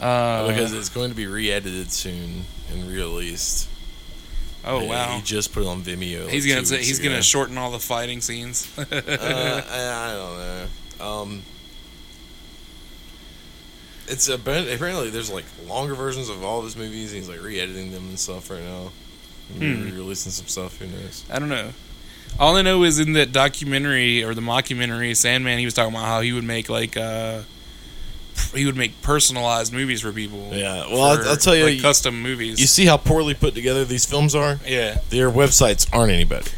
Uh, 0.00 0.48
because 0.48 0.72
it's 0.72 0.88
going 0.90 1.08
to 1.10 1.16
be 1.16 1.26
re-edited 1.26 1.90
soon 1.92 2.44
and 2.72 2.88
re-released. 2.88 3.68
oh 4.64 4.80
Yeah, 4.82 4.88
wow, 4.88 5.16
He 5.16 5.22
just 5.22 5.52
put 5.52 5.62
it 5.62 5.66
on 5.68 5.82
Vimeo. 5.82 6.28
he's 6.28 6.44
gonna 6.46 6.60
two 6.60 6.66
say, 6.66 6.76
weeks 6.76 6.88
he's 6.88 6.98
ago. 7.00 7.10
gonna 7.10 7.22
shorten 7.22 7.56
all 7.56 7.70
the 7.70 7.78
fighting 7.78 8.20
scenes. 8.20 8.66
uh, 8.78 8.84
I, 8.90 10.12
don't 10.14 10.38
know. 10.98 11.06
Um, 11.06 11.42
it's 14.08 14.28
apparently, 14.28 14.74
apparently 14.74 15.10
there's 15.10 15.30
like 15.30 15.44
longer 15.66 15.94
versions 15.94 16.28
of 16.28 16.42
all 16.44 16.58
of 16.58 16.64
his 16.64 16.76
movies. 16.76 17.12
And 17.12 17.20
he's 17.20 17.28
like 17.28 17.42
re-editing 17.42 17.92
them 17.92 18.08
and 18.08 18.18
stuff 18.18 18.50
right 18.50 18.62
now. 18.62 18.90
Hmm. 19.52 19.60
Re-releasing 19.84 20.32
some 20.32 20.46
stuff. 20.46 20.78
Who 20.78 20.86
knows? 20.86 21.24
I 21.30 21.38
don't 21.38 21.48
know. 21.48 21.70
All 22.38 22.56
I 22.56 22.62
know 22.62 22.82
is 22.82 22.98
in 22.98 23.12
that 23.12 23.30
documentary 23.32 24.24
or 24.24 24.34
the 24.34 24.40
mockumentary 24.40 25.14
Sandman, 25.16 25.58
he 25.58 25.64
was 25.64 25.74
talking 25.74 25.94
about 25.94 26.06
how 26.06 26.20
he 26.22 26.32
would 26.32 26.42
make 26.44 26.68
like 26.68 26.96
uh, 26.96 27.42
he 28.54 28.66
would 28.66 28.76
make 28.76 29.00
personalized 29.02 29.72
movies 29.72 30.00
for 30.00 30.10
people. 30.12 30.50
Yeah, 30.52 30.86
well, 30.90 31.02
I'll- 31.02 31.28
I'll 31.28 31.36
tell 31.36 31.54
you, 31.54 31.64
like, 31.66 31.76
you- 31.76 31.82
custom 31.82 32.20
movies. 32.20 32.60
You 32.60 32.66
see 32.66 32.86
how 32.86 32.96
poorly 32.96 33.34
put 33.34 33.54
together 33.54 33.84
these 33.84 34.04
films 34.04 34.34
are? 34.34 34.58
yeah. 34.66 34.98
Their 35.10 35.30
websites 35.30 35.86
aren't 35.92 36.10
any 36.12 36.24
better. 36.24 36.50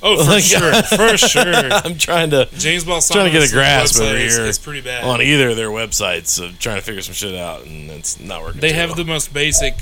Oh, 0.00 0.22
for 0.22 0.30
Like- 0.32 0.44
sure, 0.44 0.72
for 0.82 1.16
sure. 1.16 1.42
I'm 1.72 1.98
trying 1.98 2.30
to 2.30 2.48
James 2.56 2.84
Balsamo 2.84 3.22
Trying 3.22 3.32
to 3.32 3.38
get 3.40 3.48
a 3.48 3.52
grasp 3.52 4.00
over 4.00 4.16
here 4.16 4.42
is 4.42 4.58
pretty 4.60 4.82
bad. 4.82 5.02
on 5.02 5.20
either 5.20 5.48
of 5.50 5.56
their 5.56 5.70
websites 5.70 6.40
of 6.40 6.58
trying 6.60 6.76
to 6.76 6.82
figure 6.82 7.02
some 7.02 7.14
shit 7.14 7.34
out, 7.34 7.64
and 7.64 7.90
it's 7.90 8.20
not 8.20 8.42
working. 8.42 8.60
They 8.60 8.72
have 8.74 8.90
well. 8.90 8.96
the 8.96 9.04
most 9.06 9.32
basic 9.34 9.74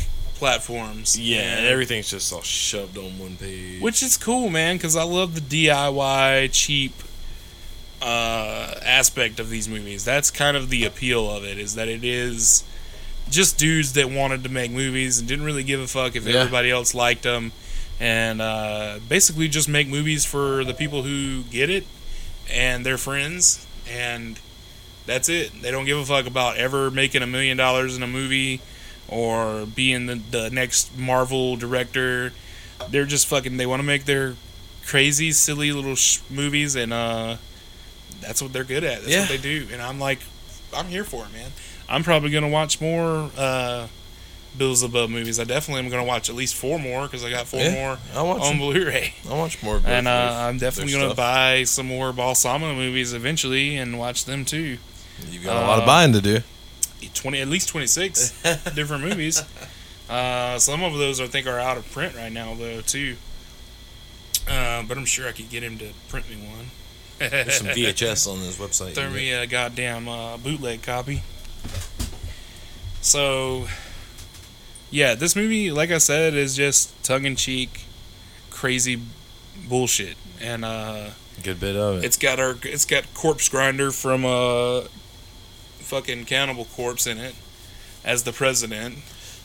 platforms. 0.43 1.17
yeah, 1.17 1.59
and- 1.59 1.67
everything's 1.67 2.11
just 2.11 2.33
all 2.33 2.43
shoved 2.43 2.99
on 2.99 3.17
one 3.17 3.37
page. 3.37 3.81
which 3.81 4.03
is 4.03 4.17
cool, 4.17 4.51
man, 4.51 4.77
because 4.77 4.97
I 4.97 5.05
love 5.05 5.37
the 5.37 5.41
DIY 5.41 6.49
cheap 6.53 6.93
uh, 8.01 8.75
aspect 8.85 9.39
of 9.39 9.49
these 9.51 9.69
movies. 9.69 10.05
That's 10.05 10.31
kind 10.33 10.57
of 10.57 10.69
the 10.69 10.85
appeal 10.85 11.31
of 11.31 11.45
it, 11.45 11.59
is 11.59 11.75
that 11.77 11.87
it 11.89 12.03
is 12.03 12.65
just 13.31 13.57
dudes 13.57 13.93
that 13.93 14.11
wanted 14.11 14.43
to 14.43 14.49
make 14.49 14.73
movies 14.73 15.21
and 15.21 15.29
didn't 15.29 15.45
really 15.45 15.63
give 15.63 15.79
a 15.81 15.87
fuck 15.87 16.17
if 16.17 16.27
Yeah. 16.27 16.41
everybody 16.41 16.71
else 16.73 16.93
liked 16.95 17.23
them, 17.23 17.53
and 18.01 18.43
uh, 18.43 18.99
basically 19.09 19.47
just 19.47 19.69
make 19.69 19.87
movies 19.87 20.25
for 20.25 20.65
the 20.65 20.75
people 20.75 21.05
who 21.05 21.45
get 21.45 21.71
it 21.71 21.87
and 22.53 22.85
their 22.85 22.99
friends, 22.99 23.65
and 23.89 24.41
that's 25.07 25.29
it. 25.29 25.63
They 25.63 25.71
don't 25.71 25.85
give 25.85 25.99
a 25.99 26.05
fuck 26.05 26.27
about 26.27 26.57
ever 26.57 26.91
making 26.91 27.23
a 27.23 27.27
million 27.29 27.57
dollars 27.57 27.97
in 27.97 28.03
a 28.03 28.09
movie 28.09 28.61
or 29.13 29.67
being 29.67 30.07
the, 30.07 30.15
the 30.31 30.51
next 30.51 30.97
Marvel 30.99 31.57
director. 31.57 32.33
They're 32.91 33.05
just 33.07 33.27
fucking. 33.27 33.57
They 33.59 33.67
want 33.67 33.81
to 33.81 33.87
make 33.87 34.05
their 34.07 34.35
crazy, 34.87 35.31
silly 35.33 35.71
little 35.73 35.95
sh- 35.95 36.19
movies, 36.31 36.75
and 36.75 36.93
uh, 36.93 37.37
that's 38.21 38.43
what 38.43 38.53
they're 38.53 38.65
good 38.65 38.85
at. 38.85 39.01
That's 39.03 39.13
Yeah. 39.13 39.21
what 39.21 39.29
they 39.29 39.39
do. 39.39 39.69
And 39.73 39.81
I'm 39.81 40.01
like, 40.01 40.19
I'm 40.75 40.87
here 40.87 41.05
for 41.05 41.25
it, 41.27 41.33
man. 41.33 41.51
I'm 41.89 42.03
probably 42.03 42.31
gonna 42.31 42.49
watch 42.49 42.81
more 42.81 43.31
uh, 43.37 43.87
Bill 44.57 44.75
Zebub 44.75 45.11
movies. 45.11 45.39
I 45.39 45.45
definitely 45.45 45.85
am 45.85 45.91
gonna 45.91 46.05
watch 46.05 46.29
at 46.31 46.35
least 46.35 46.55
four 46.55 46.79
more 46.79 47.03
because 47.03 47.25
I 47.25 47.31
got 47.31 47.47
four 47.47 47.61
Yeah, 47.61 47.73
more 47.75 47.99
I'll 48.15 48.27
watch 48.27 48.43
on 48.43 48.49
them. 48.51 48.59
Blu-ray. 48.59 49.15
I'll 49.29 49.37
watch 49.39 49.63
more. 49.63 49.81
And 49.85 50.09
uh, 50.09 50.47
I'm 50.49 50.59
definitely 50.59 50.93
gonna 50.93 51.07
stuff. 51.09 51.17
buy 51.17 51.65
some 51.65 51.87
more 51.87 52.13
Balsamo 52.13 52.75
movies 52.75 53.13
eventually 53.13 53.77
and 53.77 53.99
watch 53.99 54.25
them 54.25 54.45
too. 54.45 54.79
You've 55.31 55.45
got 55.45 55.57
a 55.63 55.67
lot 55.67 55.79
uh, 55.79 55.83
of 55.83 55.87
buying 55.87 56.13
to 56.15 56.21
do. 56.21 56.41
Twenty, 57.15 57.41
at 57.41 57.49
least 57.49 57.69
twenty 57.69 57.87
six 57.87 58.31
different 58.75 59.05
movies. 59.05 59.43
Uh, 60.11 60.59
some 60.59 60.83
of 60.83 60.93
those 60.99 61.21
I 61.21 61.27
think 61.27 61.47
are 61.47 61.59
out 61.59 61.77
of 61.77 61.91
print 61.93 62.15
right 62.17 62.33
now 62.33 62.55
though 62.55 62.81
too. 62.81 63.17
Uh, 64.49 64.83
but 64.83 64.99
I'm 64.99 65.05
sure 65.05 65.29
I 65.29 65.33
could 65.33 65.49
get 65.51 65.63
him 65.63 65.79
to 65.79 65.91
print 66.09 66.29
me 66.29 66.37
one. 66.37 66.67
There's 67.19 67.59
some 67.59 67.67
VHS 67.69 68.31
on 68.31 68.41
this 68.41 68.59
website. 68.59 68.95
Throw 68.95 69.09
me 69.11 69.31
a 69.33 69.47
goddamn 69.47 70.09
uh, 70.09 70.37
bootleg 70.37 70.83
copy. 70.83 71.23
So, 73.01 73.67
yeah, 74.91 75.15
this 75.15 75.35
movie, 75.35 75.71
like 75.71 75.91
I 75.91 75.99
said, 75.99 76.35
is 76.35 76.57
just 76.57 77.03
tongue 77.05 77.25
in 77.25 77.37
cheek, 77.37 77.85
crazy 78.51 79.01
bullshit, 79.69 80.17
and 80.41 80.65
uh, 80.65 81.11
Good 81.43 81.59
bit 81.61 81.77
of 81.77 81.99
it. 81.99 82.05
it's 82.05 82.17
got 82.17 82.39
our 82.39 82.57
it's 82.63 82.85
got 82.85 83.13
Corpse 83.15 83.49
Grinder 83.49 83.91
from 83.91 84.25
uh, 84.25 84.83
fucking 85.93 86.25
Cannibal 86.25 86.65
Corpse 86.65 87.07
in 87.07 87.19
it 87.19 87.35
as 88.03 88.23
the 88.23 88.33
president. 88.33 88.97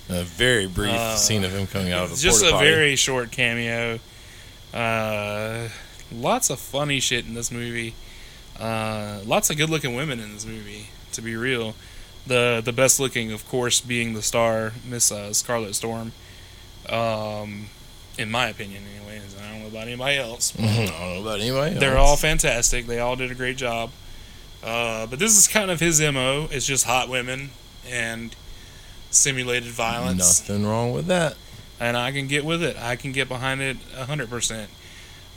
a 0.09 0.23
very 0.23 0.65
brief 0.65 0.93
uh, 0.93 1.17
scene 1.17 1.43
of 1.43 1.51
him 1.51 1.67
coming 1.67 1.91
out 1.91 2.05
of 2.05 2.13
a 2.13 2.15
just 2.15 2.41
a 2.41 2.57
very 2.57 2.95
short 2.95 3.31
cameo. 3.31 3.99
Uh, 4.73 5.67
lots 6.09 6.49
of 6.49 6.57
funny 6.57 7.01
shit 7.01 7.25
in 7.25 7.33
this 7.33 7.51
movie. 7.51 7.93
Uh, 8.57 9.19
lots 9.25 9.49
of 9.49 9.57
good 9.57 9.69
looking 9.69 9.93
women 9.93 10.21
in 10.21 10.33
this 10.33 10.45
movie. 10.45 10.87
To 11.11 11.21
be 11.21 11.35
real, 11.35 11.75
the 12.25 12.61
the 12.63 12.71
best 12.71 12.97
looking, 12.97 13.33
of 13.33 13.45
course, 13.49 13.81
being 13.81 14.13
the 14.13 14.21
star, 14.21 14.71
Miss 14.87 15.11
uh, 15.11 15.33
Scarlet 15.33 15.75
Storm. 15.75 16.13
Um, 16.87 17.65
in 18.17 18.31
my 18.31 18.47
opinion, 18.47 18.83
anyways. 18.95 19.35
I 19.37 19.51
don't 19.51 19.61
know 19.63 19.67
about 19.67 19.87
anybody 19.87 20.17
else. 20.17 20.53
I 20.59 20.85
don't 20.85 21.15
know 21.15 21.21
about 21.23 21.41
anybody. 21.41 21.75
They're 21.75 21.97
all 21.97 22.15
fantastic. 22.15 22.87
They 22.87 22.99
all 22.99 23.17
did 23.17 23.31
a 23.31 23.35
great 23.35 23.57
job. 23.57 23.91
Uh, 24.67 25.07
but 25.07 25.17
this 25.17 25.37
is 25.37 25.47
kind 25.47 25.71
of 25.71 25.79
his 25.79 26.01
mo. 26.01 26.49
It's 26.51 26.65
just 26.67 26.85
hot 26.85 27.07
women 27.07 27.51
and 27.89 28.35
simulated 29.09 29.69
violence 29.69 30.47
Nothing 30.49 30.65
wrong 30.65 30.91
with 30.91 31.07
that. 31.07 31.37
and 31.79 31.95
I 31.95 32.11
can 32.11 32.27
get 32.27 32.43
with 32.43 32.61
it. 32.61 32.75
I 32.77 32.97
can 32.97 33.13
get 33.13 33.29
behind 33.29 33.61
it 33.61 33.77
hundred 33.95 34.29
percent. 34.29 34.69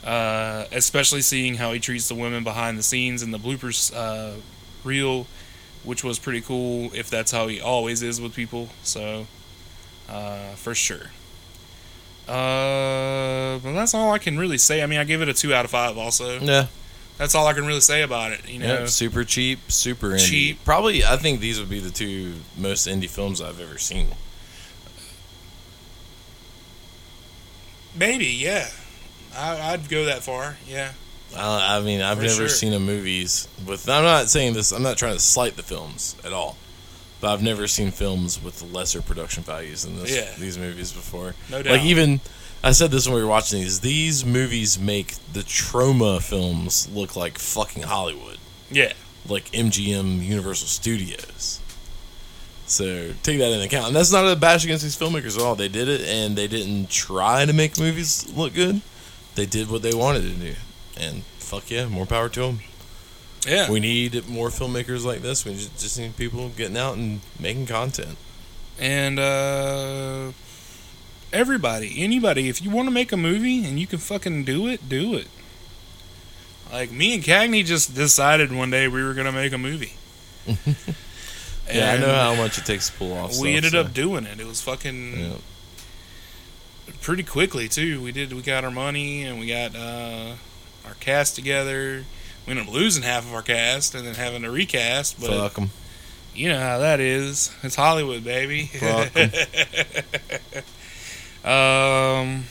Uh, 0.03 0.65
especially 0.73 1.21
seeing 1.21 1.55
how 1.55 1.71
he 1.71 1.79
treats 1.79 2.07
the 2.09 2.15
women 2.15 2.43
behind 2.43 2.77
the 2.77 2.83
scenes 2.83 3.21
in 3.23 3.29
the 3.31 3.37
bloopers 3.37 3.95
uh, 3.95 4.33
reel, 4.83 5.27
which 5.83 6.03
was 6.03 6.19
pretty 6.19 6.41
cool. 6.41 6.91
If 6.93 7.09
that's 7.09 7.31
how 7.31 7.47
he 7.47 7.61
always 7.61 8.01
is 8.01 8.19
with 8.19 8.33
people, 8.35 8.67
so 8.83 9.27
uh, 10.09 10.53
for 10.55 10.73
sure. 10.75 11.11
Uh, 12.27 13.59
but 13.59 13.73
that's 13.73 13.93
all 13.93 14.11
I 14.11 14.17
can 14.17 14.37
really 14.39 14.57
say. 14.57 14.81
I 14.81 14.87
mean, 14.87 14.99
I 14.99 15.03
give 15.03 15.21
it 15.21 15.29
a 15.29 15.33
two 15.33 15.53
out 15.53 15.65
of 15.65 15.71
five. 15.71 15.97
Also, 15.97 16.39
Yeah. 16.39 16.67
That's 17.21 17.35
all 17.35 17.45
I 17.45 17.53
can 17.53 17.67
really 17.67 17.81
say 17.81 18.01
about 18.01 18.31
it. 18.31 18.49
You 18.49 18.57
know, 18.57 18.65
Yep, 18.65 18.87
super 18.89 19.23
cheap, 19.23 19.71
super 19.71 20.07
indie. 20.09 20.27
Cheap. 20.27 20.65
Probably, 20.65 21.05
I 21.05 21.17
think 21.17 21.39
these 21.39 21.59
would 21.59 21.69
be 21.69 21.79
the 21.79 21.91
two 21.91 22.33
most 22.57 22.87
indie 22.87 23.07
films 23.07 23.39
I've 23.39 23.61
ever 23.61 23.77
seen. 23.77 24.07
maybe 27.95 28.25
yeah. 28.25 28.69
I, 29.37 29.73
I'd 29.73 29.87
go 29.87 30.05
that 30.05 30.23
far. 30.23 30.57
Yeah. 30.67 30.93
I, 31.37 31.77
I 31.77 31.81
mean, 31.81 32.01
I've 32.01 32.17
For 32.17 32.23
never 32.23 32.35
sure. 32.35 32.49
seen 32.49 32.73
a 32.73 32.79
movies 32.79 33.47
with. 33.67 33.87
I'm 33.87 34.03
not 34.03 34.29
saying 34.29 34.53
this. 34.55 34.71
I'm 34.71 34.81
not 34.81 34.97
trying 34.97 35.13
to 35.13 35.19
slight 35.19 35.55
the 35.57 35.63
films 35.63 36.15
at 36.25 36.33
all, 36.33 36.57
but 37.21 37.31
I've 37.31 37.43
never 37.43 37.67
seen 37.67 37.91
films 37.91 38.41
with 38.43 38.63
lesser 38.73 39.01
production 39.03 39.43
values 39.43 39.83
than 39.83 39.95
this. 39.97 40.13
Yeah. 40.15 40.27
These 40.39 40.57
movies 40.57 40.91
before. 40.91 41.35
No 41.51 41.61
doubt. 41.61 41.73
Like 41.73 41.83
even, 41.83 42.19
I 42.63 42.71
said 42.73 42.91
this 42.91 43.07
when 43.07 43.15
we 43.15 43.21
were 43.21 43.27
watching 43.27 43.61
these. 43.61 43.79
These 43.79 44.25
movies 44.25 44.77
make 44.77 45.15
the 45.33 45.39
Troma 45.39 46.21
films 46.21 46.87
look 46.89 47.15
like 47.15 47.37
fucking 47.37 47.83
Hollywood. 47.83 48.37
Yeah. 48.69 48.93
like 49.27 49.45
MGM 49.51 50.23
Universal 50.23 50.67
Studios. 50.67 51.59
So 52.67 53.13
take 53.21 53.39
that 53.39 53.51
into 53.51 53.65
account. 53.65 53.87
And 53.87 53.95
that's 53.95 54.11
not 54.13 54.25
a 54.31 54.35
bash 54.35 54.63
against 54.63 54.83
these 54.83 54.97
filmmakers 54.97 55.35
at 55.35 55.41
all. 55.43 55.55
They 55.55 55.67
did 55.67 55.89
it 55.89 56.01
and 56.01 56.35
they 56.37 56.47
didn't 56.47 56.89
try 56.89 57.45
to 57.45 57.51
make 57.51 57.77
movies 57.77 58.31
look 58.33 58.53
good. 58.53 58.81
They 59.35 59.45
did 59.45 59.69
what 59.69 59.81
they 59.81 59.93
wanted 59.93 60.21
to 60.21 60.29
do. 60.29 60.53
And 60.97 61.23
fuck 61.39 61.69
yeah, 61.69 61.87
more 61.87 62.05
power 62.05 62.29
to 62.29 62.39
them. 62.39 62.59
Yeah. 63.45 63.69
We 63.69 63.79
need 63.79 64.29
more 64.29 64.49
filmmakers 64.49 65.03
like 65.03 65.21
this. 65.21 65.43
We 65.43 65.55
just, 65.55 65.97
need 65.99 66.15
people 66.15 66.49
getting 66.49 66.77
out 66.77 66.95
and 66.95 67.21
making 67.39 67.65
content. 67.65 68.17
and 68.79 69.19
uh, 69.19 70.31
everybody, 71.33 72.01
anybody, 72.03 72.47
if 72.49 72.61
you 72.61 72.69
want 72.69 72.87
to 72.87 72.91
make 72.91 73.11
a 73.11 73.17
movie 73.17 73.65
and 73.65 73.79
you 73.79 73.87
can 73.87 73.99
fucking 73.99 74.43
do 74.43 74.67
it, 74.67 74.87
do 74.89 75.15
it. 75.15 75.27
Like 76.71 76.91
me 76.91 77.13
and 77.15 77.23
Cagney 77.23 77.65
just 77.65 77.93
decided 77.95 78.51
one 78.51 78.69
day 78.71 78.87
we 78.87 79.03
were 79.03 79.13
gonna 79.13 79.31
make 79.31 79.53
a 79.53 79.57
movie. 79.57 79.93
Yeah, 81.71 81.91
I 81.93 81.97
know 81.99 82.13
how 82.13 82.35
much 82.35 82.57
it 82.57 82.65
takes 82.65 82.89
to 82.89 82.97
pull 82.97 83.13
off. 83.13 83.29
we 83.29 83.35
stuff, 83.35 83.47
ended 83.47 83.71
so, 83.71 83.79
up 83.81 83.93
doing 83.93 84.25
it. 84.25 84.41
It 84.41 84.45
was 84.47 84.59
fucking 84.61 85.17
Yeah. 85.17 85.33
pretty 87.01 87.23
quickly 87.23 87.69
too. 87.69 88.01
We 88.01 88.11
did. 88.11 88.33
We 88.33 88.41
got 88.41 88.65
our 88.65 88.71
money 88.71 89.23
and 89.23 89.39
we 89.39 89.47
got 89.47 89.73
uh, 89.73 90.33
our 90.85 90.95
cast 90.95 91.35
together. 91.35 92.03
We 92.45 92.51
ended 92.51 92.67
up 92.67 92.73
losing 92.73 93.03
half 93.03 93.25
of 93.25 93.33
our 93.33 93.41
cast 93.43 93.95
and 93.95 94.05
then 94.05 94.15
having 94.15 94.41
to 94.41 94.51
recast. 94.51 95.21
But 95.21 95.29
Fuck 95.29 95.59
'em. 95.59 95.69
you 96.35 96.49
know 96.49 96.59
how 96.59 96.79
that 96.79 96.99
is. 96.99 97.51
It's 97.63 97.75
Hollywood, 97.75 98.25
baby. 98.25 98.69
Fuck 101.43 101.49
'em. 101.51 102.27
um, 102.29 102.43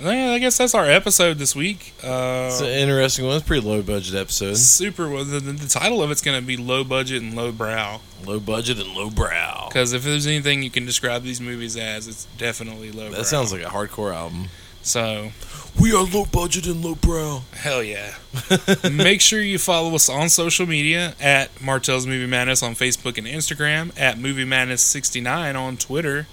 yeah, 0.00 0.30
I 0.32 0.38
guess 0.38 0.56
that's 0.58 0.74
our 0.74 0.86
episode 0.86 1.38
this 1.38 1.56
week. 1.56 1.92
It's 1.98 2.04
Uh, 2.04 2.60
an 2.64 2.70
interesting 2.70 3.26
one. 3.26 3.36
It's 3.36 3.44
a 3.44 3.46
pretty 3.46 3.66
low 3.66 3.82
budget 3.82 4.14
episode. 4.14 4.56
super. 4.56 5.08
well, 5.08 5.24
The, 5.24 5.40
the, 5.40 5.52
the 5.52 5.68
title 5.68 6.02
of 6.02 6.10
it's 6.12 6.20
going 6.22 6.38
to 6.40 6.46
be 6.46 6.56
low 6.56 6.84
budget 6.84 7.20
and 7.22 7.34
low 7.34 7.50
brow. 7.50 8.00
Low 8.24 8.38
budget 8.38 8.78
and 8.78 8.94
low 8.94 9.10
brow. 9.10 9.66
Because 9.68 9.92
if 9.92 10.04
there's 10.04 10.26
anything 10.26 10.62
you 10.62 10.70
can 10.70 10.86
describe 10.86 11.24
these 11.24 11.40
movies 11.40 11.76
as, 11.76 12.06
it's 12.06 12.26
definitely 12.36 12.92
low. 12.92 13.08
brow. 13.08 13.18
That 13.18 13.24
sounds 13.26 13.52
like 13.52 13.62
a 13.62 13.66
hardcore 13.70 14.14
album. 14.14 14.48
so. 14.82 15.32
We 15.78 15.92
are 15.92 16.02
low 16.02 16.24
budget 16.24 16.66
and 16.66 16.84
low 16.84 16.96
brow. 16.96 17.42
Hell 17.52 17.84
yeah. 17.84 18.14
Make 18.90 19.20
sure 19.20 19.40
you 19.40 19.58
follow 19.58 19.94
us 19.94 20.08
on 20.08 20.28
social 20.28 20.66
media 20.66 21.14
at 21.20 21.60
Martell's 21.60 22.04
Movie 22.04 22.26
Madness 22.26 22.64
on 22.64 22.74
Facebook 22.74 23.16
and 23.16 23.26
Instagram, 23.28 23.92
at 23.96 24.18
Movie 24.18 24.44
Madness69 24.44 25.54
on 25.56 25.76
Twitter. 25.76 26.26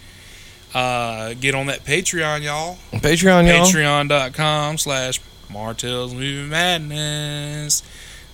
Uh, 0.74 1.34
get 1.36 1.56
on 1.56 1.68
that 1.68 1.86
Patreon, 1.86 2.42
y'all. 2.44 2.78
Patreon, 2.94 3.48
y'all. 3.48 3.66
Patreon.com 3.68 4.78
slash 4.78 5.22
Martell's 5.50 6.14
Movie 6.14 6.50
Madness. 6.50 7.82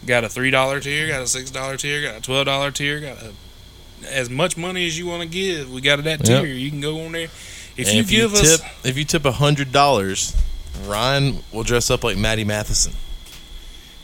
Got 0.06 0.24
a 0.24 0.28
$3 0.28 0.82
tier, 0.82 1.08
got 1.08 1.22
a 1.22 1.26
$6 1.26 1.78
tier, 1.80 2.02
got 2.02 2.18
a 2.18 2.22
$12 2.32 2.74
tier, 2.74 3.00
got 3.00 3.18
a, 3.22 3.34
as 4.12 4.30
much 4.32 4.58
money 4.58 4.88
as 4.88 4.98
you 4.98 5.06
want 5.06 5.22
to 5.22 5.28
give. 5.28 5.72
We 5.72 5.82
got 5.82 6.00
it 6.00 6.08
at 6.08 6.28
Yep. 6.28 6.44
tier. 6.44 6.54
You 6.54 6.72
can 6.72 6.82
go 6.82 7.06
on 7.06 7.12
there. 7.12 7.28
If 7.78 7.88
And 7.88 7.96
you 7.96 8.02
if 8.02 8.10
give 8.10 8.32
you 8.32 8.38
us. 8.40 8.60
tip, 8.60 8.68
if 8.84 8.98
you 8.98 9.06
tip 9.06 9.26
a 9.26 9.32
hundred 9.34 9.72
dollars, 9.72 10.36
Ryan 10.86 11.44
will 11.52 11.64
dress 11.64 11.92
up 11.92 12.04
like 12.04 12.18
Matty 12.18 12.44
Matheson 12.44 12.94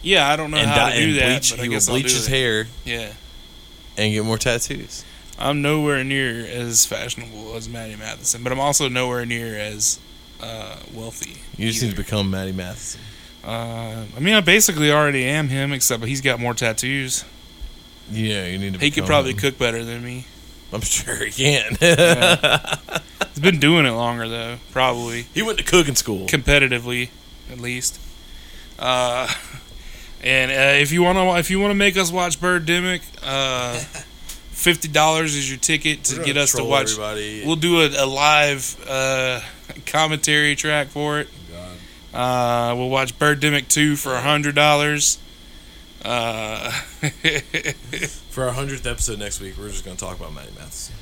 Yeah, 0.04 0.30
I 0.30 0.36
don't 0.36 0.52
know 0.52 0.58
and, 0.58 0.70
how 0.70 0.90
to 0.90 0.96
do 0.96 1.14
that. 1.14 1.28
bleach. 1.42 1.54
He 1.60 1.70
will 1.70 1.82
bleach 1.88 2.12
his 2.12 2.28
hair 2.28 2.68
Yeah. 2.86 3.14
and 3.98 4.14
get 4.14 4.24
more 4.24 4.38
tattoos. 4.38 5.04
I'm 5.40 5.62
nowhere 5.62 6.04
near 6.04 6.46
as 6.46 6.86
fashionable 6.86 7.56
as 7.56 7.70
Matty 7.70 7.96
Matheson, 7.96 8.44
but 8.44 8.52
I'm 8.52 8.60
also 8.60 8.90
nowhere 8.90 9.26
near 9.26 9.56
as 9.58 10.00
uh, 10.42 10.78
wealthy. 10.94 11.42
You 11.58 11.68
just 11.68 11.84
either. 11.84 11.88
need 11.88 11.98
to 11.98 12.04
become 12.04 12.32
Matty 12.32 12.52
Matheson. 12.52 13.02
Uh, 13.44 14.06
I 14.16 14.20
mean, 14.20 14.34
I 14.34 14.42
basically 14.42 14.92
already 14.92 15.24
am 15.26 15.48
him, 15.48 15.72
except 15.72 16.04
he's 16.06 16.22
got 16.22 16.40
more 16.40 16.54
tattoos. 16.54 17.24
Yeah, 18.12 18.46
you 18.46 18.58
need 18.58 18.74
to. 18.74 18.80
He 18.80 18.92
could 18.92 19.06
probably 19.06 19.32
him. 19.32 19.38
cook 19.38 19.58
better 19.58 19.84
than 19.84 20.04
me. 20.04 20.26
I'm 20.74 20.82
sure 20.82 21.26
he 21.26 21.32
can. 21.32 21.78
He's 23.38 23.40
been 23.40 23.60
doing 23.60 23.86
it 23.86 23.92
longer 23.92 24.28
though, 24.28 24.58
probably 24.72 25.28
he 25.34 25.44
went 25.44 25.60
to 25.60 25.64
cooking 25.64 25.96
school. 25.96 26.26
competitively, 26.26 27.10
at 27.52 27.60
least. 27.60 28.00
Uh, 28.80 29.28
and 30.24 30.52
uh, 30.52 30.82
if 30.82 30.92
you 30.92 31.04
want 31.04 31.18
to, 31.18 31.38
if 31.38 31.50
you 31.50 31.60
want 31.60 31.72
to 31.72 31.76
make 31.76 31.96
us 31.98 32.12
watch 32.12 32.40
Birdemic, 32.42 33.02
uh, 33.24 33.80
fifty 34.58 34.88
dollars 34.88 35.36
is 35.36 35.50
your 35.50 35.60
ticket 35.60 36.04
to 36.06 36.24
get 36.24 36.36
us 36.36 36.54
to 36.54 36.64
watch. 36.64 36.92
Everybody. 36.92 37.44
We'll 37.46 37.56
do 37.56 37.82
a, 37.82 38.04
a 38.04 38.06
live 38.06 38.76
uh, 38.88 39.42
commentary 39.86 40.56
track 40.56 40.88
for 40.88 41.20
it. 41.20 41.28
Uh, 42.14 42.74
we'll 42.76 42.90
watch 42.90 43.18
Birdemic 43.20 43.68
2 43.68 43.96
for 43.96 44.14
a 44.16 44.22
hundred 44.22 44.56
dollars. 44.56 45.20
Uh, 46.04 46.72
For 48.30 48.46
our 48.46 48.52
hundredth 48.54 48.86
episode 48.86 49.20
next 49.20 49.42
week, 49.42 49.58
we're 49.58 49.70
just 49.70 49.84
gonna 49.84 49.98
talk 49.98 50.18
about 50.20 50.34
Matty 50.34 50.52
Matheson. 50.58 50.96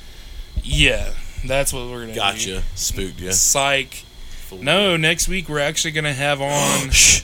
yeah, 0.62 1.12
that's 1.46 1.72
what 1.72 1.86
we're 1.88 2.00
gonna 2.00 2.12
do. 2.12 2.18
Gotcha. 2.18 2.62
Spooked 2.74 3.20
you. 3.20 3.32
Psych. 3.32 4.04
No, 4.52 4.96
next 4.96 5.28
week 5.28 5.48
we're 5.48 5.58
actually 5.60 5.90
gonna 5.92 6.12
have 6.14 6.40
on 6.40 6.90
Shh. 6.90 7.22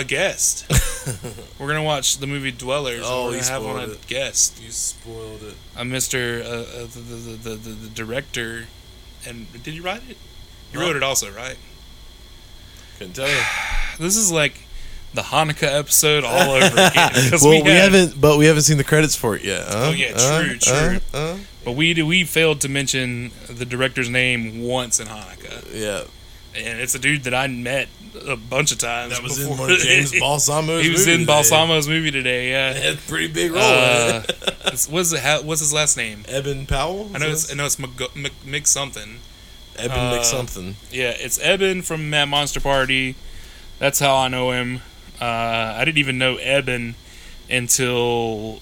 A 0.00 0.04
guest. 0.04 0.66
we're 1.58 1.68
gonna 1.68 1.82
watch 1.82 2.18
the 2.18 2.26
movie 2.26 2.50
Dwellers. 2.52 3.02
Oh, 3.04 3.30
you 3.32 3.38
have 3.40 3.64
on 3.64 3.80
a 3.80 3.92
it. 3.92 4.06
guest, 4.06 4.60
You 4.62 4.70
spoiled 4.70 5.42
it. 5.42 5.54
a 5.76 5.84
Mister, 5.84 6.42
uh, 6.44 6.48
uh, 6.48 6.64
the, 6.86 7.00
the, 7.00 7.36
the, 7.36 7.54
the 7.56 7.70
the 7.70 7.88
director. 7.90 8.66
And 9.26 9.46
did 9.62 9.74
you 9.74 9.82
write 9.82 10.02
it? 10.08 10.16
You 10.72 10.78
No. 10.80 10.86
wrote 10.86 10.96
it 10.96 11.02
also, 11.02 11.30
right? 11.30 11.56
Couldn't 12.98 13.14
tell 13.14 13.28
you. 13.28 13.40
This 13.98 14.16
is 14.16 14.30
like 14.30 14.54
the 15.12 15.22
Hanukkah 15.22 15.76
episode 15.76 16.22
all 16.22 16.50
over 16.52 16.66
again. 16.66 17.10
well, 17.42 17.50
we, 17.50 17.68
had- 17.70 17.92
haven't, 17.92 18.20
but 18.20 18.38
we 18.38 18.46
haven't 18.46 18.62
seen 18.62 18.76
the 18.78 18.84
credits 18.84 19.16
for 19.16 19.34
it 19.34 19.42
yet. 19.42 19.64
huh? 19.66 19.86
Oh, 19.88 19.90
yeah, 19.90 20.12
Uh, 20.14 20.42
true, 20.44 20.56
true. 20.58 21.00
uh, 21.12 21.16
uh. 21.16 21.36
But 21.64 21.72
we 21.72 22.00
we 22.02 22.22
failed 22.24 22.60
to 22.60 22.68
mention 22.68 23.32
the 23.48 23.64
director's 23.64 24.08
name 24.08 24.62
once 24.62 25.00
in 25.00 25.08
Hanukkah, 25.08 25.64
yeah, 25.74 26.04
and 26.56 26.80
it's 26.80 26.94
a 26.94 26.98
dude 26.98 27.24
that 27.24 27.34
I 27.34 27.46
met 27.46 27.88
a 28.26 28.36
bunch 28.36 28.72
of 28.72 28.78
times. 28.78 29.12
that 29.12 29.22
was 29.22 29.38
in 29.38 29.48
before- 29.48 29.70
of 29.70 29.78
James 29.78 30.12
Balsamo's. 30.20 30.84
he 30.84 30.90
was 30.90 31.06
in 31.06 31.20
today. 31.20 31.32
Balsamo's 31.32 31.88
movie 31.88 32.10
today. 32.10 32.50
Had 32.50 32.76
Yeah. 32.76 32.90
a 32.92 32.96
pretty 32.96 33.28
big 33.28 33.52
role. 33.52 33.62
Uh, 33.62 34.22
in 34.64 34.88
what's 34.88 35.12
it? 35.12 35.20
How, 35.20 35.42
what's 35.42 35.60
his 35.60 35.72
last 35.72 35.96
name? 35.96 36.24
Eben 36.28 36.66
Powell. 36.66 37.10
I 37.14 37.18
know 37.18 37.28
it's 37.30 37.50
I 37.52 37.54
know 37.54 37.66
it's 37.66 37.76
McGo- 37.76 38.14
Mc, 38.16 38.32
Mc 38.44 38.66
something. 38.66 39.18
Eben 39.78 39.96
uh, 39.98 40.14
Mc 40.16 40.24
something. 40.24 40.76
Yeah, 40.90 41.12
it's 41.16 41.38
Eben 41.40 41.82
from 41.82 42.10
Mad 42.10 42.26
Monster 42.28 42.60
Party. 42.60 43.14
That's 43.78 43.98
how 44.00 44.16
I 44.16 44.28
know 44.28 44.50
him. 44.50 44.80
Uh, 45.20 45.24
I 45.76 45.84
didn't 45.84 45.98
even 45.98 46.18
know 46.18 46.36
Eben 46.36 46.94
until 47.50 48.60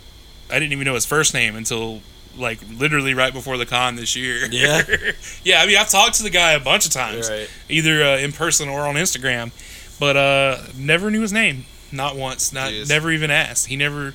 I 0.51 0.59
didn't 0.59 0.73
even 0.73 0.85
know 0.85 0.95
his 0.95 1.07
first 1.07 1.35
name 1.35 1.57
until 1.57 2.01
like 2.37 2.59
literally 2.79 3.15
right 3.15 3.33
before 3.33 3.57
the 3.57 3.67
con 3.67 3.97
this 3.97 4.15
year. 4.17 4.47
Yeah? 4.51 4.83
yeah. 5.45 5.61
I 5.61 5.67
mean, 5.67 5.77
I've 5.77 5.89
talked 5.91 6.15
to 6.17 6.23
the 6.23 6.31
guy 6.31 6.53
a 6.53 6.61
bunch 6.61 6.87
of 6.87 6.93
times, 6.93 7.29
Right. 7.31 7.49
either 7.69 8.03
uh, 8.03 8.19
in 8.19 8.33
person 8.33 8.69
or 8.69 8.81
on 8.83 8.95
Instagram, 8.97 9.51
but 9.99 10.17
uh, 10.17 10.59
never 10.77 11.11
knew 11.11 11.23
his 11.23 11.33
name. 11.33 11.65
Not 11.93 12.17
once. 12.17 12.53
Not 12.53 12.71
Jeez. 12.73 12.89
never 12.89 13.11
even 13.11 13.31
asked. 13.31 13.67
He 13.67 13.77
never. 13.77 14.15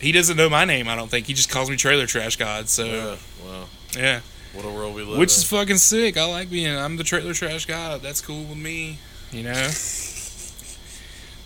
He 0.00 0.12
doesn't 0.12 0.36
know 0.36 0.48
my 0.48 0.64
name. 0.64 0.88
I 0.88 0.96
don't 0.96 1.10
think. 1.10 1.26
He 1.26 1.34
just 1.34 1.50
calls 1.50 1.68
me 1.70 1.76
Trailer 1.76 2.06
Trash 2.06 2.36
God. 2.36 2.68
So 2.68 2.84
Yeah. 2.84 3.16
Wow. 3.44 3.64
yeah. 3.96 4.20
What 4.52 4.64
a 4.64 4.70
world 4.70 4.94
we 4.96 5.02
live 5.02 5.18
Which 5.18 5.30
in. 5.30 5.36
is 5.38 5.44
fucking 5.44 5.76
sick. 5.78 6.16
I 6.16 6.24
like 6.24 6.50
being. 6.50 6.76
I'm 6.76 6.96
the 6.96 7.04
trailer 7.04 7.32
trash 7.34 7.66
God. 7.66 8.02
That's 8.02 8.20
cool 8.20 8.42
with 8.44 8.58
me. 8.58 8.98
You 9.30 9.44
know. 9.44 9.70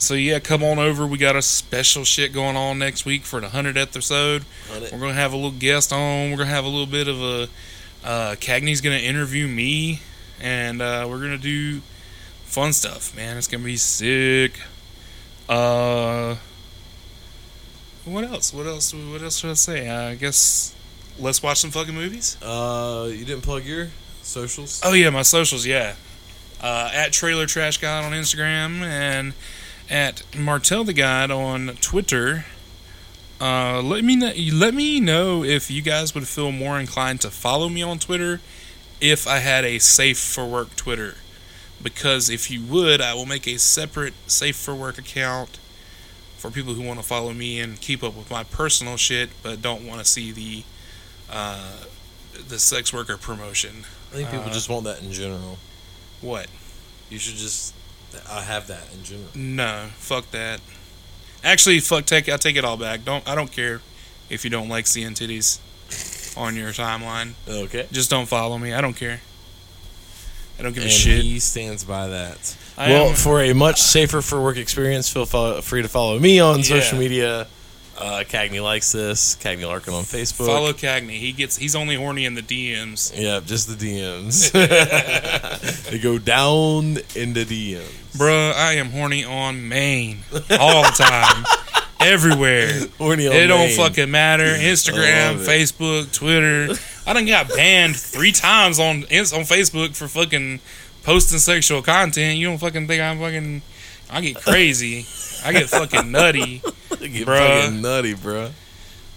so 0.05 0.15
yeah, 0.15 0.39
come 0.39 0.63
on 0.63 0.79
over. 0.79 1.07
We 1.07 1.19
got 1.19 1.35
a 1.35 1.43
special 1.43 2.05
shit 2.05 2.33
going 2.33 2.57
on 2.57 2.79
next 2.79 3.07
week 3.07 3.23
for 3.23 3.41
the 3.41 3.49
hundredth 3.49 3.79
episode. 3.79 4.45
We're 4.71 4.99
gonna 4.99 5.15
have 5.15 5.33
a 5.33 5.37
little 5.37 5.51
guest 5.51 5.93
on. 5.93 6.31
We're 6.31 6.37
gonna 6.37 6.51
have 6.51 6.65
a 6.65 6.69
little 6.69 6.87
bit 6.87 7.09
of 7.09 7.21
a. 7.23 7.49
Uh, 8.05 8.35
Cagney's 8.35 8.83
gonna 8.83 8.97
interview 8.97 9.49
me, 9.49 10.01
and 10.41 10.83
uh, 10.83 11.07
we're 11.09 11.21
gonna 11.21 11.39
do 11.39 11.81
fun 12.45 12.75
stuff. 12.75 13.17
Man, 13.17 13.39
it's 13.39 13.49
gonna 13.49 13.65
be 13.65 13.77
sick. 13.79 14.61
Uh. 15.49 16.37
What 18.05 18.25
else? 18.25 18.53
What 18.53 18.67
else? 18.67 18.93
What 18.93 19.23
else 19.23 19.39
should 19.39 19.51
I 19.51 19.55
say? 19.55 19.89
Uh, 19.89 20.11
I 20.11 20.15
guess 20.17 20.75
let's 21.19 21.43
watch 21.43 21.59
some 21.59 21.71
fucking 21.71 21.95
movies. 21.95 22.37
Uh, 22.43 23.09
you 23.11 23.25
didn't 23.25 23.43
plug 23.43 23.65
your 23.65 23.89
socials. 24.23 24.83
Oh 24.85 24.93
yeah, 24.93 25.09
my 25.09 25.23
socials, 25.23 25.65
yeah. 25.65 25.95
Uh, 26.61 26.91
at 26.93 27.13
Trailer 27.13 27.47
Trash 27.47 27.79
Guide 27.79 28.05
on 28.05 28.13
Instagram 28.13 28.83
and 28.83 29.33
at 29.91 30.23
Martel 30.37 30.85
the 30.85 30.93
Guide 30.93 31.31
on 31.31 31.77
Twitter. 31.81 32.47
Uh, 33.41 33.83
let 33.83 34.05
me 34.05 34.17
know, 34.17 34.33
let 34.53 34.75
me 34.75 35.01
know 35.01 35.45
if 35.45 35.71
you 35.71 35.83
guys 35.83 36.15
would 36.15 36.27
feel 36.29 36.53
more 36.53 36.79
inclined 36.79 37.21
to 37.21 37.31
follow 37.31 37.69
me 37.69 37.83
on 37.83 37.99
Twitter 37.99 38.41
if 39.01 39.27
I 39.27 39.39
had 39.39 39.65
a 39.65 39.79
safe 39.79 40.19
for 40.19 40.47
work 40.47 40.77
Twitter. 40.77 41.17
Because 41.83 42.31
if 42.31 42.51
you 42.51 42.63
would, 42.65 43.01
I 43.01 43.15
will 43.15 43.27
make 43.27 43.47
a 43.47 43.59
separate 43.59 44.15
safe 44.27 44.57
for 44.57 44.75
work 44.75 44.97
account 44.97 45.59
for 46.39 46.51
people 46.51 46.75
who 46.75 46.83
want 46.83 46.99
to 47.01 47.05
follow 47.05 47.33
me 47.33 47.61
and 47.61 47.81
keep 47.81 48.03
up 48.03 48.15
with 48.15 48.31
my 48.31 48.45
personal 48.45 48.97
shit, 48.97 49.31
but 49.43 49.61
don't 49.61 49.87
want 49.87 49.99
to 49.99 50.05
see 50.05 50.31
the 50.31 50.63
uh, 51.31 51.85
the 52.49 52.59
sex 52.59 52.93
worker 52.93 53.17
promotion. 53.17 53.85
I 54.13 54.17
think 54.17 54.31
people 54.31 54.47
uh, 54.47 54.53
just 54.53 54.69
want 54.69 54.85
that 54.85 55.03
in 55.03 55.13
general. 55.13 55.59
What? 56.21 56.47
You 57.11 57.19
should 57.19 57.37
just 57.37 57.74
uh, 58.29 58.43
have 58.43 58.67
that 58.69 58.83
in 58.95 59.03
general. 59.05 59.29
No, 59.35 59.87
fuck 59.97 60.31
that. 60.33 60.61
Actually, 61.43 61.81
fuck, 61.81 62.07
take 62.07 62.29
I 62.29 62.37
take 62.37 62.57
it 62.57 62.65
all 62.65 62.77
back. 62.77 63.05
Don't 63.05 63.27
I 63.29 63.35
don't 63.35 63.51
care 63.53 63.81
if 64.31 64.45
you 64.45 64.51
don't 64.51 64.69
like 64.69 64.87
seeing 64.87 65.11
titties 65.11 65.59
on 66.37 66.57
your 66.57 66.71
timeline. 66.71 67.33
Okay. 67.49 67.87
Just 67.93 68.11
don't 68.11 68.27
follow 68.27 68.57
me. 68.59 68.73
I 68.73 68.81
don't 68.81 68.95
care. 68.97 69.21
I 70.59 70.63
don't 70.63 70.73
give 70.73 70.85
And 70.85 70.91
a 70.93 70.95
shit. 70.95 71.23
he 71.23 71.39
stands 71.41 71.85
by 71.85 72.07
that. 72.09 72.57
I 72.79 72.91
well, 72.91 73.09
am- 73.11 73.15
for 73.15 73.43
a 73.43 73.53
much 73.53 73.81
safer 73.83 74.23
for 74.23 74.43
work 74.43 74.57
experience, 74.57 75.09
feel 75.13 75.27
fo- 75.27 75.61
free 75.61 75.83
to 75.83 75.89
follow 75.89 76.19
me 76.19 76.41
on 76.41 76.63
social 76.63 76.99
media. 76.99 77.47
Uh, 77.97 78.25
Cagney 78.29 78.63
likes 78.63 78.91
this. 78.93 79.37
Cagney 79.37 79.67
Larkin 79.67 79.95
on 79.95 80.03
Facebook. 80.03 80.47
follow 80.47 80.73
Cagney. 80.73 81.19
He 81.19 81.33
gets 81.33 81.57
he's 81.57 81.77
only 81.77 81.95
horny 81.97 82.25
in 82.25 82.35
the 82.35 82.43
DMs. 82.43 83.13
Yeah, 83.15 83.41
just 83.45 83.69
the 83.69 83.75
DMs. 83.77 84.51
they 85.91 85.99
go 85.99 86.19
down 86.19 86.99
in 87.15 87.33
the 87.35 87.45
DMs. 87.45 88.17
Bruh, 88.17 88.53
I 88.55 88.75
am 88.75 88.91
horny 88.91 89.25
on 89.25 89.69
main 89.69 90.19
all 90.59 90.83
the 90.83 90.95
time, 90.97 91.45
everywhere. 92.01 92.69
Horny 92.99 93.29
on 93.29 93.33
It 93.35 93.47
don't 93.47 93.59
main. 93.69 93.77
fucking 93.77 94.11
matter. 94.11 94.45
Instagram, 94.45 95.39
love 95.39 95.49
it. 95.49 95.51
Facebook, 95.51 96.13
Twitter. 96.13 96.75
I 97.07 97.13
done 97.13 97.27
got 97.27 97.49
banned 97.49 97.97
three 97.97 98.33
times 98.33 98.79
on 98.79 98.99
on 99.05 99.45
Facebook 99.47 99.95
for 99.97 100.09
fucking 100.09 100.61
posting 101.05 101.39
sexual 101.39 101.83
content. 101.83 102.39
You 102.39 102.49
don't 102.49 102.59
fucking 102.59 102.87
think 102.89 103.03
I'm 103.03 103.19
fucking. 103.21 103.63
I 104.11 104.21
get 104.21 104.37
crazy. 104.37 105.07
I 105.45 105.53
get 105.53 105.69
fucking 105.69 106.11
nutty. 106.11 106.63
Get 107.09 107.27
Bruh. 107.27 107.63
fucking 107.63 107.83
nutty, 107.83 108.15
bruh. 108.15 108.51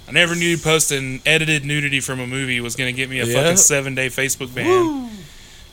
I 0.08 0.12
never 0.12 0.36
knew 0.36 0.58
posting 0.58 1.22
edited 1.26 1.66
nudity 1.66 2.00
from 2.00 2.20
a 2.20 2.28
movie 2.28 2.62
was 2.62 2.76
gonna 2.76 2.94
get 2.94 3.10
me 3.10 3.20
a 3.20 3.26
Yeah? 3.26 3.42
fucking 3.44 3.58
seven 3.58 3.94
day 3.96 4.08
Facebook 4.08 4.54
ban. 4.54 5.10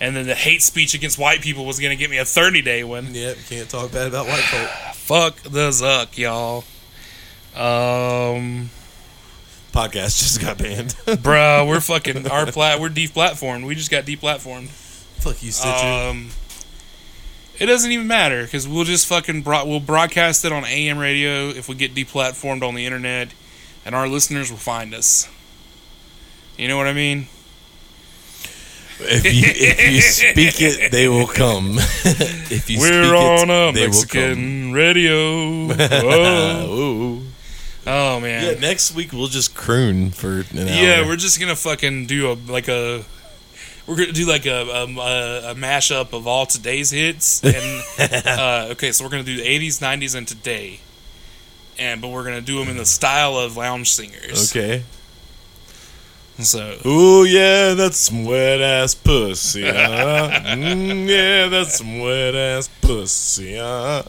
And 0.00 0.16
then 0.16 0.26
the 0.26 0.34
hate 0.34 0.60
speech 0.62 0.92
against 0.94 1.18
white 1.18 1.40
people 1.40 1.64
was 1.64 1.78
gonna 1.78 1.94
get 1.96 2.10
me 2.10 2.18
a 2.18 2.24
thirty 2.24 2.60
day 2.62 2.82
one. 2.84 3.14
Yep, 3.14 3.36
can't 3.48 3.68
talk 3.68 3.92
bad 3.92 4.08
about 4.08 4.26
white 4.26 4.40
folk. 4.42 4.68
Fuck 4.94 5.42
the 5.44 5.70
Zuck, 5.70 6.18
y'all. 6.18 6.64
Um, 7.54 8.70
Podcast 9.72 10.18
just 10.18 10.40
got 10.40 10.58
banned. 10.58 10.88
bruh, 11.06 11.66
we're 11.66 11.80
fucking 11.80 12.26
our 12.28 12.46
plat. 12.46 12.80
We're 12.80 12.88
deplatformed. 12.90 13.64
We 13.66 13.74
just 13.76 13.90
got 13.90 14.04
deplatformed. 14.04 14.68
Fuck 14.68 15.42
you, 15.42 15.52
Stitcher. 15.52 15.86
Um, 15.86 16.30
it 17.60 17.66
doesn't 17.66 17.90
even 17.92 18.06
matter 18.06 18.44
because 18.44 18.66
we'll 18.66 18.84
just 18.84 19.06
fucking 19.06 19.42
bro- 19.42 19.64
we'll 19.64 19.80
broadcast 19.80 20.44
it 20.44 20.52
on 20.52 20.64
AM 20.64 20.98
radio 20.98 21.48
if 21.48 21.68
we 21.68 21.74
get 21.74 21.94
deplatformed 21.94 22.62
on 22.62 22.74
the 22.74 22.84
internet, 22.86 23.28
and 23.84 23.94
our 23.94 24.08
listeners 24.08 24.50
will 24.50 24.58
find 24.58 24.94
us. 24.94 25.28
You 26.56 26.68
know 26.68 26.76
what 26.76 26.86
I 26.86 26.92
mean? 26.92 27.26
if 29.00 29.24
you 29.24 29.42
if 29.46 29.92
you 29.92 30.00
speak 30.52 30.60
it, 30.60 30.92
they 30.92 31.08
will 31.08 31.26
come. 31.26 31.76
if 31.78 32.70
you 32.70 32.78
We're 32.78 33.04
speak 33.04 33.14
on 33.14 33.50
it, 33.50 33.70
a 33.70 33.72
Mexican 33.86 34.72
radio. 34.84 35.66
will 35.66 35.76
come. 35.76 36.06
Whoa. 36.06 37.20
Oh 37.86 38.16
Yeah, 38.16 38.20
man. 38.20 38.60
next 38.60 38.94
week 38.94 39.12
we'll 39.12 39.26
just 39.26 39.54
croon 39.54 40.10
for 40.10 40.40
an 40.40 40.58
hour. 40.60 40.64
Yeah, 40.66 41.06
we're 41.06 41.16
just 41.16 41.38
gonna 41.40 41.56
fucking 41.56 42.06
do 42.06 42.30
a 42.30 42.34
like 42.50 42.68
a. 42.68 43.04
We're 43.86 43.96
gonna 43.96 44.12
do 44.12 44.26
like 44.26 44.46
a 44.46 44.82
um, 44.82 44.96
a, 44.96 45.50
a 45.50 45.54
mashup 45.54 46.12
of 46.14 46.26
all 46.26 46.46
today's 46.46 46.90
hits, 46.90 47.42
and 47.44 47.82
uh, 48.26 48.68
okay, 48.72 48.92
so 48.92 49.04
we're 49.04 49.10
gonna 49.10 49.24
do 49.24 49.36
the 49.36 49.42
'80s, 49.42 49.80
'90s, 49.80 50.14
and 50.14 50.26
today, 50.26 50.80
and 51.78 52.00
but 52.00 52.08
we're 52.08 52.24
gonna 52.24 52.40
do 52.40 52.58
them 52.58 52.68
in 52.68 52.78
the 52.78 52.86
style 52.86 53.36
of 53.36 53.56
lounge 53.56 53.92
singers. 53.92 54.50
okay. 54.50 54.84
So 56.38 56.78
Ooh 56.84 57.24
yeah, 57.24 57.74
that's 57.74 57.98
some 57.98 58.24
wet 58.24 58.60
ass 58.60 58.94
pussy. 58.94 59.62
Huh? 59.62 60.30
mm, 60.44 61.06
yeah, 61.06 61.46
that's 61.48 61.78
some 61.78 62.00
wet 62.00 62.34
ass 62.34 62.68
pussy. 62.80 63.56
Huh? 63.56 64.02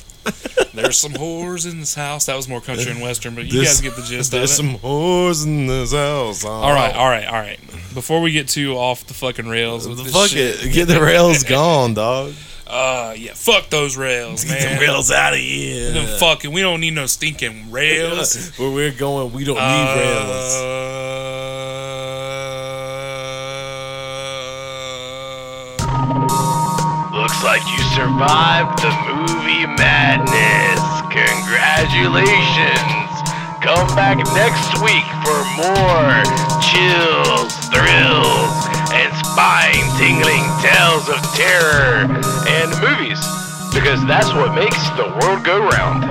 there's 0.74 0.98
some 0.98 1.14
whores 1.14 1.70
in 1.70 1.80
this 1.80 1.94
house. 1.94 2.26
That 2.26 2.36
was 2.36 2.48
more 2.48 2.62
country 2.62 2.92
and 2.92 3.02
western, 3.02 3.36
but 3.36 3.46
you 3.46 3.64
guys 3.64 3.80
get 3.80 3.96
the 3.96 4.02
gist 4.02 4.34
of 4.34 4.38
it. 4.38 4.40
There's 4.40 4.52
some 4.54 4.78
whores 4.80 5.46
in 5.46 5.68
this 5.68 5.94
house. 5.94 6.42
Huh? 6.42 6.50
all 6.50 6.74
right, 6.74 6.96
all 6.96 7.08
right, 7.08 7.28
all 7.28 7.34
right. 7.40 7.60
Before 7.96 8.20
we 8.22 8.32
get 8.34 8.50
too 8.50 8.74
off 8.76 9.08
the 9.08 9.14
fucking 9.14 9.48
rails, 9.48 9.88
with 9.88 10.04
this 10.04 10.12
Fuck 10.14 10.30
shit, 10.30 10.66
it, 10.66 10.74
get 10.74 10.90
the 10.90 11.00
rails 11.02 11.44
gone, 11.46 11.94
dog. 11.94 12.34
Uh, 12.68 13.14
yeah, 13.18 13.32
fuck 13.34 13.70
those 13.70 13.96
rails, 13.96 14.46
man. 14.46 14.60
Get 14.60 14.80
the 14.80 14.86
rails 14.86 15.12
out 15.12 15.32
of 15.32 15.40
here. 15.40 15.94
Them 15.94 16.20
fucking, 16.20 16.52
we 16.52 16.60
don't 16.62 16.82
need 16.82 16.94
no 16.94 17.06
stinking 17.06 17.72
rails. 17.72 18.52
Where 18.58 18.70
we're 18.70 18.92
going, 18.92 19.32
we 19.32 19.46
don't 19.46 19.56
need 19.56 19.96
rails. 19.96 20.56
Uh, 20.60 21.86
Looks 27.14 27.44
like 27.44 27.62
you 27.66 27.78
survived 27.96 28.80
the 28.80 28.92
movie 29.08 29.66
madness. 29.78 30.82
Congratulations. 31.14 33.05
Come 33.66 33.88
back 33.96 34.18
next 34.36 34.80
week 34.84 35.10
for 35.26 35.42
more 35.58 36.22
chills, 36.62 37.50
thrills, 37.74 38.54
and 38.94 39.10
spine 39.26 39.90
tingling 39.98 40.46
tales 40.62 41.10
of 41.10 41.18
terror 41.34 42.06
and 42.46 42.70
movies. 42.80 43.18
Because 43.74 44.06
that's 44.06 44.32
what 44.36 44.54
makes 44.54 44.88
the 44.90 45.10
world 45.20 45.44
go 45.44 45.68
round. 45.68 46.02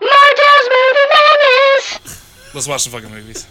Martell's 0.00 0.68
Movie 0.74 1.06
Madness! 1.14 2.54
let's 2.54 2.66
watch 2.66 2.82
some 2.82 2.92
fucking 2.92 3.12
movies. 3.12 3.46